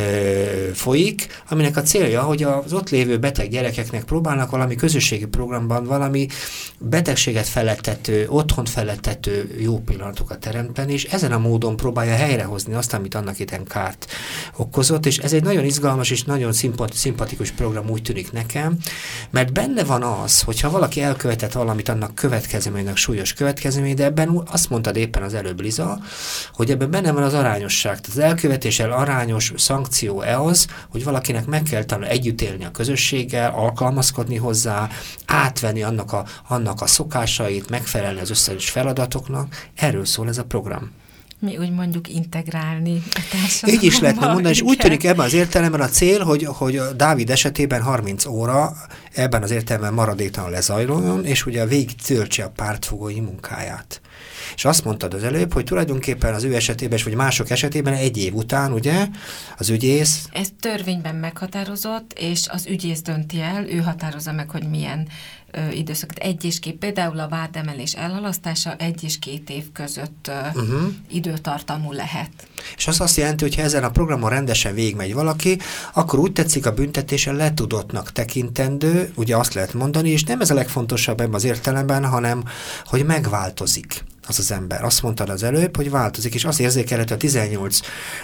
folyik, 0.74 1.42
aminek 1.48 1.76
a 1.76 1.82
célja, 1.82 2.22
hogy 2.22 2.42
az 2.42 2.72
ott 2.72 2.90
lévő 2.90 3.18
beteg 3.26 3.48
gyerekeknek 3.48 4.04
próbálnak 4.04 4.50
valami 4.50 4.74
közösségi 4.74 5.24
programban 5.24 5.84
valami 5.84 6.26
betegséget 6.78 7.48
felettető, 7.48 8.26
otthon 8.28 8.64
felettető 8.64 9.56
jó 9.60 9.78
pillanatokat 9.78 10.38
teremteni, 10.38 10.92
és 10.92 11.04
ezen 11.04 11.32
a 11.32 11.38
módon 11.38 11.76
próbálja 11.76 12.14
helyrehozni 12.14 12.74
azt, 12.74 12.94
amit 12.94 13.14
annak 13.14 13.38
itten 13.38 13.64
kárt 13.64 14.06
okozott, 14.56 15.06
és 15.06 15.18
ez 15.18 15.32
egy 15.32 15.42
nagyon 15.42 15.64
izgalmas 15.64 16.10
és 16.10 16.22
nagyon 16.24 16.52
szimpatikus 16.92 17.50
program 17.50 17.90
úgy 17.90 18.02
tűnik 18.02 18.32
nekem, 18.32 18.78
mert 19.30 19.52
benne 19.52 19.84
van 19.84 20.02
az, 20.02 20.40
hogyha 20.40 20.70
valaki 20.70 21.00
elkövetett 21.00 21.52
valamit, 21.52 21.88
annak 21.88 22.14
következménynek 22.14 22.96
súlyos 22.96 23.32
következmény, 23.32 23.94
de 23.94 24.04
ebben 24.04 24.42
azt 24.50 24.70
mondtad 24.70 24.96
éppen 24.96 25.22
az 25.22 25.34
előbb 25.34 25.60
Liza, 25.60 25.98
hogy 26.52 26.70
ebben 26.70 26.90
benne 26.90 27.12
van 27.12 27.22
az 27.22 27.34
arányosság. 27.34 28.00
Tehát 28.00 28.18
az 28.18 28.24
elkövetéssel 28.30 28.92
arányos 28.92 29.52
szankció-e 29.56 30.40
az, 30.40 30.66
hogy 30.88 31.04
valakinek 31.04 31.46
meg 31.46 31.62
kell 31.62 31.84
tanulni 31.84 32.10
együtt 32.10 32.40
élni 32.40 32.64
a 32.64 32.70
közösség, 32.70 33.15
képességgel 33.16 33.52
alkalmazkodni 33.54 34.36
hozzá, 34.36 34.88
átvenni 35.26 35.82
annak 35.82 36.12
a, 36.12 36.24
annak 36.48 36.80
a 36.80 36.86
szokásait, 36.86 37.70
megfelelni 37.70 38.20
az 38.20 38.30
összes 38.30 38.70
feladatoknak. 38.70 39.68
Erről 39.74 40.04
szól 40.04 40.28
ez 40.28 40.38
a 40.38 40.44
program. 40.44 40.90
Mi 41.38 41.56
úgy 41.56 41.70
mondjuk 41.70 42.08
integrálni 42.08 43.02
a 43.14 43.20
társadalomba. 43.30 43.84
Így 43.84 43.92
is 43.92 44.00
lehetne 44.00 44.26
mondani, 44.26 44.54
és 44.54 44.60
úgy 44.60 44.76
tűnik 44.76 45.04
ebben 45.04 45.24
az 45.24 45.32
értelemben 45.32 45.80
a 45.80 45.88
cél, 45.88 46.24
hogy, 46.24 46.44
hogy 46.44 46.80
Dávid 46.96 47.30
esetében 47.30 47.82
30 47.82 48.26
óra 48.26 48.72
ebben 49.12 49.42
az 49.42 49.50
értelemben 49.50 49.94
maradéktalan 49.94 50.50
lezajlójon, 50.50 51.24
és 51.24 51.46
ugye 51.46 51.66
végig 51.66 51.94
töltse 51.94 52.44
a 52.44 52.50
pártfogói 52.50 53.20
munkáját. 53.20 54.00
És 54.54 54.64
azt 54.64 54.84
mondtad 54.84 55.14
az 55.14 55.22
előbb, 55.22 55.52
hogy 55.52 55.64
tulajdonképpen 55.64 56.34
az 56.34 56.44
ő 56.44 56.54
esetében, 56.54 56.98
vagy 57.04 57.14
mások 57.14 57.50
esetében 57.50 57.94
egy 57.94 58.16
év 58.16 58.34
után, 58.34 58.72
ugye, 58.72 59.06
az 59.58 59.68
ügyész... 59.70 60.28
Ez 60.32 60.48
törvényben 60.60 61.14
meghatározott, 61.14 62.12
és 62.18 62.48
az 62.48 62.66
ügyész 62.66 63.02
dönti 63.02 63.40
el, 63.40 63.68
ő 63.68 63.78
határozza 63.78 64.32
meg, 64.32 64.50
hogy 64.50 64.68
milyen 64.68 65.08
ö, 65.50 65.70
időszak. 65.70 66.10
Egy 66.24 66.44
és 66.44 66.58
két, 66.58 66.74
például 66.74 67.18
a 67.18 67.28
vádemelés 67.28 67.92
elhalasztása 67.92 68.74
egy 68.76 69.04
és 69.04 69.18
két 69.18 69.50
év 69.50 69.64
között 69.72 70.28
ö, 70.28 70.60
uh-huh. 70.60 70.92
időtartamú 71.08 71.92
lehet. 71.92 72.30
És 72.76 72.86
az 72.86 73.00
azt 73.00 73.16
jelenti, 73.16 73.44
hogy 73.44 73.54
ha 73.54 73.62
ezen 73.62 73.84
a 73.84 73.90
programon 73.90 74.30
rendesen 74.30 74.74
végigmegy 74.74 75.14
valaki, 75.14 75.58
akkor 75.94 76.18
úgy 76.18 76.32
tetszik 76.32 76.66
a 76.66 76.72
büntetése 76.72 77.32
letudottnak 77.32 78.12
tekintendő, 78.12 79.12
ugye 79.14 79.36
azt 79.36 79.54
lehet 79.54 79.74
mondani, 79.74 80.10
és 80.10 80.24
nem 80.24 80.40
ez 80.40 80.50
a 80.50 80.54
legfontosabb 80.54 81.20
ebben 81.20 81.34
az 81.34 81.44
értelemben, 81.44 82.04
hanem 82.04 82.44
hogy 82.84 83.04
megváltozik 83.04 84.04
az 84.26 84.38
az 84.38 84.50
ember. 84.50 84.84
Azt 84.84 85.02
mondtad 85.02 85.28
az 85.28 85.42
előbb, 85.42 85.76
hogy 85.76 85.90
változik, 85.90 86.34
és 86.34 86.44
azt 86.44 86.60
érzékelhető 86.60 87.14
a 87.14 87.16
18, 87.16 87.80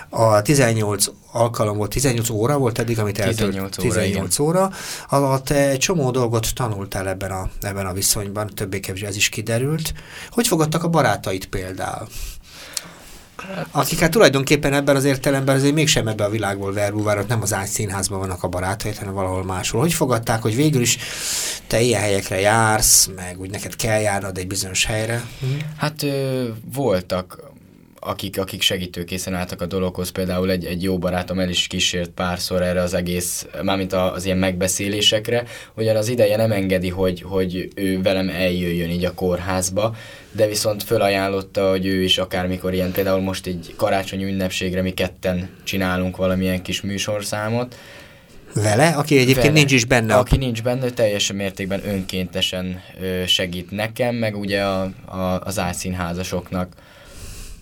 a 0.09 0.43
18 0.43 1.07
alkalom 1.33 1.77
volt, 1.77 1.91
18 1.91 2.31
óra 2.31 2.59
volt 2.59 2.79
eddig, 2.79 2.99
amit 2.99 3.19
eltölt. 3.19 3.37
18 3.37 3.79
óra, 3.79 3.89
18 3.89 4.39
óra 4.39 4.71
alatt 5.09 5.51
egy 5.51 5.79
csomó 5.79 6.11
dolgot 6.11 6.55
tanultál 6.55 7.09
ebben 7.09 7.31
a, 7.31 7.51
ebben 7.61 7.87
a 7.87 7.93
viszonyban, 7.93 8.47
többé-kevésbé 8.47 9.07
ez 9.07 9.17
is 9.17 9.29
kiderült. 9.29 9.93
Hogy 10.31 10.47
fogadtak 10.47 10.85
a 10.85 10.89
barátait 10.89 11.47
például? 11.47 12.09
Akik 13.71 13.99
hát 13.99 14.11
tulajdonképpen 14.11 14.73
ebben 14.73 14.97
az 14.97 15.05
értelemben 15.05 15.57
azért 15.57 15.75
mégsem 15.75 16.09
ebben 16.09 16.27
a 16.27 16.31
világból 16.31 16.73
verbúvárok, 16.73 17.29
nem 17.29 17.43
az 17.43 17.53
ágy 17.53 17.69
színházban 17.69 18.19
vannak 18.19 18.43
a 18.43 18.49
barátai, 18.49 18.95
hanem 18.99 19.15
valahol 19.15 19.45
máshol. 19.45 19.81
Hogy 19.81 19.93
fogadták, 19.93 20.43
hogy 20.43 20.57
végül 20.57 20.81
is 20.81 20.99
te 21.67 21.81
ilyen 21.81 22.01
helyekre 22.01 22.41
jársz, 22.41 23.11
meg 23.17 23.41
úgy 23.41 23.51
neked 23.51 23.77
kell 23.77 24.01
járnod 24.01 24.39
egy 24.39 24.47
bizonyos 24.47 24.85
helyre? 24.85 25.23
Hát 25.77 26.03
ö, 26.03 26.49
voltak 26.73 27.52
akik, 28.05 28.39
akik 28.39 28.63
segítőkészen 28.63 29.35
álltak 29.35 29.61
a 29.61 29.67
dologhoz, 29.67 30.11
például 30.11 30.51
egy, 30.51 30.65
egy 30.65 30.83
jó 30.83 30.99
barátom 30.99 31.39
el 31.39 31.49
is 31.49 31.67
kísért 31.67 32.11
párszor 32.11 32.63
erre 32.63 32.81
az 32.81 32.95
egész, 32.95 33.47
mármint 33.63 33.93
az 33.93 34.25
ilyen 34.25 34.39
megbeszélésekre, 34.39 35.45
ugyan 35.75 35.97
az 35.97 36.09
ideje 36.09 36.37
nem 36.37 36.53
engedi, 36.53 36.89
hogy, 36.89 37.23
hogy 37.23 37.69
ő 37.75 38.03
velem 38.03 38.29
eljöjjön 38.29 38.91
így 38.91 39.05
a 39.05 39.15
kórházba, 39.15 39.95
de 40.33 40.47
viszont 40.47 40.83
fölajánlotta, 40.83 41.71
hogy 41.71 41.87
ő 41.87 42.03
is 42.03 42.19
akármikor 42.19 42.75
ilyen, 42.75 42.93
például 42.93 43.21
most 43.21 43.47
egy 43.47 43.75
karácsonyi 43.77 44.25
ünnepségre 44.25 44.83
mi 44.83 44.91
ketten 44.91 45.51
csinálunk 45.65 46.17
valamilyen 46.17 46.63
kis 46.63 46.81
műsorszámot, 46.81 47.77
vele, 48.55 48.89
aki 48.89 49.15
egyébként 49.15 49.47
Vele. 49.47 49.59
nincs 49.59 49.73
is 49.73 49.85
benne. 49.85 50.15
Aki 50.15 50.35
a... 50.35 50.39
nincs 50.39 50.63
benne, 50.63 50.91
teljes 50.91 51.33
mértékben 51.33 51.89
önkéntesen 51.89 52.81
segít 53.27 53.71
nekem, 53.71 54.15
meg 54.15 54.37
ugye 54.37 54.63
a, 54.63 54.83
a, 55.05 55.41
az 55.45 55.59
álszínházasoknak 55.59 56.75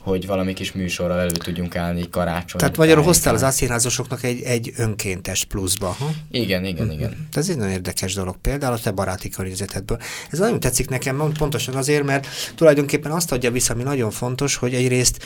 hogy 0.00 0.26
valami 0.26 0.52
kis 0.52 0.72
műsorral 0.72 1.20
elő 1.20 1.30
tudjunk 1.30 1.76
állni 1.76 2.08
karácsony. 2.10 2.60
Tehát 2.60 2.76
magyarul 2.76 3.04
hoztál 3.04 3.34
az 3.34 3.42
ászínházasoknak 3.42 4.22
egy, 4.22 4.42
egy 4.42 4.72
önkéntes 4.76 5.44
pluszba. 5.44 5.86
Ha? 5.98 6.10
Igen, 6.30 6.64
igen, 6.64 6.86
mm-hmm. 6.86 6.94
igen. 6.94 7.28
Ez 7.32 7.48
egy 7.48 7.56
nagyon 7.56 7.72
érdekes 7.72 8.14
dolog 8.14 8.36
például 8.36 8.72
a 8.72 8.78
te 8.78 8.90
baráti 8.90 9.28
környezetedből. 9.28 9.98
Ez 10.30 10.38
nagyon 10.38 10.60
tetszik 10.60 10.88
nekem 10.88 11.32
pontosan 11.38 11.74
azért, 11.74 12.04
mert 12.04 12.26
tulajdonképpen 12.54 13.12
azt 13.12 13.32
adja 13.32 13.50
vissza, 13.50 13.74
ami 13.74 13.82
nagyon 13.82 14.10
fontos, 14.10 14.56
hogy 14.56 14.74
egyrészt 14.74 15.18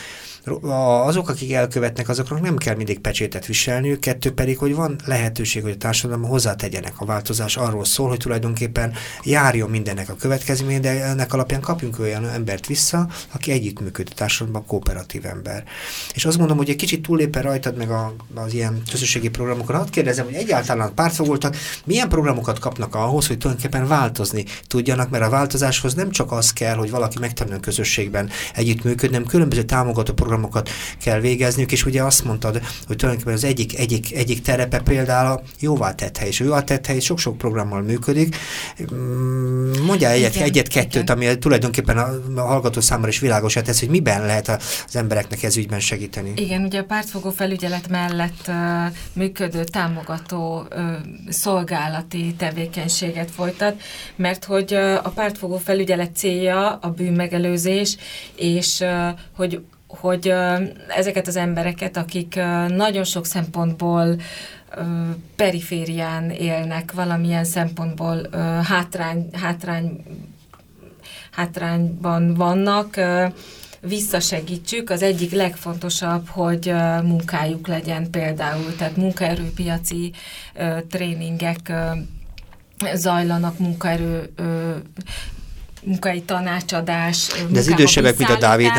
azok, 1.05 1.29
akik 1.29 1.53
elkövetnek, 1.53 2.09
azoknak 2.09 2.41
nem 2.41 2.57
kell 2.57 2.75
mindig 2.75 2.99
pecsétet 2.99 3.45
viselniük, 3.45 3.99
kettő 3.99 4.33
pedig, 4.33 4.57
hogy 4.57 4.75
van 4.75 4.95
lehetőség, 5.05 5.61
hogy 5.61 5.71
a 5.71 5.77
társadalom 5.77 6.23
hozzátegyenek. 6.23 6.93
A 6.97 7.05
változás 7.05 7.57
arról 7.57 7.85
szól, 7.85 8.09
hogy 8.09 8.17
tulajdonképpen 8.17 8.93
járjon 9.23 9.69
mindennek 9.69 10.09
a 10.09 10.15
következmény, 10.15 10.81
de 10.81 11.03
ennek 11.03 11.33
alapján 11.33 11.61
kapjunk 11.61 11.99
olyan 11.99 12.27
embert 12.27 12.67
vissza, 12.67 13.07
aki 13.31 13.51
együttműködő 13.51 14.11
társadalomban 14.15 14.64
kooperatív 14.65 15.25
ember. 15.25 15.63
És 16.13 16.25
azt 16.25 16.37
mondom, 16.37 16.57
hogy 16.57 16.69
egy 16.69 16.75
kicsit 16.75 17.01
túlépe 17.01 17.41
rajtad 17.41 17.77
meg 17.77 17.89
a, 17.89 18.15
az 18.33 18.53
ilyen 18.53 18.81
közösségi 18.91 19.29
programokon. 19.29 19.75
Hadd 19.75 19.89
kérdezem, 19.89 20.25
hogy 20.25 20.33
egyáltalán 20.33 20.93
pártfogoltak, 20.93 21.55
milyen 21.85 22.09
programokat 22.09 22.59
kapnak 22.59 22.95
ahhoz, 22.95 23.27
hogy 23.27 23.37
tulajdonképpen 23.37 23.87
változni 23.87 24.45
tudjanak, 24.67 25.09
mert 25.09 25.23
a 25.23 25.29
változáshoz 25.29 25.93
nem 25.93 26.11
csak 26.11 26.31
az 26.31 26.53
kell, 26.53 26.75
hogy 26.75 26.89
valaki 26.89 27.19
megtanuljon 27.19 27.61
közösségben 27.61 28.29
együttműködni, 28.53 29.15
hanem 29.15 29.29
különböző 29.29 29.63
támogató 29.63 30.13
programokat 30.13 30.69
kell 31.01 31.19
végezniük, 31.19 31.71
és 31.71 31.85
ugye 31.85 32.03
azt 32.03 32.23
mondtad, 32.23 32.61
hogy 32.87 32.95
tulajdonképpen 32.95 33.37
az 33.37 33.43
egyik, 33.43 33.77
egyik, 33.77 34.15
egyik 34.15 34.41
terepe 34.41 34.79
például 34.79 35.31
a 35.31 35.41
jóvá 35.59 35.95
tett 35.95 36.17
hely, 36.17 36.27
és 36.27 36.41
a 36.41 36.43
jóvá 36.43 36.63
tett 36.63 36.85
hely 36.85 36.99
sok-sok 36.99 37.37
programmal 37.37 37.81
működik. 37.81 38.35
Mm, 38.93 39.71
mondjál 39.85 40.11
egyet, 40.11 40.35
egyet-kettőt, 40.35 41.09
ami 41.09 41.37
tulajdonképpen 41.37 41.97
a, 41.97 42.09
a 42.35 42.41
hallgató 42.41 42.81
számára 42.81 43.07
is 43.07 43.19
világosá 43.19 43.61
tesz, 43.61 43.79
hogy 43.79 43.89
miben 43.89 44.25
lehet 44.25 44.54
az 44.85 44.95
embereknek 44.95 45.43
ez 45.43 45.57
ügyben 45.57 45.79
segíteni. 45.79 46.33
Igen, 46.35 46.63
ugye 46.63 46.79
a 46.79 46.83
pártfogó 46.83 47.29
felügyelet 47.29 47.87
mellett 47.89 48.51
működő 49.13 49.63
támogató 49.63 50.67
szolgálati 51.29 52.33
tevékenységet 52.37 53.31
folytat, 53.31 53.81
mert 54.15 54.45
hogy 54.45 54.73
a 55.03 55.09
pártfogó 55.15 55.57
felügyelet 55.57 56.15
célja 56.15 56.75
a 56.75 56.89
bűnmegelőzés, 56.89 57.97
és 58.35 58.83
hogy 59.35 59.63
hogy 59.87 60.33
ezeket 60.87 61.27
az 61.27 61.35
embereket, 61.35 61.97
akik 61.97 62.35
nagyon 62.67 63.03
sok 63.03 63.25
szempontból 63.25 64.15
periférián 65.35 66.29
élnek, 66.29 66.91
valamilyen 66.91 67.43
szempontból 67.43 68.29
hátrány, 68.63 69.29
hátrány, 69.33 70.03
hátrányban 71.31 72.33
vannak, 72.33 72.95
visszasegítsük. 73.87 74.89
Az 74.89 75.01
egyik 75.01 75.31
legfontosabb, 75.31 76.27
hogy 76.27 76.73
munkájuk 77.03 77.67
legyen 77.67 78.09
például, 78.09 78.75
tehát 78.75 78.95
munkaerőpiaci 78.95 80.11
tréningek 80.89 81.73
zajlanak, 82.93 83.59
munkaerő 83.59 84.33
munkai 85.85 86.21
tanácsadás, 86.21 87.27
De 87.49 87.59
az 87.59 87.67
idősebbek, 87.67 88.17
mint 88.17 88.29
a 88.29 88.37
Dávid. 88.37 88.71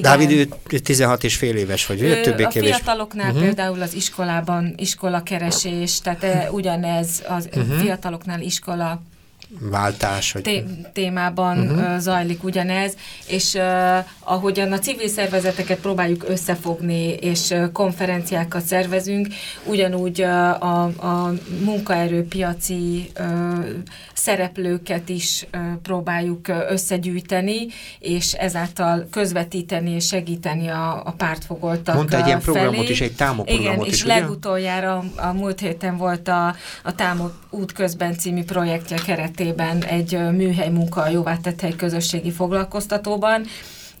Dávid, 0.00 0.30
ő 0.70 0.78
16 0.78 1.24
és 1.24 1.36
fél 1.36 1.56
éves 1.56 1.86
vagy, 1.86 2.00
vagy 2.00 2.22
többé 2.22 2.42
A 2.42 2.50
fiataloknál 2.50 3.28
uh-huh. 3.28 3.42
például 3.42 3.82
az 3.82 3.94
iskolában 3.94 4.74
iskolakeresés, 4.76 6.00
tehát 6.00 6.50
ugyanez 6.50 7.22
az 7.28 7.48
uh-huh. 7.54 7.80
fiataloknál 7.80 8.40
iskola 8.40 9.02
váltás. 9.58 10.32
Vagy... 10.32 10.42
Té 10.42 10.64
témában 10.92 11.58
uh-huh. 11.58 11.98
zajlik 11.98 12.44
ugyanez, 12.44 12.96
és 13.26 13.54
uh, 13.54 13.62
ahogyan 14.18 14.72
a 14.72 14.78
civil 14.78 15.08
szervezeteket 15.08 15.78
próbáljuk 15.78 16.24
összefogni, 16.28 17.08
és 17.08 17.50
uh, 17.50 17.72
konferenciákat 17.72 18.62
szervezünk, 18.62 19.26
ugyanúgy 19.64 20.22
uh, 20.22 20.62
a, 20.62 20.82
a 20.84 21.32
munkaerőpiaci 21.64 23.10
uh, 23.18 23.24
szereplőket 24.14 25.08
is 25.08 25.46
uh, 25.54 25.60
próbáljuk 25.82 26.48
uh, 26.48 26.56
összegyűjteni, 26.68 27.66
és 27.98 28.32
ezáltal 28.32 29.08
közvetíteni 29.10 29.90
és 29.90 30.06
segíteni 30.06 30.68
a, 30.68 31.02
a 31.04 31.12
pártfogoltak 31.12 31.94
Mondta 31.94 32.16
egy 32.16 32.26
ilyen 32.26 32.40
programot 32.40 32.74
felé. 32.74 32.88
is, 32.88 33.00
egy 33.00 33.14
támoprogramot 33.14 33.74
Igen, 33.74 33.86
is, 33.86 33.92
és 33.92 34.04
ugye? 34.04 34.14
legutoljára 34.14 35.04
a 35.16 35.32
múlt 35.32 35.60
héten 35.60 35.96
volt 35.96 36.28
a, 36.28 36.54
a 36.82 36.94
Támok 36.94 37.32
út 37.50 37.72
közben 37.72 38.18
című 38.18 38.44
projektje 38.44 38.96
keretében 38.96 39.39
egy 39.84 40.18
műhely 40.32 40.68
munka 40.68 41.02
a 41.02 41.08
jóvá 41.08 41.38
hely 41.60 41.72
közösségi 41.76 42.30
foglalkoztatóban. 42.30 43.44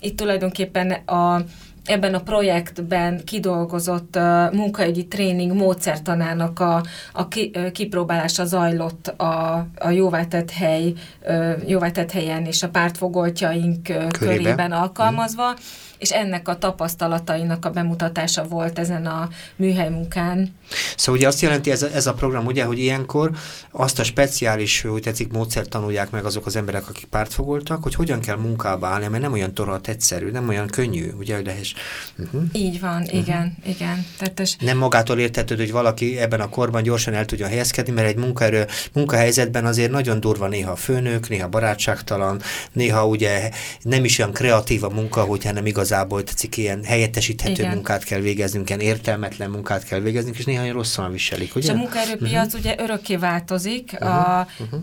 Itt 0.00 0.16
tulajdonképpen 0.16 0.90
a 0.90 1.44
ebben 1.84 2.14
a 2.14 2.20
projektben 2.20 3.24
kidolgozott 3.24 4.16
uh, 4.16 4.52
munkaügyi 4.52 5.06
tréning 5.06 5.52
módszertanának 5.52 6.60
a, 6.60 6.82
a 7.12 7.28
ki, 7.28 7.50
uh, 7.54 7.70
kipróbálása 7.70 8.44
zajlott 8.44 9.06
a, 9.06 9.66
a 9.78 9.90
jóváltett 9.90 10.50
hely, 10.50 10.92
uh, 11.22 11.54
jóváltett 11.66 12.10
helyen 12.10 12.44
és 12.44 12.62
a 12.62 12.68
pártfogoltjaink 12.68 13.88
uh, 13.88 14.06
körében 14.08 14.72
alkalmazva. 14.72 15.50
Mm 15.50 15.88
és 16.00 16.10
ennek 16.10 16.48
a 16.48 16.58
tapasztalatainak 16.58 17.64
a 17.64 17.70
bemutatása 17.70 18.44
volt 18.44 18.78
ezen 18.78 19.06
a 19.06 19.28
műhely 19.56 19.88
munkán. 19.88 20.54
Szóval 20.96 21.20
ugye 21.20 21.28
azt 21.28 21.40
jelenti 21.40 21.70
ez 21.70 21.82
a, 21.82 21.88
ez 21.94 22.06
a 22.06 22.14
program, 22.14 22.46
ugye, 22.46 22.64
hogy 22.64 22.78
ilyenkor 22.78 23.30
azt 23.70 23.98
a 23.98 24.04
speciális, 24.04 24.84
úgy 24.84 25.02
tetszik, 25.02 25.32
módszert 25.32 25.68
tanulják 25.68 26.10
meg 26.10 26.24
azok 26.24 26.46
az 26.46 26.56
emberek, 26.56 26.88
akik 26.88 27.04
pártfogoltak, 27.04 27.82
hogy 27.82 27.94
hogyan 27.94 28.20
kell 28.20 28.36
munkába 28.36 28.86
állni, 28.86 29.06
mert 29.06 29.22
nem 29.22 29.32
olyan 29.32 29.54
torhat 29.54 29.88
egyszerű, 29.88 30.30
nem 30.30 30.48
olyan 30.48 30.66
könnyű, 30.66 31.10
ugye, 31.18 31.42
de 31.42 31.54
és, 31.70 32.24
uh-huh. 32.24 32.42
Így 32.52 32.80
van, 32.80 33.02
uh-huh. 33.02 33.18
igen, 33.18 33.56
igen. 33.66 34.06
Tehát 34.18 34.40
ez... 34.40 34.54
Nem 34.60 34.78
magától 34.78 35.18
értetődő, 35.18 35.62
hogy 35.62 35.72
valaki 35.72 36.18
ebben 36.18 36.40
a 36.40 36.48
korban 36.48 36.82
gyorsan 36.82 37.14
el 37.14 37.24
tudja 37.24 37.46
helyezkedni, 37.46 37.92
mert 37.92 38.08
egy 38.08 38.16
munkaerő, 38.16 38.66
munkahelyzetben 38.92 39.66
azért 39.66 39.90
nagyon 39.90 40.20
durva 40.20 40.48
néha 40.48 40.70
a 40.70 40.76
főnök, 40.76 41.28
néha 41.28 41.48
barátságtalan, 41.48 42.40
néha 42.72 43.06
ugye 43.06 43.50
nem 43.82 44.04
is 44.04 44.18
olyan 44.18 44.32
kreatív 44.32 44.84
a 44.84 44.88
munka, 44.88 45.20
hogyha 45.20 45.52
nem 45.52 45.66
igaz 45.66 45.90
igazából 45.90 46.24
tetszik, 46.24 46.56
ilyen 46.56 46.84
helyettesíthető 46.84 47.52
Igen. 47.52 47.74
munkát 47.74 48.04
kell 48.04 48.20
végeznünk, 48.20 48.68
ilyen 48.68 48.80
értelmetlen 48.80 49.50
munkát 49.50 49.84
kell 49.84 50.00
végeznünk, 50.00 50.38
és 50.38 50.44
néha 50.44 50.72
rosszan 50.72 51.12
viselik, 51.12 51.56
ugye? 51.56 51.64
És 51.66 51.72
a 51.72 51.76
munkaerőpiac 51.76 52.46
uh-huh. 52.46 52.60
ugye 52.60 52.74
örökké 52.78 53.16
változik, 53.16 53.92
uh-huh. 53.92 54.08
a 54.08 54.46
uh-huh 54.58 54.82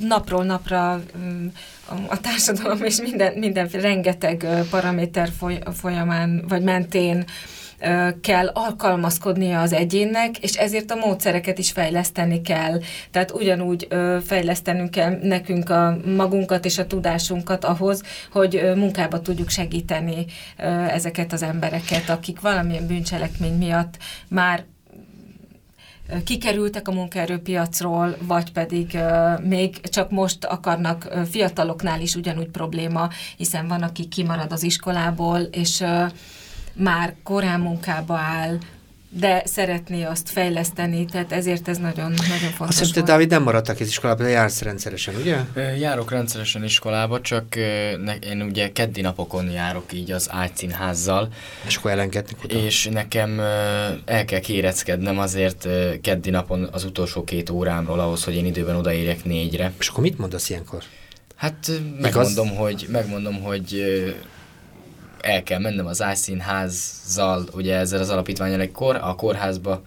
napról 0.00 0.44
napra 0.44 1.02
mm, 1.18 1.46
a 2.08 2.20
társadalom 2.20 2.82
és 2.82 3.00
minden, 3.00 3.32
minden 3.38 3.68
rengeteg 3.72 4.46
paraméter 4.70 5.28
folyamán 5.72 6.44
vagy 6.48 6.62
mentén 6.62 7.24
kell 8.20 8.46
alkalmazkodnia 8.46 9.60
az 9.60 9.72
egyénnek, 9.72 10.38
és 10.38 10.54
ezért 10.54 10.90
a 10.90 10.94
módszereket 10.94 11.58
is 11.58 11.72
fejleszteni 11.72 12.42
kell. 12.42 12.80
Tehát 13.10 13.30
ugyanúgy 13.30 13.88
fejlesztenünk 14.24 14.90
kell 14.90 15.18
nekünk 15.22 15.70
a 15.70 15.98
magunkat 16.16 16.64
és 16.64 16.78
a 16.78 16.86
tudásunkat 16.86 17.64
ahhoz, 17.64 18.02
hogy 18.32 18.72
munkába 18.76 19.20
tudjuk 19.20 19.48
segíteni 19.48 20.26
ezeket 20.88 21.32
az 21.32 21.42
embereket, 21.42 22.08
akik 22.08 22.40
valamilyen 22.40 22.86
bűncselekmény 22.86 23.58
miatt 23.58 23.96
már 24.28 24.64
kikerültek 26.24 26.88
a 26.88 26.92
munkaerőpiacról, 26.92 28.16
vagy 28.22 28.52
pedig 28.52 28.98
még 29.42 29.80
csak 29.80 30.10
most 30.10 30.44
akarnak 30.44 31.08
fiataloknál 31.30 32.00
is 32.00 32.14
ugyanúgy 32.14 32.48
probléma, 32.48 33.08
hiszen 33.36 33.68
van, 33.68 33.82
aki 33.82 34.08
kimarad 34.08 34.52
az 34.52 34.62
iskolából, 34.62 35.40
és 35.40 35.84
már 36.74 37.14
korán 37.22 37.60
munkába 37.60 38.16
áll, 38.16 38.58
de 39.18 39.42
szeretné 39.44 40.02
azt 40.02 40.28
fejleszteni, 40.28 41.04
tehát 41.04 41.32
ezért 41.32 41.68
ez 41.68 41.78
nagyon, 41.78 42.10
nagyon 42.10 42.50
fontos 42.54 42.68
Azt 42.68 42.78
hiszem, 42.78 43.04
Dávid, 43.04 43.30
nem 43.30 43.42
maradtak 43.42 43.80
az 43.80 43.86
iskolában, 43.86 44.24
de 44.24 44.30
jársz 44.30 44.62
rendszeresen, 44.62 45.14
ugye? 45.14 45.36
Járok 45.78 46.10
rendszeresen 46.10 46.64
iskolába, 46.64 47.20
csak 47.20 47.56
én 48.20 48.42
ugye 48.42 48.72
keddi 48.72 49.00
napokon 49.00 49.50
járok 49.50 49.92
így 49.92 50.10
az 50.10 50.28
ágyszínházzal. 50.30 51.28
És 51.66 51.76
akkor 51.76 51.90
elengedni 51.90 52.36
És 52.48 52.88
nekem 52.92 53.40
el 54.04 54.24
kell 54.24 54.40
kéreckednem 54.40 55.18
azért 55.18 55.68
keddi 56.00 56.30
napon 56.30 56.68
az 56.72 56.84
utolsó 56.84 57.24
két 57.24 57.50
órámról 57.50 58.00
ahhoz, 58.00 58.24
hogy 58.24 58.34
én 58.34 58.46
időben 58.46 58.76
odaérjek 58.76 59.24
négyre. 59.24 59.72
És 59.78 59.88
akkor 59.88 60.02
mit 60.02 60.18
mondasz 60.18 60.50
ilyenkor? 60.50 60.82
Hát 61.34 61.70
megmondom, 62.00 62.50
az... 62.50 62.56
hogy, 62.56 62.86
megmondom, 62.90 63.42
hogy 63.42 63.84
el 65.24 65.42
kell 65.42 65.58
mennem 65.58 65.86
az 65.86 66.02
ájszínházzal, 66.02 67.44
ugye 67.52 67.76
ezzel 67.76 68.00
az 68.00 68.10
alapítványal 68.10 68.60
egy 68.60 68.72
kor, 68.72 68.96
a 68.96 69.14
kórházba 69.14 69.82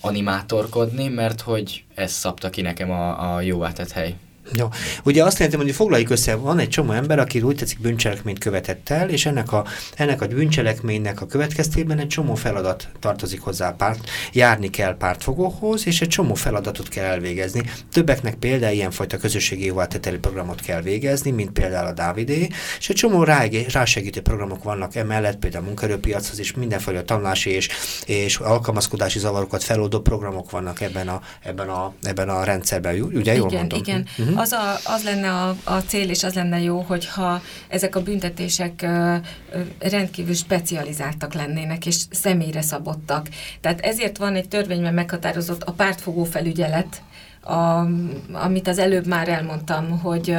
animátorkodni, 0.00 1.08
mert 1.08 1.40
hogy 1.40 1.84
ez 1.94 2.12
szabta 2.12 2.50
ki 2.50 2.60
nekem 2.60 2.90
a, 2.90 3.34
a 3.34 3.40
jóvátett 3.40 3.90
hely. 3.90 4.14
Jó. 4.52 4.68
Ugye 5.04 5.24
azt 5.24 5.38
jelenti, 5.38 5.62
hogy 5.62 5.74
foglaljuk 5.74 6.10
össze, 6.10 6.34
van 6.34 6.58
egy 6.58 6.68
csomó 6.68 6.92
ember, 6.92 7.18
aki 7.18 7.40
úgy 7.40 7.56
tetszik 7.56 7.80
bűncselekményt 7.80 8.38
követett 8.38 8.88
el, 8.88 9.10
és 9.10 9.26
ennek 9.26 9.52
a, 9.52 9.64
ennek 9.96 10.22
a 10.22 10.26
bűncselekménynek 10.26 11.20
a 11.20 11.26
következtében 11.26 11.98
egy 11.98 12.06
csomó 12.06 12.34
feladat 12.34 12.88
tartozik 13.00 13.40
hozzá 13.40 13.70
párt, 13.70 14.10
járni 14.32 14.70
kell 14.70 14.96
pártfogóhoz, 14.96 15.86
és 15.86 16.00
egy 16.00 16.08
csomó 16.08 16.34
feladatot 16.34 16.88
kell 16.88 17.04
elvégezni. 17.04 17.62
Többeknek 17.92 18.34
például 18.34 18.74
ilyenfajta 18.74 19.16
közösségi 19.16 19.64
jóválteteli 19.64 20.18
programot 20.18 20.60
kell 20.60 20.80
végezni, 20.80 21.30
mint 21.30 21.50
például 21.50 21.86
a 21.86 21.92
Dávidé, 21.92 22.48
és 22.78 22.88
egy 22.88 22.96
csomó 22.96 23.22
rá, 23.22 23.44
rásegítő 23.72 24.20
programok 24.20 24.62
vannak 24.62 24.94
emellett, 24.94 25.36
például 25.36 25.64
a 25.64 25.66
munkerőpiachoz 25.66 26.38
is 26.38 26.54
mindenfajta 26.54 27.04
tanulási 27.04 27.50
és, 27.50 27.68
és 28.06 28.36
alkalmazkodási 28.36 29.18
zavarokat 29.18 29.62
feloldó 29.62 30.00
programok 30.00 30.50
vannak 30.50 30.80
ebben 30.80 31.08
a, 31.08 31.20
ebben 31.42 31.68
a, 31.68 31.92
ebben 32.02 32.28
a 32.28 32.44
rendszerben. 32.44 33.00
Ugye 33.00 33.18
igen, 33.18 33.36
jól 33.36 33.50
mondom? 33.50 33.78
Igen, 33.78 34.06
uh-huh 34.18 34.35
az, 34.36 34.52
a, 34.52 34.74
az 34.84 35.04
lenne 35.04 35.30
a, 35.30 35.56
a 35.64 35.78
cél, 35.78 36.10
és 36.10 36.24
az 36.24 36.34
lenne 36.34 36.60
jó, 36.60 36.80
hogyha 36.80 37.42
ezek 37.68 37.96
a 37.96 38.02
büntetések 38.02 38.82
ö, 38.82 39.16
ö, 39.52 39.60
rendkívül 39.78 40.34
specializáltak 40.34 41.34
lennének, 41.34 41.86
és 41.86 41.96
személyre 42.10 42.62
szabottak. 42.62 43.28
Tehát 43.60 43.80
ezért 43.80 44.16
van 44.16 44.34
egy 44.34 44.48
törvényben 44.48 44.94
meghatározott 44.94 45.62
a 45.62 45.72
pártfogó 45.72 46.24
felügyelet, 46.24 47.02
a, 47.40 47.86
amit 48.32 48.68
az 48.68 48.78
előbb 48.78 49.06
már 49.06 49.28
elmondtam, 49.28 50.00
hogy 50.00 50.36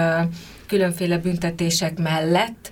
különféle 0.68 1.18
büntetések 1.18 1.98
mellett 1.98 2.72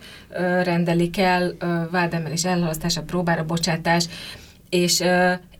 rendelik 0.63 1.17
el 1.17 1.53
vádemelés, 1.91 2.45
elhalasztása, 2.45 3.01
próbára 3.01 3.45
bocsátás, 3.45 4.05
és 4.69 5.03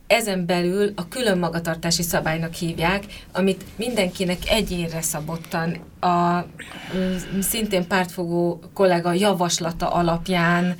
ezen 0.08 0.46
belül 0.46 0.92
a 0.96 1.08
külön 1.08 1.38
magatartási 1.38 2.04
szabálynak 2.04 2.54
hívják, 2.54 3.04
amit 3.32 3.64
mindenkinek 3.76 4.50
egyénre 4.50 5.02
szabottan 5.02 5.78
a 6.00 6.46
szintén 7.42 7.88
pártfogó 7.88 8.60
kollega 8.74 9.14
javaslata 9.14 9.92
alapján 9.92 10.76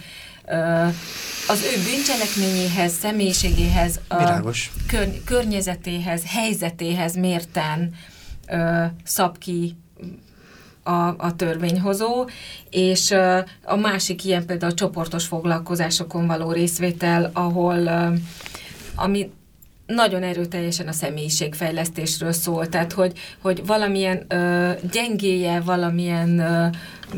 az 1.48 1.64
ő 1.64 1.84
bűncselekményéhez, 1.84 2.94
személyiségéhez, 2.94 4.00
a 4.08 4.42
kör, 4.88 5.08
környezetéhez, 5.26 6.24
helyzetéhez 6.26 7.16
mérten 7.16 7.94
szab 9.04 9.38
ki 9.38 9.76
a, 10.84 11.08
a 11.18 11.36
törvényhozó, 11.36 12.28
és 12.70 13.12
a 13.64 13.76
másik 13.76 14.26
ilyen 14.26 14.46
például 14.46 14.72
a 14.72 14.76
csoportos 14.76 15.26
foglalkozásokon 15.26 16.28
való 16.28 16.52
részvétel, 16.52 17.30
ahol 17.34 17.90
ami 18.96 19.32
nagyon 19.86 20.24
erőteljesen 20.24 20.88
a 20.88 20.92
személyiségfejlesztésről 20.92 22.32
szól, 22.32 22.70
tehát 22.70 22.92
hogy, 22.94 23.18
hogy 23.42 23.66
valamilyen 23.66 24.26
ö, 24.28 24.72
gyengéje, 24.92 25.60
valamilyen 25.60 26.40
ö, 26.40 26.68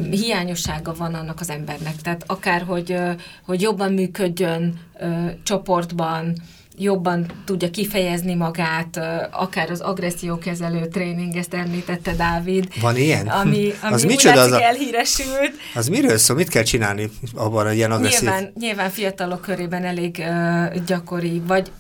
hiányossága 0.09 0.93
van 0.93 1.13
annak 1.13 1.39
az 1.39 1.49
embernek. 1.49 1.95
Tehát 1.95 2.23
akár, 2.27 2.61
hogy, 2.61 2.91
ö, 2.91 3.11
hogy 3.45 3.61
jobban 3.61 3.93
működjön 3.93 4.79
ö, 4.99 5.25
csoportban, 5.43 6.33
jobban 6.77 7.25
tudja 7.45 7.69
kifejezni 7.69 8.35
magát, 8.35 8.99
akár 9.31 9.71
az 9.71 9.79
agressziókezelő 9.79 10.87
tréning, 10.87 11.35
ezt 11.35 11.53
említette 11.53 12.13
Dávid. 12.13 12.67
Van 12.81 12.97
ilyen? 12.97 13.27
Ami, 13.27 13.73
ami 13.81 13.93
az 13.93 14.03
micsoda 14.03 14.41
az 14.41 14.51
a... 14.51 14.61
elhíresült. 14.61 15.53
Az 15.75 15.87
miről 15.87 16.17
szól? 16.17 16.35
Mit 16.35 16.49
kell 16.49 16.63
csinálni 16.63 17.09
abban 17.33 17.65
a 17.65 17.71
ilyen 17.71 17.91
agresszív? 17.91 18.21
Nyilván, 18.21 18.51
nyilván 18.59 18.89
fiatalok 18.89 19.41
körében 19.41 19.83
elég 19.83 20.15
uh, 20.19 20.83
gyakori, 20.85 21.41
vagy 21.47 21.71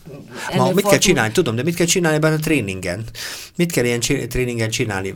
Ma, 0.55 0.71
mit 0.71 0.87
kell 0.87 0.97
csinálni? 0.97 1.31
Tudom, 1.31 1.55
de 1.55 1.63
mit 1.63 1.75
kell 1.75 1.85
csinálni 1.85 2.17
ebben 2.17 2.33
a 2.33 2.39
tréningen? 2.39 3.03
Mit 3.55 3.71
kell 3.71 3.85
ilyen 3.85 3.99
tréningen 4.29 4.69
csinálni? 4.69 5.13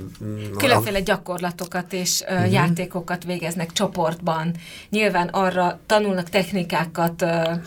Különféle 0.58 1.00
gyakorlatokat 1.00 1.94
és 1.94 2.22
uh, 2.22 2.36
uh-huh. 2.36 2.52
játékokat 2.52 3.24
végeznek 3.24 3.72
csoportban. 3.72 4.56
Nyilván 4.90 5.28
arra 5.28 5.80
tanulnak 5.86 6.30
technikákat, 6.30 7.22
uh, 7.22 7.58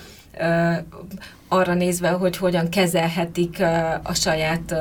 arra 1.54 1.74
nézve, 1.74 2.08
hogy 2.08 2.36
hogyan 2.36 2.68
kezelhetik 2.68 3.62
a 4.02 4.14
saját 4.14 4.74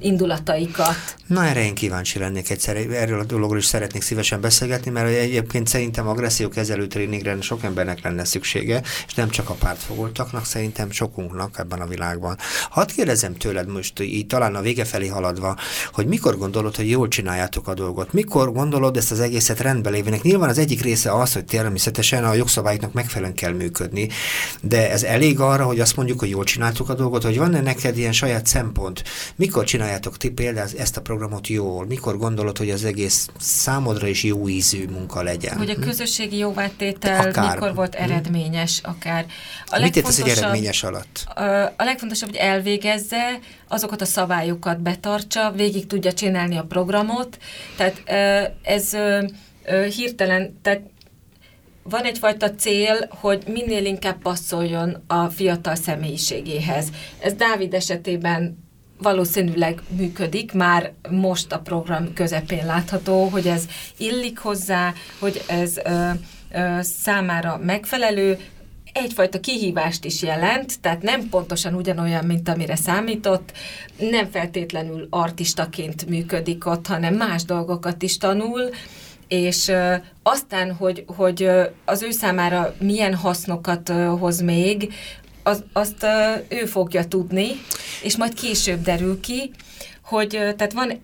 indulataikat. 0.00 0.94
Na 1.26 1.44
erre 1.44 1.64
én 1.64 1.74
kíváncsi 1.74 2.18
lennék 2.18 2.50
egyszer, 2.50 2.76
erről 2.76 3.20
a 3.20 3.24
dologról 3.24 3.58
is 3.58 3.64
szeretnék 3.64 4.02
szívesen 4.02 4.40
beszélgetni, 4.40 4.90
mert 4.90 5.08
egyébként 5.08 5.66
szerintem 5.68 6.08
agressziókezelő 6.08 6.86
tréningre 6.86 7.40
sok 7.40 7.62
embernek 7.64 8.02
lenne 8.02 8.24
szüksége, 8.24 8.82
és 9.06 9.14
nem 9.14 9.28
csak 9.28 9.50
a 9.50 9.54
pártfogoltaknak, 9.54 10.44
szerintem 10.44 10.90
sokunknak 10.90 11.58
ebben 11.58 11.80
a 11.80 11.86
világban. 11.86 12.36
Hadd 12.70 12.88
kérdezem 12.94 13.36
tőled 13.36 13.68
most 13.68 14.00
így 14.00 14.26
talán 14.26 14.54
a 14.54 14.60
vége 14.60 14.84
felé 14.84 15.06
haladva, 15.06 15.56
hogy 15.92 16.06
mikor 16.06 16.38
gondolod, 16.38 16.76
hogy 16.76 16.90
jól 16.90 17.08
csináljátok 17.08 17.68
a 17.68 17.74
dolgot? 17.74 18.12
Mikor 18.12 18.52
gondolod 18.52 18.96
ezt 18.96 19.10
az 19.10 19.20
egészet 19.20 19.60
rendbe 19.60 19.90
lévének? 19.90 20.22
Nyilván 20.22 20.48
az 20.48 20.58
egyik 20.58 20.82
része 20.82 21.12
az, 21.12 21.32
hogy 21.32 21.44
természetesen 21.44 22.24
a 22.24 22.34
jogszabályoknak 22.34 22.92
megfelelően 22.92 23.34
kell 23.34 23.52
működni, 23.52 24.08
de 24.60 24.90
ez 24.90 25.02
elég 25.02 25.40
arra, 25.40 25.64
hogy 25.64 25.80
azt 25.80 25.96
mondjuk, 25.96 26.07
hogy 26.18 26.28
jól 26.28 26.44
csináltuk 26.44 26.88
a 26.88 26.94
dolgot, 26.94 27.22
hogy 27.22 27.38
van-e 27.38 27.60
neked 27.60 27.98
ilyen 27.98 28.12
saját 28.12 28.46
szempont? 28.46 29.02
Mikor 29.36 29.64
csináljátok 29.64 30.16
ti 30.16 30.30
például 30.30 30.68
ezt 30.78 30.96
a 30.96 31.00
programot 31.00 31.48
jól? 31.48 31.86
Mikor 31.86 32.18
gondolod, 32.18 32.58
hogy 32.58 32.70
az 32.70 32.84
egész 32.84 33.28
számodra 33.38 34.06
is 34.06 34.22
jó 34.22 34.48
ízű 34.48 34.88
munka 34.88 35.22
legyen? 35.22 35.56
Hogy 35.56 35.70
a 35.70 35.74
hm? 35.74 35.80
közösségi 35.80 36.36
jóvátétel 36.36 37.28
akár. 37.28 37.54
mikor 37.54 37.74
volt 37.74 37.94
hm? 37.94 38.02
eredményes, 38.02 38.80
akár. 38.82 39.26
A 39.66 39.80
Mit 39.80 39.96
értesz 39.96 40.18
egy 40.18 40.28
eredményes 40.28 40.82
alatt? 40.82 41.24
A 41.76 41.84
legfontosabb, 41.84 42.28
hogy 42.28 42.38
elvégezze, 42.38 43.38
azokat 43.68 44.00
a 44.00 44.04
szabályokat 44.04 44.80
betartsa, 44.80 45.52
végig 45.56 45.86
tudja 45.86 46.12
csinálni 46.12 46.56
a 46.56 46.62
programot, 46.62 47.38
tehát 47.76 48.02
ez 48.62 48.96
hirtelen, 49.94 50.58
tehát 50.62 50.80
van 51.88 52.04
egyfajta 52.04 52.54
cél, 52.54 53.08
hogy 53.08 53.42
minél 53.46 53.84
inkább 53.84 54.18
passzoljon 54.22 55.02
a 55.06 55.28
fiatal 55.28 55.74
személyiségéhez. 55.74 56.88
Ez 57.18 57.32
Dávid 57.32 57.74
esetében 57.74 58.66
valószínűleg 58.98 59.82
működik, 59.96 60.52
már 60.52 60.92
most 61.10 61.52
a 61.52 61.58
program 61.58 62.12
közepén 62.12 62.66
látható, 62.66 63.24
hogy 63.24 63.46
ez 63.46 63.64
illik 63.96 64.38
hozzá, 64.38 64.92
hogy 65.18 65.44
ez 65.46 65.76
ö, 65.76 66.10
ö, 66.52 66.78
számára 66.82 67.60
megfelelő, 67.64 68.38
egyfajta 68.92 69.40
kihívást 69.40 70.04
is 70.04 70.22
jelent, 70.22 70.80
tehát 70.80 71.02
nem 71.02 71.28
pontosan 71.28 71.74
ugyanolyan, 71.74 72.24
mint 72.24 72.48
amire 72.48 72.76
számított, 72.76 73.52
nem 73.98 74.30
feltétlenül 74.30 75.06
artistaként 75.10 76.08
működik 76.08 76.66
ott, 76.66 76.86
hanem 76.86 77.14
más 77.14 77.44
dolgokat 77.44 78.02
is 78.02 78.18
tanul, 78.18 78.70
és 79.28 79.72
aztán, 80.22 80.72
hogy, 80.72 81.04
hogy 81.16 81.50
az 81.84 82.02
ő 82.02 82.10
számára 82.10 82.74
milyen 82.78 83.14
hasznokat 83.14 83.88
hoz 84.18 84.40
még, 84.40 84.92
az, 85.42 85.64
azt 85.72 86.06
ő 86.48 86.64
fogja 86.64 87.04
tudni, 87.04 87.48
és 88.02 88.16
majd 88.16 88.34
később 88.34 88.82
derül 88.82 89.20
ki, 89.20 89.50
hogy 90.02 90.28
tehát 90.28 90.72
van 90.72 91.00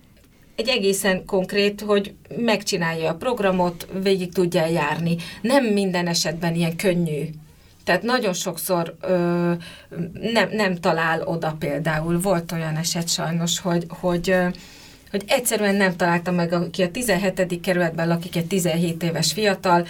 egy 0.56 0.68
egészen 0.68 1.24
konkrét, 1.24 1.80
hogy 1.80 2.14
megcsinálja 2.36 3.10
a 3.10 3.14
programot, 3.14 3.88
végig 4.02 4.32
tudja 4.32 4.66
járni. 4.66 5.16
Nem 5.40 5.64
minden 5.64 6.06
esetben 6.06 6.54
ilyen 6.54 6.76
könnyű. 6.76 7.24
Tehát 7.84 8.02
nagyon 8.02 8.32
sokszor 8.32 8.96
ö, 9.00 9.52
nem, 10.32 10.48
nem 10.50 10.74
talál 10.74 11.22
oda 11.22 11.56
például. 11.58 12.20
Volt 12.20 12.52
olyan 12.52 12.76
eset 12.76 13.08
sajnos, 13.08 13.60
hogy, 13.60 13.86
hogy 13.88 14.30
ö, 14.30 14.48
hogy 15.14 15.24
egyszerűen 15.26 15.74
nem 15.74 15.96
találta 15.96 16.30
meg, 16.30 16.52
aki 16.52 16.82
a 16.82 16.90
17. 16.90 17.60
kerületben 17.60 18.08
lakik, 18.08 18.36
egy 18.36 18.46
17 18.46 19.02
éves 19.02 19.32
fiatal, 19.32 19.86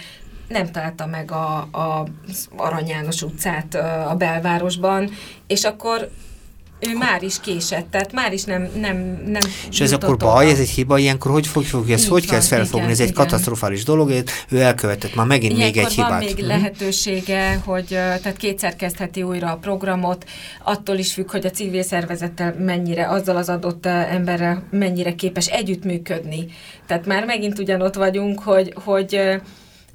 nem 0.47 0.71
találta 0.71 1.05
meg 1.05 1.31
a, 1.31 1.57
a 1.57 2.07
Arany 2.55 2.87
János 2.87 3.21
utcát 3.21 3.75
a 4.07 4.15
belvárosban, 4.17 5.09
és 5.47 5.63
akkor 5.63 6.09
ő 6.89 6.97
már 6.97 7.23
is 7.23 7.39
késett, 7.39 7.91
tehát 7.91 8.11
már 8.11 8.33
is 8.33 8.43
nem 8.43 8.69
nem, 8.79 9.21
nem 9.25 9.41
És 9.69 9.79
ez 9.79 9.91
akkor 9.91 10.17
baj, 10.17 10.49
ez 10.49 10.59
egy 10.59 10.69
hiba, 10.69 10.97
ilyenkor 10.97 11.31
hogy 11.31 11.47
fog, 11.47 11.63
fog 11.63 11.89
ezt, 11.89 12.07
hogy 12.07 12.25
kell 12.25 12.39
felfogni? 12.39 12.77
Igen, 12.77 12.89
ez 12.89 12.99
egy 12.99 13.09
igen. 13.09 13.23
katasztrofális 13.23 13.83
dolog, 13.83 14.11
ő 14.49 14.59
elkövetett 14.59 15.15
már 15.15 15.25
megint 15.25 15.57
Ilyenkor 15.57 15.75
még 15.75 15.85
egy 15.85 15.93
hibát. 15.93 16.09
van 16.09 16.19
még 16.19 16.37
hmm. 16.37 16.47
lehetősége, 16.47 17.61
hogy 17.65 17.85
tehát 17.87 18.37
kétszer 18.37 18.75
kezdheti 18.75 19.23
újra 19.23 19.51
a 19.51 19.57
programot, 19.57 20.25
attól 20.63 20.97
is 20.97 21.13
függ, 21.13 21.31
hogy 21.31 21.45
a 21.45 21.49
civil 21.49 21.83
szervezettel 21.83 22.55
mennyire, 22.59 23.09
azzal 23.09 23.37
az 23.37 23.49
adott 23.49 23.85
emberrel 23.85 24.63
mennyire 24.71 25.15
képes 25.15 25.47
együttműködni. 25.47 26.45
Tehát 26.87 27.05
már 27.05 27.25
megint 27.25 27.59
ugyanott 27.59 27.95
vagyunk, 27.95 28.39
hogy, 28.39 28.73
hogy 28.83 29.19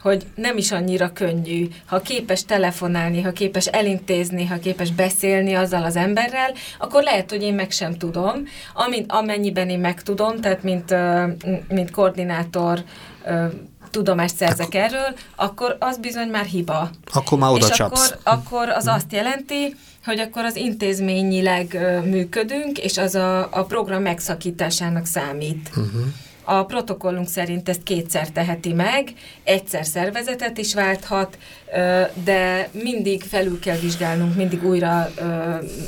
hogy 0.02 0.26
nem 0.34 0.56
is 0.56 0.72
annyira 0.72 1.12
könnyű. 1.12 1.68
Ha 1.86 2.00
képes 2.00 2.44
telefonálni, 2.44 3.22
ha 3.22 3.32
képes 3.32 3.66
elintézni, 3.66 4.46
ha 4.46 4.58
képes 4.58 4.90
beszélni 4.90 5.54
azzal 5.54 5.84
az 5.84 5.96
emberrel, 5.96 6.52
akkor 6.78 7.02
lehet, 7.02 7.30
hogy 7.30 7.42
én 7.42 7.54
meg 7.54 7.70
sem 7.70 7.96
tudom. 7.96 8.42
Amint, 8.74 9.12
amennyiben 9.12 9.68
én 9.68 9.80
meg 9.80 10.02
tudom, 10.02 10.40
tehát 10.40 10.62
mint, 10.62 10.94
mint 11.68 11.90
koordinátor 11.90 12.84
tudomást 13.90 14.36
szerzek 14.36 14.74
erről, 14.74 15.14
akkor 15.36 15.76
az 15.78 15.98
bizony 15.98 16.28
már 16.28 16.44
hiba. 16.44 16.90
Akkor 17.12 17.38
már 17.38 17.50
oda 17.50 17.66
És 17.66 17.80
akkor, 17.80 18.18
akkor 18.22 18.68
az 18.68 18.86
azt 18.86 19.12
jelenti, 19.12 19.76
hogy 20.04 20.18
akkor 20.18 20.44
az 20.44 20.56
intézményileg 20.56 21.78
működünk, 22.04 22.78
és 22.78 22.98
az 22.98 23.14
a, 23.14 23.48
a 23.50 23.64
program 23.64 24.02
megszakításának 24.02 25.06
számít. 25.06 25.68
Uh-huh. 25.68 26.02
A 26.50 26.64
protokollunk 26.64 27.28
szerint 27.28 27.68
ezt 27.68 27.82
kétszer 27.82 28.28
teheti 28.30 28.72
meg, 28.72 29.12
egyszer 29.44 29.86
szervezetet 29.86 30.58
is 30.58 30.74
válthat, 30.74 31.38
de 32.24 32.68
mindig 32.72 33.22
felül 33.22 33.58
kell 33.58 33.76
vizsgálnunk, 33.76 34.36
mindig 34.36 34.64
újra 34.64 35.10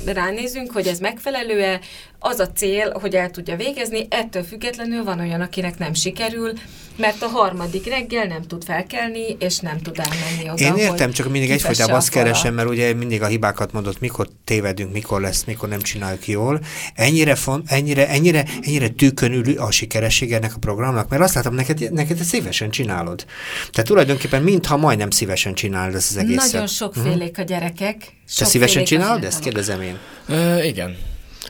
ránézünk, 0.06 0.72
hogy 0.72 0.86
ez 0.86 0.98
megfelelő-e, 0.98 1.80
az 2.18 2.38
a 2.38 2.48
cél, 2.52 2.98
hogy 3.00 3.14
el 3.14 3.30
tudja 3.30 3.56
végezni, 3.56 4.06
ettől 4.10 4.42
függetlenül 4.42 5.04
van 5.04 5.20
olyan, 5.20 5.40
akinek 5.40 5.78
nem 5.78 5.94
sikerül, 5.94 6.52
mert 6.96 7.22
a 7.22 7.26
harmadik 7.26 7.86
reggel 7.86 8.24
nem 8.24 8.42
tud 8.42 8.64
felkelni, 8.64 9.36
és 9.38 9.58
nem 9.58 9.78
tud 9.78 9.98
elmenni 9.98 10.50
oda, 10.50 10.64
Én 10.64 10.84
értem, 10.84 11.12
csak 11.12 11.30
mindig 11.30 11.50
egyfajta 11.50 11.94
azt 11.94 12.08
keresem, 12.08 12.54
mert 12.54 12.68
ugye 12.68 12.94
mindig 12.94 13.22
a 13.22 13.26
hibákat 13.26 13.72
mondott, 13.72 14.00
mikor 14.00 14.28
tévedünk, 14.44 14.92
mikor 14.92 15.20
lesz, 15.20 15.44
mikor 15.44 15.68
nem 15.68 15.80
csináljuk 15.80 16.28
jól. 16.28 16.60
Ennyire, 16.94 17.34
font, 17.34 17.70
ennyire, 17.70 18.08
ennyire, 18.08 18.44
ennyire 18.62 18.88
tűkön 18.88 19.32
ül 19.32 19.58
a 19.58 19.70
sikeressége 19.70 20.36
ennek 20.36 20.54
a 20.54 20.58
programnak, 20.58 21.08
mert 21.08 21.22
azt 21.22 21.34
látom, 21.34 21.54
neked, 21.54 21.92
neked 21.92 22.20
ezt 22.20 22.28
szívesen 22.28 22.70
csinálod. 22.70 23.24
Tehát 23.70 23.88
tulajdonképpen 23.88 24.42
mintha 24.42 24.76
majdnem 24.76 25.10
szívesen 25.10 25.54
csinálod 25.54 25.71
ezt 25.74 26.10
az 26.10 26.16
egészet. 26.16 26.52
Nagyon 26.52 26.66
sokfélék 26.66 27.30
uh-huh. 27.30 27.38
a 27.38 27.42
gyerekek. 27.42 28.14
Te 28.36 28.44
szívesen 28.44 28.84
csinálod 28.84 29.24
ezt? 29.24 29.40
Kérdezem 29.40 29.80
én. 29.80 29.98
Ö, 30.26 30.62
igen. 30.62 30.96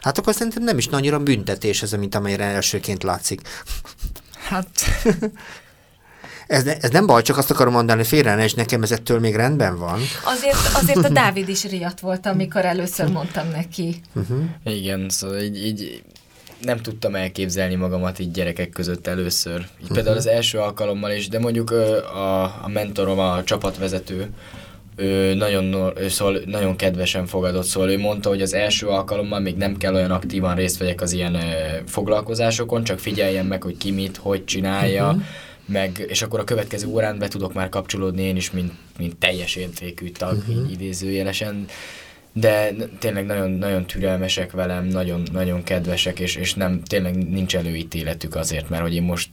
Hát 0.02 0.18
akkor 0.18 0.34
szerintem 0.34 0.62
nem 0.62 0.78
is 0.78 0.86
annyira 0.86 1.18
büntetés 1.18 1.82
ez, 1.82 1.92
mint 1.92 2.14
amelyre 2.14 2.44
elsőként 2.44 3.02
látszik. 3.02 3.40
Hát... 4.48 4.68
Ez, 6.46 6.64
ne, 6.64 6.76
ez 6.76 6.90
nem 6.90 7.06
baj, 7.06 7.22
csak 7.22 7.36
azt 7.36 7.50
akarom 7.50 7.72
mondani, 7.72 7.98
hogy 7.98 8.08
félre 8.08 8.44
és 8.44 8.54
nekem 8.54 8.82
ez 8.82 8.90
ettől 8.90 9.20
még 9.20 9.34
rendben 9.34 9.78
van. 9.78 10.00
Azért, 10.24 10.56
azért 10.72 11.04
a 11.04 11.08
Dávid 11.22 11.48
is 11.48 11.64
riadt 11.64 12.00
volt, 12.00 12.26
amikor 12.26 12.64
először 12.64 13.08
mondtam 13.08 13.48
neki. 13.48 14.00
Uh-huh. 14.12 14.44
Igen, 14.64 15.08
szóval 15.08 15.40
így, 15.40 15.66
így 15.66 16.02
nem 16.62 16.78
tudtam 16.78 17.14
elképzelni 17.14 17.74
magamat 17.74 18.18
így 18.18 18.30
gyerekek 18.30 18.70
között 18.70 19.06
először. 19.06 19.58
Így 19.58 19.66
uh-huh. 19.80 19.96
például 19.96 20.16
az 20.16 20.26
első 20.26 20.58
alkalommal 20.58 21.10
is, 21.10 21.28
de 21.28 21.38
mondjuk 21.38 21.70
a, 21.70 22.42
a 22.42 22.68
mentorom, 22.72 23.18
a 23.18 23.44
csapatvezető, 23.44 24.30
ő 24.96 25.34
nagyon, 25.34 25.92
ő 25.98 26.08
szól, 26.08 26.40
nagyon 26.46 26.76
kedvesen 26.76 27.26
fogadott, 27.26 27.64
szóval 27.64 27.90
ő 27.90 27.98
mondta, 27.98 28.28
hogy 28.28 28.42
az 28.42 28.54
első 28.54 28.86
alkalommal 28.86 29.40
még 29.40 29.56
nem 29.56 29.76
kell 29.76 29.94
olyan 29.94 30.10
aktívan 30.10 30.54
részt 30.54 30.78
vegyek 30.78 31.00
az 31.00 31.12
ilyen 31.12 31.38
foglalkozásokon, 31.86 32.84
csak 32.84 32.98
figyeljen 32.98 33.46
meg, 33.46 33.62
hogy 33.62 33.76
ki 33.76 33.90
mit, 33.90 34.16
hogy 34.16 34.44
csinálja, 34.44 35.06
uh-huh. 35.06 35.22
meg, 35.66 36.04
és 36.08 36.22
akkor 36.22 36.40
a 36.40 36.44
következő 36.44 36.86
órán 36.86 37.18
be 37.18 37.28
tudok 37.28 37.52
már 37.52 37.68
kapcsolódni 37.68 38.22
én 38.22 38.36
is, 38.36 38.50
mint, 38.50 38.72
mint 38.98 39.16
teljes 39.16 39.56
értékű 39.56 40.10
tag, 40.10 40.36
uh-huh. 40.36 40.72
idézőjelesen 40.72 41.66
de 42.32 42.72
tényleg 42.98 43.26
nagyon, 43.26 43.50
nagyon 43.50 43.86
türelmesek 43.86 44.52
velem, 44.52 44.84
nagyon, 44.84 45.22
nagyon 45.32 45.62
kedvesek, 45.62 46.20
és, 46.20 46.36
és 46.36 46.54
nem, 46.54 46.82
tényleg 46.82 47.28
nincs 47.28 47.56
előítéletük 47.56 48.34
azért, 48.34 48.68
mert 48.68 48.82
hogy 48.82 48.94
én 48.94 49.02
most 49.02 49.30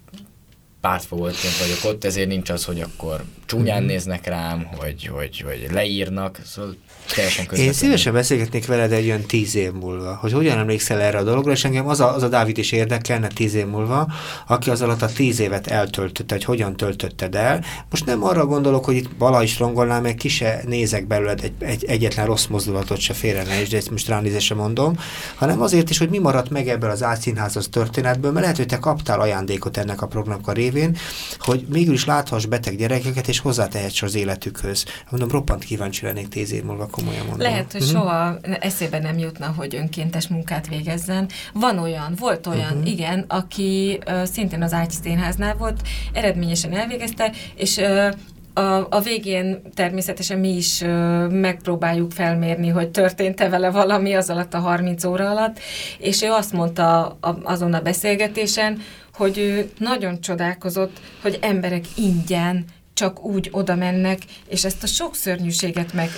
pártfogoltként 0.81 1.57
vagyok 1.57 1.93
ott, 1.93 2.03
ezért 2.03 2.27
nincs 2.27 2.49
az, 2.49 2.65
hogy 2.65 2.81
akkor 2.81 3.23
csúnyán 3.45 3.77
mm-hmm. 3.77 3.87
néznek 3.87 4.27
rám, 4.27 4.67
hogy, 4.77 5.09
hogy, 5.13 5.43
hogy 5.47 5.67
leírnak, 5.71 6.39
szóval 6.45 6.75
teljesen 7.15 7.47
Én 7.51 7.73
szívesen 7.73 8.13
beszélgetnék 8.13 8.65
veled 8.65 8.91
egy 8.91 9.05
olyan 9.05 9.21
tíz 9.21 9.55
év 9.55 9.71
múlva, 9.71 10.17
hogy 10.21 10.31
hogyan 10.31 10.57
emlékszel 10.57 10.99
erre 10.99 11.17
a 11.17 11.23
dologra, 11.23 11.51
és 11.51 11.65
engem 11.65 11.87
az 11.87 11.99
a, 11.99 12.15
az 12.15 12.23
a 12.23 12.27
Dávid 12.27 12.57
is 12.57 12.71
érdekelne 12.71 13.27
tíz 13.27 13.53
év 13.53 13.65
múlva, 13.65 14.07
aki 14.47 14.69
az 14.69 14.81
alatt 14.81 15.01
a 15.01 15.05
tíz 15.05 15.39
évet 15.39 15.67
eltöltötte, 15.67 16.33
hogy 16.33 16.43
hogyan 16.43 16.75
töltötted 16.75 17.35
el. 17.35 17.63
Most 17.89 18.05
nem 18.05 18.23
arra 18.23 18.45
gondolok, 18.45 18.85
hogy 18.85 18.95
itt 18.95 19.09
vala 19.17 19.43
is 19.43 19.59
rongolnál, 19.59 20.01
meg 20.01 20.15
ki 20.15 20.27
se 20.27 20.61
nézek 20.65 21.07
belőled 21.07 21.43
egy, 21.43 21.53
egy, 21.59 21.85
egyetlen 21.85 22.25
rossz 22.25 22.45
mozdulatot 22.45 22.99
se 22.99 23.13
félre 23.13 23.43
ne 23.43 23.61
is, 23.61 23.69
de 23.69 23.77
ezt 23.77 23.91
most 23.91 24.07
ránézésre 24.07 24.55
mondom, 24.55 24.97
hanem 25.35 25.61
azért 25.61 25.89
is, 25.89 25.97
hogy 25.97 26.09
mi 26.09 26.17
maradt 26.17 26.49
meg 26.49 26.67
ebből 26.67 26.89
az 26.89 27.03
átszínházas 27.03 27.69
történetből, 27.69 28.31
mert 28.31 28.41
lehet, 28.41 28.57
hogy 28.57 28.67
te 28.67 28.77
kaptál 28.77 29.19
ajándékot 29.19 29.77
ennek 29.77 30.01
a 30.01 30.07
programnak 30.07 30.47
a 30.47 30.51
révén, 30.71 30.97
hogy 31.39 31.65
mégis 31.69 32.05
láthass 32.05 32.45
beteg 32.45 32.77
gyerekeket, 32.77 33.27
és 33.27 33.39
hozzátehets 33.39 34.01
az 34.01 34.15
életükhöz. 34.15 34.85
Mondom, 35.09 35.29
roppant 35.29 35.63
kíváncsi 35.63 36.05
lennék 36.05 36.27
tíz 36.27 36.51
év 36.51 36.63
múlva, 36.63 36.87
komolyan 36.87 37.25
mondom. 37.25 37.47
Lehet, 37.47 37.71
hogy 37.71 37.81
uh-huh. 37.81 37.99
soha 37.99 38.37
eszébe 38.59 38.99
nem 38.99 39.17
jutna, 39.17 39.53
hogy 39.57 39.75
önkéntes 39.75 40.27
munkát 40.27 40.67
végezzen. 40.67 41.29
Van 41.53 41.77
olyan, 41.77 42.13
volt 42.19 42.47
olyan, 42.47 42.71
uh-huh. 42.71 42.89
igen, 42.89 43.25
aki 43.27 43.99
uh, 44.07 44.23
szintén 44.23 44.63
az 44.63 44.73
Ágy 44.73 44.91
Színháznál 44.91 45.55
volt, 45.55 45.81
eredményesen 46.13 46.73
elvégezte, 46.73 47.31
és 47.55 47.77
uh, 47.77 48.11
a, 48.59 48.87
a 48.89 48.99
végén 48.99 49.61
természetesen 49.73 50.39
mi 50.39 50.55
is 50.55 50.81
ö, 50.81 51.27
megpróbáljuk 51.27 52.11
felmérni, 52.11 52.67
hogy 52.67 52.89
történt-e 52.89 53.49
vele 53.49 53.69
valami 53.69 54.13
az 54.13 54.29
alatt 54.29 54.53
a 54.53 54.59
30 54.59 55.03
óra 55.03 55.29
alatt, 55.29 55.59
és 55.97 56.21
ő 56.21 56.31
azt 56.31 56.53
mondta 56.53 57.05
a, 57.05 57.37
azon 57.43 57.73
a 57.73 57.81
beszélgetésen, 57.81 58.81
hogy 59.19 59.37
ő 59.37 59.69
nagyon 59.77 60.21
csodálkozott, 60.21 60.99
hogy 61.21 61.37
emberek 61.41 61.85
ingyen 61.95 62.65
csak 62.93 63.23
úgy 63.23 63.49
oda 63.51 63.75
mennek, 63.75 64.19
és 64.47 64.65
ezt 64.65 64.83
a 64.83 64.87
sok 64.87 65.15
szörnyűséget 65.15 65.93
meg 65.93 66.09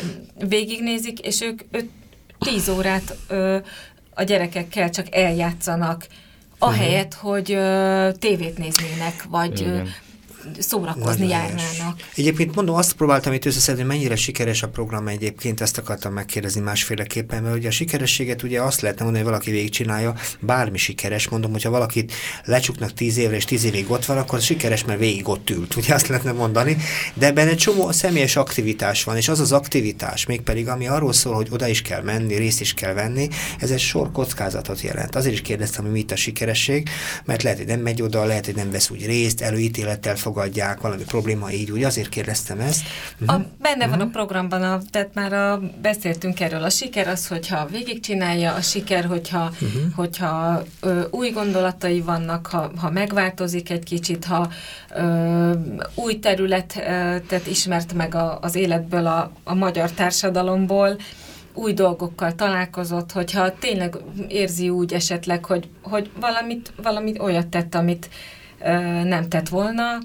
végignézik, 0.48 1.20
és 1.20 1.42
ők, 1.42 1.62
ők 1.72 1.90
tíz 2.40 2.70
órát 2.70 3.18
ö, 3.28 3.58
a 4.14 4.24
gyerekekkel 4.24 4.90
csak 4.90 5.16
eljátszanak, 5.16 6.08
ahelyett, 6.58 7.14
hogy 7.14 7.52
ö, 7.52 8.10
tévét 8.20 8.58
néznének, 8.58 9.24
vagy 9.30 9.62
ö, 9.62 9.82
szórakozni 10.60 11.28
járnának. 11.28 12.00
Egyébként 12.16 12.56
mondom, 12.56 12.76
azt 12.76 12.94
próbáltam 12.94 13.34
itt 13.34 13.46
összeszedni, 13.46 13.84
mennyire 13.84 14.16
sikeres 14.16 14.64
a 14.64 14.70
program 14.70 15.08
egyébként, 15.08 15.62
ezt 15.62 15.78
akartam 15.78 16.14
megkérdezni 16.14 16.62
másféleképpen, 16.62 17.44
mert 17.44 17.56
ugye 17.56 17.68
a 17.68 17.72
sikerességet 17.72 18.44
ugye 18.44 18.62
azt 18.62 18.82
lehetne 18.82 19.04
mondani, 19.04 19.24
hogy 19.24 19.34
valaki 19.34 19.52
végigcsinálja, 19.52 20.16
bármi 20.40 20.78
sikeres, 20.78 21.30
mondom, 21.30 21.52
hogyha 21.52 21.70
valakit 21.70 22.14
lecsuknak 22.46 22.94
tíz 22.94 23.18
évre 23.18 23.36
és 23.36 23.46
tíz 23.46 23.64
évig 23.64 23.92
ott 23.92 24.06
van, 24.06 24.18
akkor 24.18 24.42
sikeres, 24.42 24.86
mert 24.86 25.00
végig 25.00 25.28
ott 25.28 25.50
ült, 25.50 25.76
ugye 25.76 25.94
azt 25.94 26.08
lehetne 26.08 26.32
mondani, 26.32 26.78
de 27.14 27.26
ebben 27.26 27.48
egy 27.48 27.58
csomó 27.58 27.92
személyes 27.92 28.36
aktivitás 28.36 29.04
van, 29.04 29.18
és 29.18 29.28
az 29.28 29.40
az 29.40 29.52
aktivitás, 29.52 30.26
mégpedig 30.26 30.68
ami 30.68 30.88
arról 30.88 31.14
szól, 31.14 31.34
hogy 31.34 31.48
oda 31.52 31.68
is 31.68 31.82
kell 31.82 32.02
menni, 32.02 32.36
részt 32.36 32.62
is 32.62 32.74
kell 32.74 32.94
venni, 32.94 33.28
ez 33.60 33.72
egy 33.72 33.80
sor 33.80 34.12
kockázatot 34.12 34.82
jelent. 34.82 35.16
Azért 35.16 35.34
is 35.34 35.42
kérdeztem, 35.42 35.84
hogy 35.84 35.94
mit 35.94 36.12
a 36.12 36.16
sikeresség, 36.16 36.90
mert 37.26 37.44
lehet, 37.44 37.58
hogy 37.58 37.68
nem 37.68 37.80
megy 37.80 38.02
oda, 38.02 38.24
lehet, 38.24 38.46
hogy 38.46 38.56
nem 38.56 38.72
vesz 38.72 38.90
úgy 38.90 39.06
részt, 39.06 39.42
előítélettel 39.42 40.16
fog 40.16 40.31
elfogadják, 40.32 40.82
valami 40.82 41.04
probléma 41.04 41.52
így, 41.52 41.72
úgy 41.72 41.84
azért 41.84 42.10
kérdeztem 42.10 42.60
ezt. 42.60 42.84
A, 43.26 43.34
mhm. 43.34 43.42
benne 43.62 43.76
uh-huh. 43.76 43.90
van 43.90 44.00
a 44.00 44.04
mhm. 44.04 44.14
programban, 44.14 44.64
a, 44.64 44.80
tehát 44.90 45.14
már 45.14 45.34
a, 45.34 45.62
beszéltünk 45.82 46.40
erről, 46.40 46.64
a 46.64 46.70
siker 46.70 47.08
az, 47.08 47.28
hogyha 47.28 47.66
végigcsinálja, 47.66 48.54
a 48.54 48.62
siker, 48.62 49.06
hogyha, 49.06 49.44
uh-huh. 49.44 49.94
hogyha 49.96 50.64
ö, 50.82 51.02
új 51.10 51.30
gondolatai 51.30 52.02
vannak, 52.02 52.48
ha, 52.48 52.72
ha 52.78 52.90
megváltozik 52.90 53.70
egy 53.70 53.84
kicsit, 53.84 54.26
ha 54.26 54.52
ö, 54.96 55.52
új 55.96 56.20
területet 56.20 57.48
ismert 57.48 57.94
meg 57.94 58.16
a, 58.16 58.40
az 58.42 58.56
életből, 58.56 59.08
a, 59.08 59.32
a 59.44 59.54
magyar 59.54 59.92
társadalomból, 59.92 60.98
új 61.54 61.74
dolgokkal 61.74 62.36
találkozott, 62.36 63.12
hogyha 63.12 63.54
tényleg 63.60 63.96
érzi 64.28 64.70
úgy 64.70 64.94
esetleg, 64.94 65.46
hogy, 65.46 65.70
hogy 65.82 66.10
valamit, 66.20 66.74
valamit 66.84 67.20
olyat 67.20 67.48
tett, 67.48 67.76
amit 67.76 68.10
ö, 68.64 68.70
nem 69.04 69.30
tett 69.30 69.50
volna, 69.50 69.98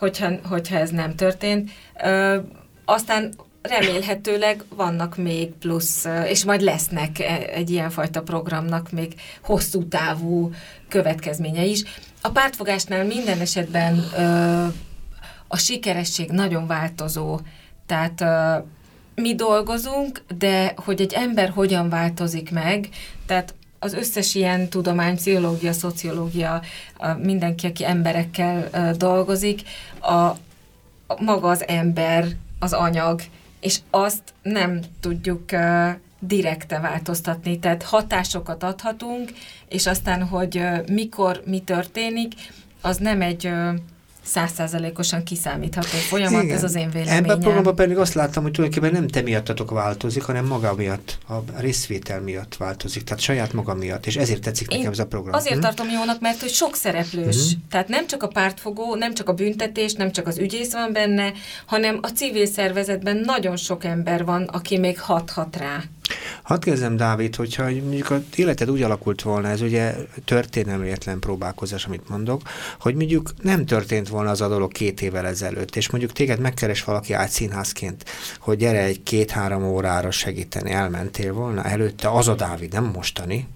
hogyha, 0.00 0.30
hogyha 0.48 0.76
ez 0.76 0.90
nem 0.90 1.14
történt. 1.14 1.70
Ö, 2.02 2.38
aztán 2.84 3.34
remélhetőleg 3.62 4.64
vannak 4.74 5.16
még 5.16 5.52
plusz, 5.52 6.06
és 6.26 6.44
majd 6.44 6.60
lesznek 6.60 7.18
e, 7.18 7.38
egy 7.52 7.70
ilyenfajta 7.70 8.22
programnak 8.22 8.90
még 8.90 9.14
hosszú 9.42 9.88
távú 9.88 10.50
következménye 10.88 11.64
is. 11.64 11.82
A 12.20 12.30
pártfogásnál 12.30 13.04
minden 13.04 13.40
esetben 13.40 14.04
ö, 14.16 14.66
a 15.48 15.56
sikeresség 15.56 16.30
nagyon 16.30 16.66
változó, 16.66 17.40
tehát 17.86 18.20
ö, 18.20 18.56
mi 19.14 19.34
dolgozunk, 19.34 20.22
de 20.38 20.74
hogy 20.84 21.00
egy 21.00 21.12
ember 21.12 21.48
hogyan 21.48 21.88
változik 21.88 22.50
meg, 22.50 22.88
tehát 23.26 23.54
az 23.82 23.92
összes 23.92 24.34
ilyen 24.34 24.68
tudomány, 24.68 25.16
pszichológia, 25.16 25.72
szociológia, 25.72 26.62
mindenki, 27.22 27.66
aki 27.66 27.84
emberekkel 27.84 28.70
dolgozik, 28.96 29.62
a, 30.00 30.14
a 31.06 31.22
maga 31.22 31.48
az 31.48 31.68
ember, 31.68 32.26
az 32.58 32.72
anyag, 32.72 33.20
és 33.60 33.78
azt 33.90 34.22
nem 34.42 34.80
tudjuk 35.00 35.44
direkte 36.18 36.80
változtatni, 36.80 37.58
tehát 37.58 37.82
hatásokat 37.82 38.62
adhatunk, 38.62 39.32
és 39.68 39.86
aztán, 39.86 40.26
hogy 40.26 40.62
mikor 40.92 41.42
mi 41.44 41.60
történik, 41.60 42.34
az 42.80 42.96
nem 42.96 43.22
egy 43.22 43.50
százszázalékosan 44.22 45.22
kiszámítható 45.22 45.96
folyamat, 46.08 46.42
Igen. 46.42 46.56
ez 46.56 46.64
az 46.64 46.74
én 46.74 46.90
véleményem. 46.90 47.24
Ebben 47.24 47.36
a 47.36 47.40
programban 47.40 47.74
pedig 47.74 47.96
azt 47.96 48.14
láttam, 48.14 48.42
hogy 48.42 48.52
tulajdonképpen 48.52 49.00
nem 49.00 49.08
te 49.08 49.20
miattatok 49.22 49.70
változik, 49.70 50.22
hanem 50.22 50.46
maga 50.46 50.74
miatt, 50.74 51.18
a 51.28 51.34
részvétel 51.56 52.20
miatt 52.20 52.56
változik, 52.56 53.04
tehát 53.04 53.22
saját 53.22 53.52
maga 53.52 53.74
miatt, 53.74 54.06
és 54.06 54.16
ezért 54.16 54.40
tetszik 54.40 54.70
én 54.70 54.76
nekem 54.76 54.92
ez 54.92 54.98
a 54.98 55.06
program. 55.06 55.34
Azért 55.34 55.54
hm? 55.54 55.60
tartom 55.60 55.88
jónak, 55.90 56.20
mert 56.20 56.40
hogy 56.40 56.50
sok 56.50 56.74
szereplős, 56.74 57.52
hm? 57.52 57.58
tehát 57.70 57.88
nem 57.88 58.06
csak 58.06 58.22
a 58.22 58.28
pártfogó, 58.28 58.94
nem 58.94 59.14
csak 59.14 59.28
a 59.28 59.32
büntetés, 59.32 59.92
nem 59.92 60.12
csak 60.12 60.26
az 60.26 60.38
ügyész 60.38 60.72
van 60.72 60.92
benne, 60.92 61.32
hanem 61.66 61.98
a 62.02 62.08
civil 62.08 62.46
szervezetben 62.46 63.16
nagyon 63.16 63.56
sok 63.56 63.84
ember 63.84 64.24
van, 64.24 64.42
aki 64.42 64.78
még 64.78 65.00
hathat 65.00 65.56
rá. 65.56 65.82
Hadd 66.42 66.60
kezdem, 66.60 66.96
Dávid, 66.96 67.36
hogyha 67.36 67.62
mondjuk 67.62 68.10
a 68.10 68.20
életed 68.34 68.70
úgy 68.70 68.82
alakult 68.82 69.22
volna, 69.22 69.48
ez 69.48 69.60
ugye 69.60 69.94
történelmetlen 70.24 71.18
próbálkozás, 71.18 71.84
amit 71.84 72.08
mondok, 72.08 72.42
hogy 72.80 72.94
mondjuk 72.94 73.32
nem 73.42 73.66
történt 73.66 74.08
volna 74.08 74.30
az 74.30 74.40
a 74.40 74.48
dolog 74.48 74.72
két 74.72 75.02
évvel 75.02 75.26
ezelőtt, 75.26 75.76
és 75.76 75.90
mondjuk 75.90 76.12
téged 76.12 76.40
megkeres 76.40 76.84
valaki 76.84 77.14
színházként, 77.26 78.04
hogy 78.38 78.58
gyere 78.58 78.82
egy 78.82 79.02
két-három 79.02 79.64
órára 79.64 80.10
segíteni, 80.10 80.70
elmentél 80.70 81.32
volna 81.32 81.62
előtte, 81.62 82.10
az 82.10 82.28
a 82.28 82.34
Dávid, 82.34 82.72
nem 82.72 82.84
mostani. 82.84 83.48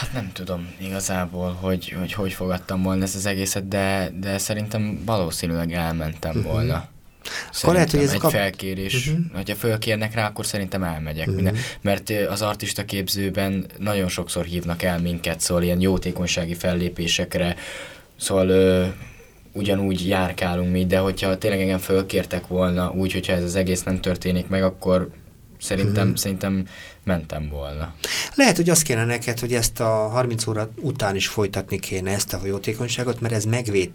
Hát 0.00 0.12
nem 0.12 0.30
tudom 0.32 0.74
igazából, 0.80 1.52
hogy 1.52 1.94
hogy, 1.98 2.12
hogy 2.12 2.32
fogadtam 2.32 2.82
volna 2.82 3.02
ezt 3.02 3.14
az 3.14 3.26
egészet, 3.26 3.68
de, 3.68 4.10
de 4.20 4.38
szerintem 4.38 5.02
valószínűleg 5.04 5.72
elmentem 5.72 6.36
uh-huh. 6.36 6.82
Volna. 7.24 7.58
Akkor 7.62 7.74
lehet, 7.74 7.90
hogy 7.90 8.00
ez 8.02 8.12
egy 8.12 8.18
kap... 8.18 8.30
felkérés, 8.30 9.06
uh-huh. 9.06 9.24
hogyha 9.34 9.54
fölkérnek 9.54 10.14
rá, 10.14 10.26
akkor 10.26 10.46
szerintem 10.46 10.82
elmegyek. 10.82 11.26
Uh-huh. 11.26 11.42
Minden, 11.42 11.62
mert 11.80 12.12
az 12.28 12.42
artista 12.42 12.84
képzőben 12.84 13.66
nagyon 13.78 14.08
sokszor 14.08 14.44
hívnak 14.44 14.82
el 14.82 15.00
minket, 15.00 15.40
szóval 15.40 15.62
ilyen 15.62 15.80
jótékonysági 15.80 16.54
fellépésekre, 16.54 17.56
szóval 18.16 18.48
ö, 18.48 18.86
ugyanúgy 19.52 20.08
járkálunk 20.08 20.72
mi, 20.72 20.86
de 20.86 20.98
hogyha 20.98 21.38
tényleg 21.38 21.60
engem 21.60 21.78
fölkértek 21.78 22.46
volna 22.46 22.90
úgy, 22.90 23.12
hogyha 23.12 23.32
ez 23.32 23.42
az 23.42 23.54
egész 23.54 23.82
nem 23.82 24.00
történik 24.00 24.48
meg, 24.48 24.62
akkor 24.62 25.10
szerintem, 25.58 26.06
hmm. 26.06 26.14
szerintem 26.14 26.66
mentem 27.04 27.48
volna. 27.48 27.94
Lehet, 28.34 28.56
hogy 28.56 28.70
azt 28.70 28.82
kéne 28.82 29.04
neked, 29.04 29.38
hogy 29.38 29.54
ezt 29.54 29.80
a 29.80 30.08
30 30.08 30.46
óra 30.46 30.70
után 30.80 31.16
is 31.16 31.28
folytatni 31.28 31.78
kéne 31.78 32.10
ezt 32.10 32.32
a 32.32 32.46
jótékonyságot, 32.46 33.20
mert 33.20 33.34
ez 33.34 33.44
megvéd 33.44 33.90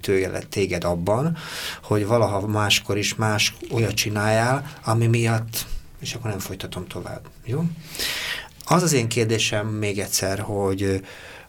téged 0.49 0.83
abban, 0.83 1.37
hogy 1.83 2.05
valaha 2.05 2.47
máskor 2.47 2.97
is 2.97 3.15
más 3.15 3.55
olyat 3.71 3.93
csináljál, 3.93 4.71
ami 4.83 5.07
miatt, 5.07 5.65
és 5.99 6.13
akkor 6.13 6.29
nem 6.29 6.39
folytatom 6.39 6.87
tovább. 6.87 7.21
Jó? 7.45 7.63
Az 8.65 8.83
az 8.83 8.93
én 8.93 9.07
kérdésem 9.07 9.67
még 9.67 9.99
egyszer, 9.99 10.39
hogy 10.39 11.01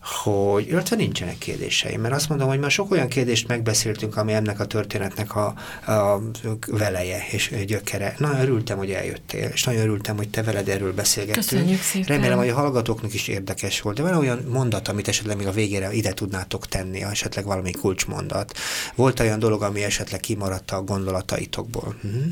hogy, 0.02 0.68
illetve 0.68 0.96
nincsenek 0.96 1.38
kérdéseim, 1.38 2.00
mert 2.00 2.14
azt 2.14 2.28
mondom, 2.28 2.48
hogy 2.48 2.58
már 2.58 2.70
sok 2.70 2.90
olyan 2.90 3.08
kérdést 3.08 3.48
megbeszéltünk, 3.48 4.16
ami 4.16 4.32
ennek 4.32 4.60
a 4.60 4.66
történetnek 4.66 5.36
a, 5.36 5.46
a 5.86 6.20
veleje 6.66 7.26
és 7.30 7.54
gyökere. 7.66 8.14
Nagyon 8.18 8.40
örültem, 8.40 8.78
hogy 8.78 8.90
eljöttél, 8.90 9.48
és 9.52 9.64
nagyon 9.64 9.82
örültem, 9.82 10.16
hogy 10.16 10.28
te 10.28 10.42
veled 10.42 10.68
erről 10.68 10.94
beszélgettünk. 10.94 11.48
Köszönjük 11.48 11.80
szépen. 11.80 12.16
Remélem, 12.16 12.38
hogy 12.38 12.48
a 12.48 12.54
hallgatóknak 12.54 13.14
is 13.14 13.28
érdekes 13.28 13.80
volt, 13.80 13.96
de 13.96 14.02
van 14.02 14.14
olyan 14.14 14.44
mondat, 14.48 14.88
amit 14.88 15.08
esetleg 15.08 15.36
még 15.36 15.46
a 15.46 15.52
végére 15.52 15.92
ide 15.92 16.12
tudnátok 16.12 16.66
tenni, 16.66 17.02
esetleg 17.02 17.44
valami 17.44 17.70
kulcsmondat. 17.70 18.58
Volt 18.94 19.20
olyan 19.20 19.38
dolog, 19.38 19.62
ami 19.62 19.82
esetleg 19.82 20.20
kimaradt 20.20 20.70
a 20.70 20.82
gondolataitokból? 20.82 21.96
Uh 22.02 22.10
-huh. 22.12 22.22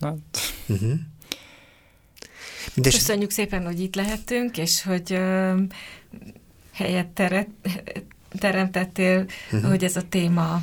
Hát. 0.00 0.16
Uh 0.66 0.78
-huh. 0.78 0.92
Mindes... 2.74 2.94
Köszönjük 2.94 3.30
szépen, 3.30 3.64
hogy 3.64 3.80
itt 3.80 3.94
lehettünk, 3.94 4.58
és 4.58 4.82
hogy 4.82 5.12
uh, 5.12 5.60
helyet 6.72 7.06
teret, 7.06 7.48
teremtettél, 8.38 9.26
uh-huh. 9.52 9.68
hogy 9.68 9.84
ez 9.84 9.96
a 9.96 10.08
téma 10.08 10.62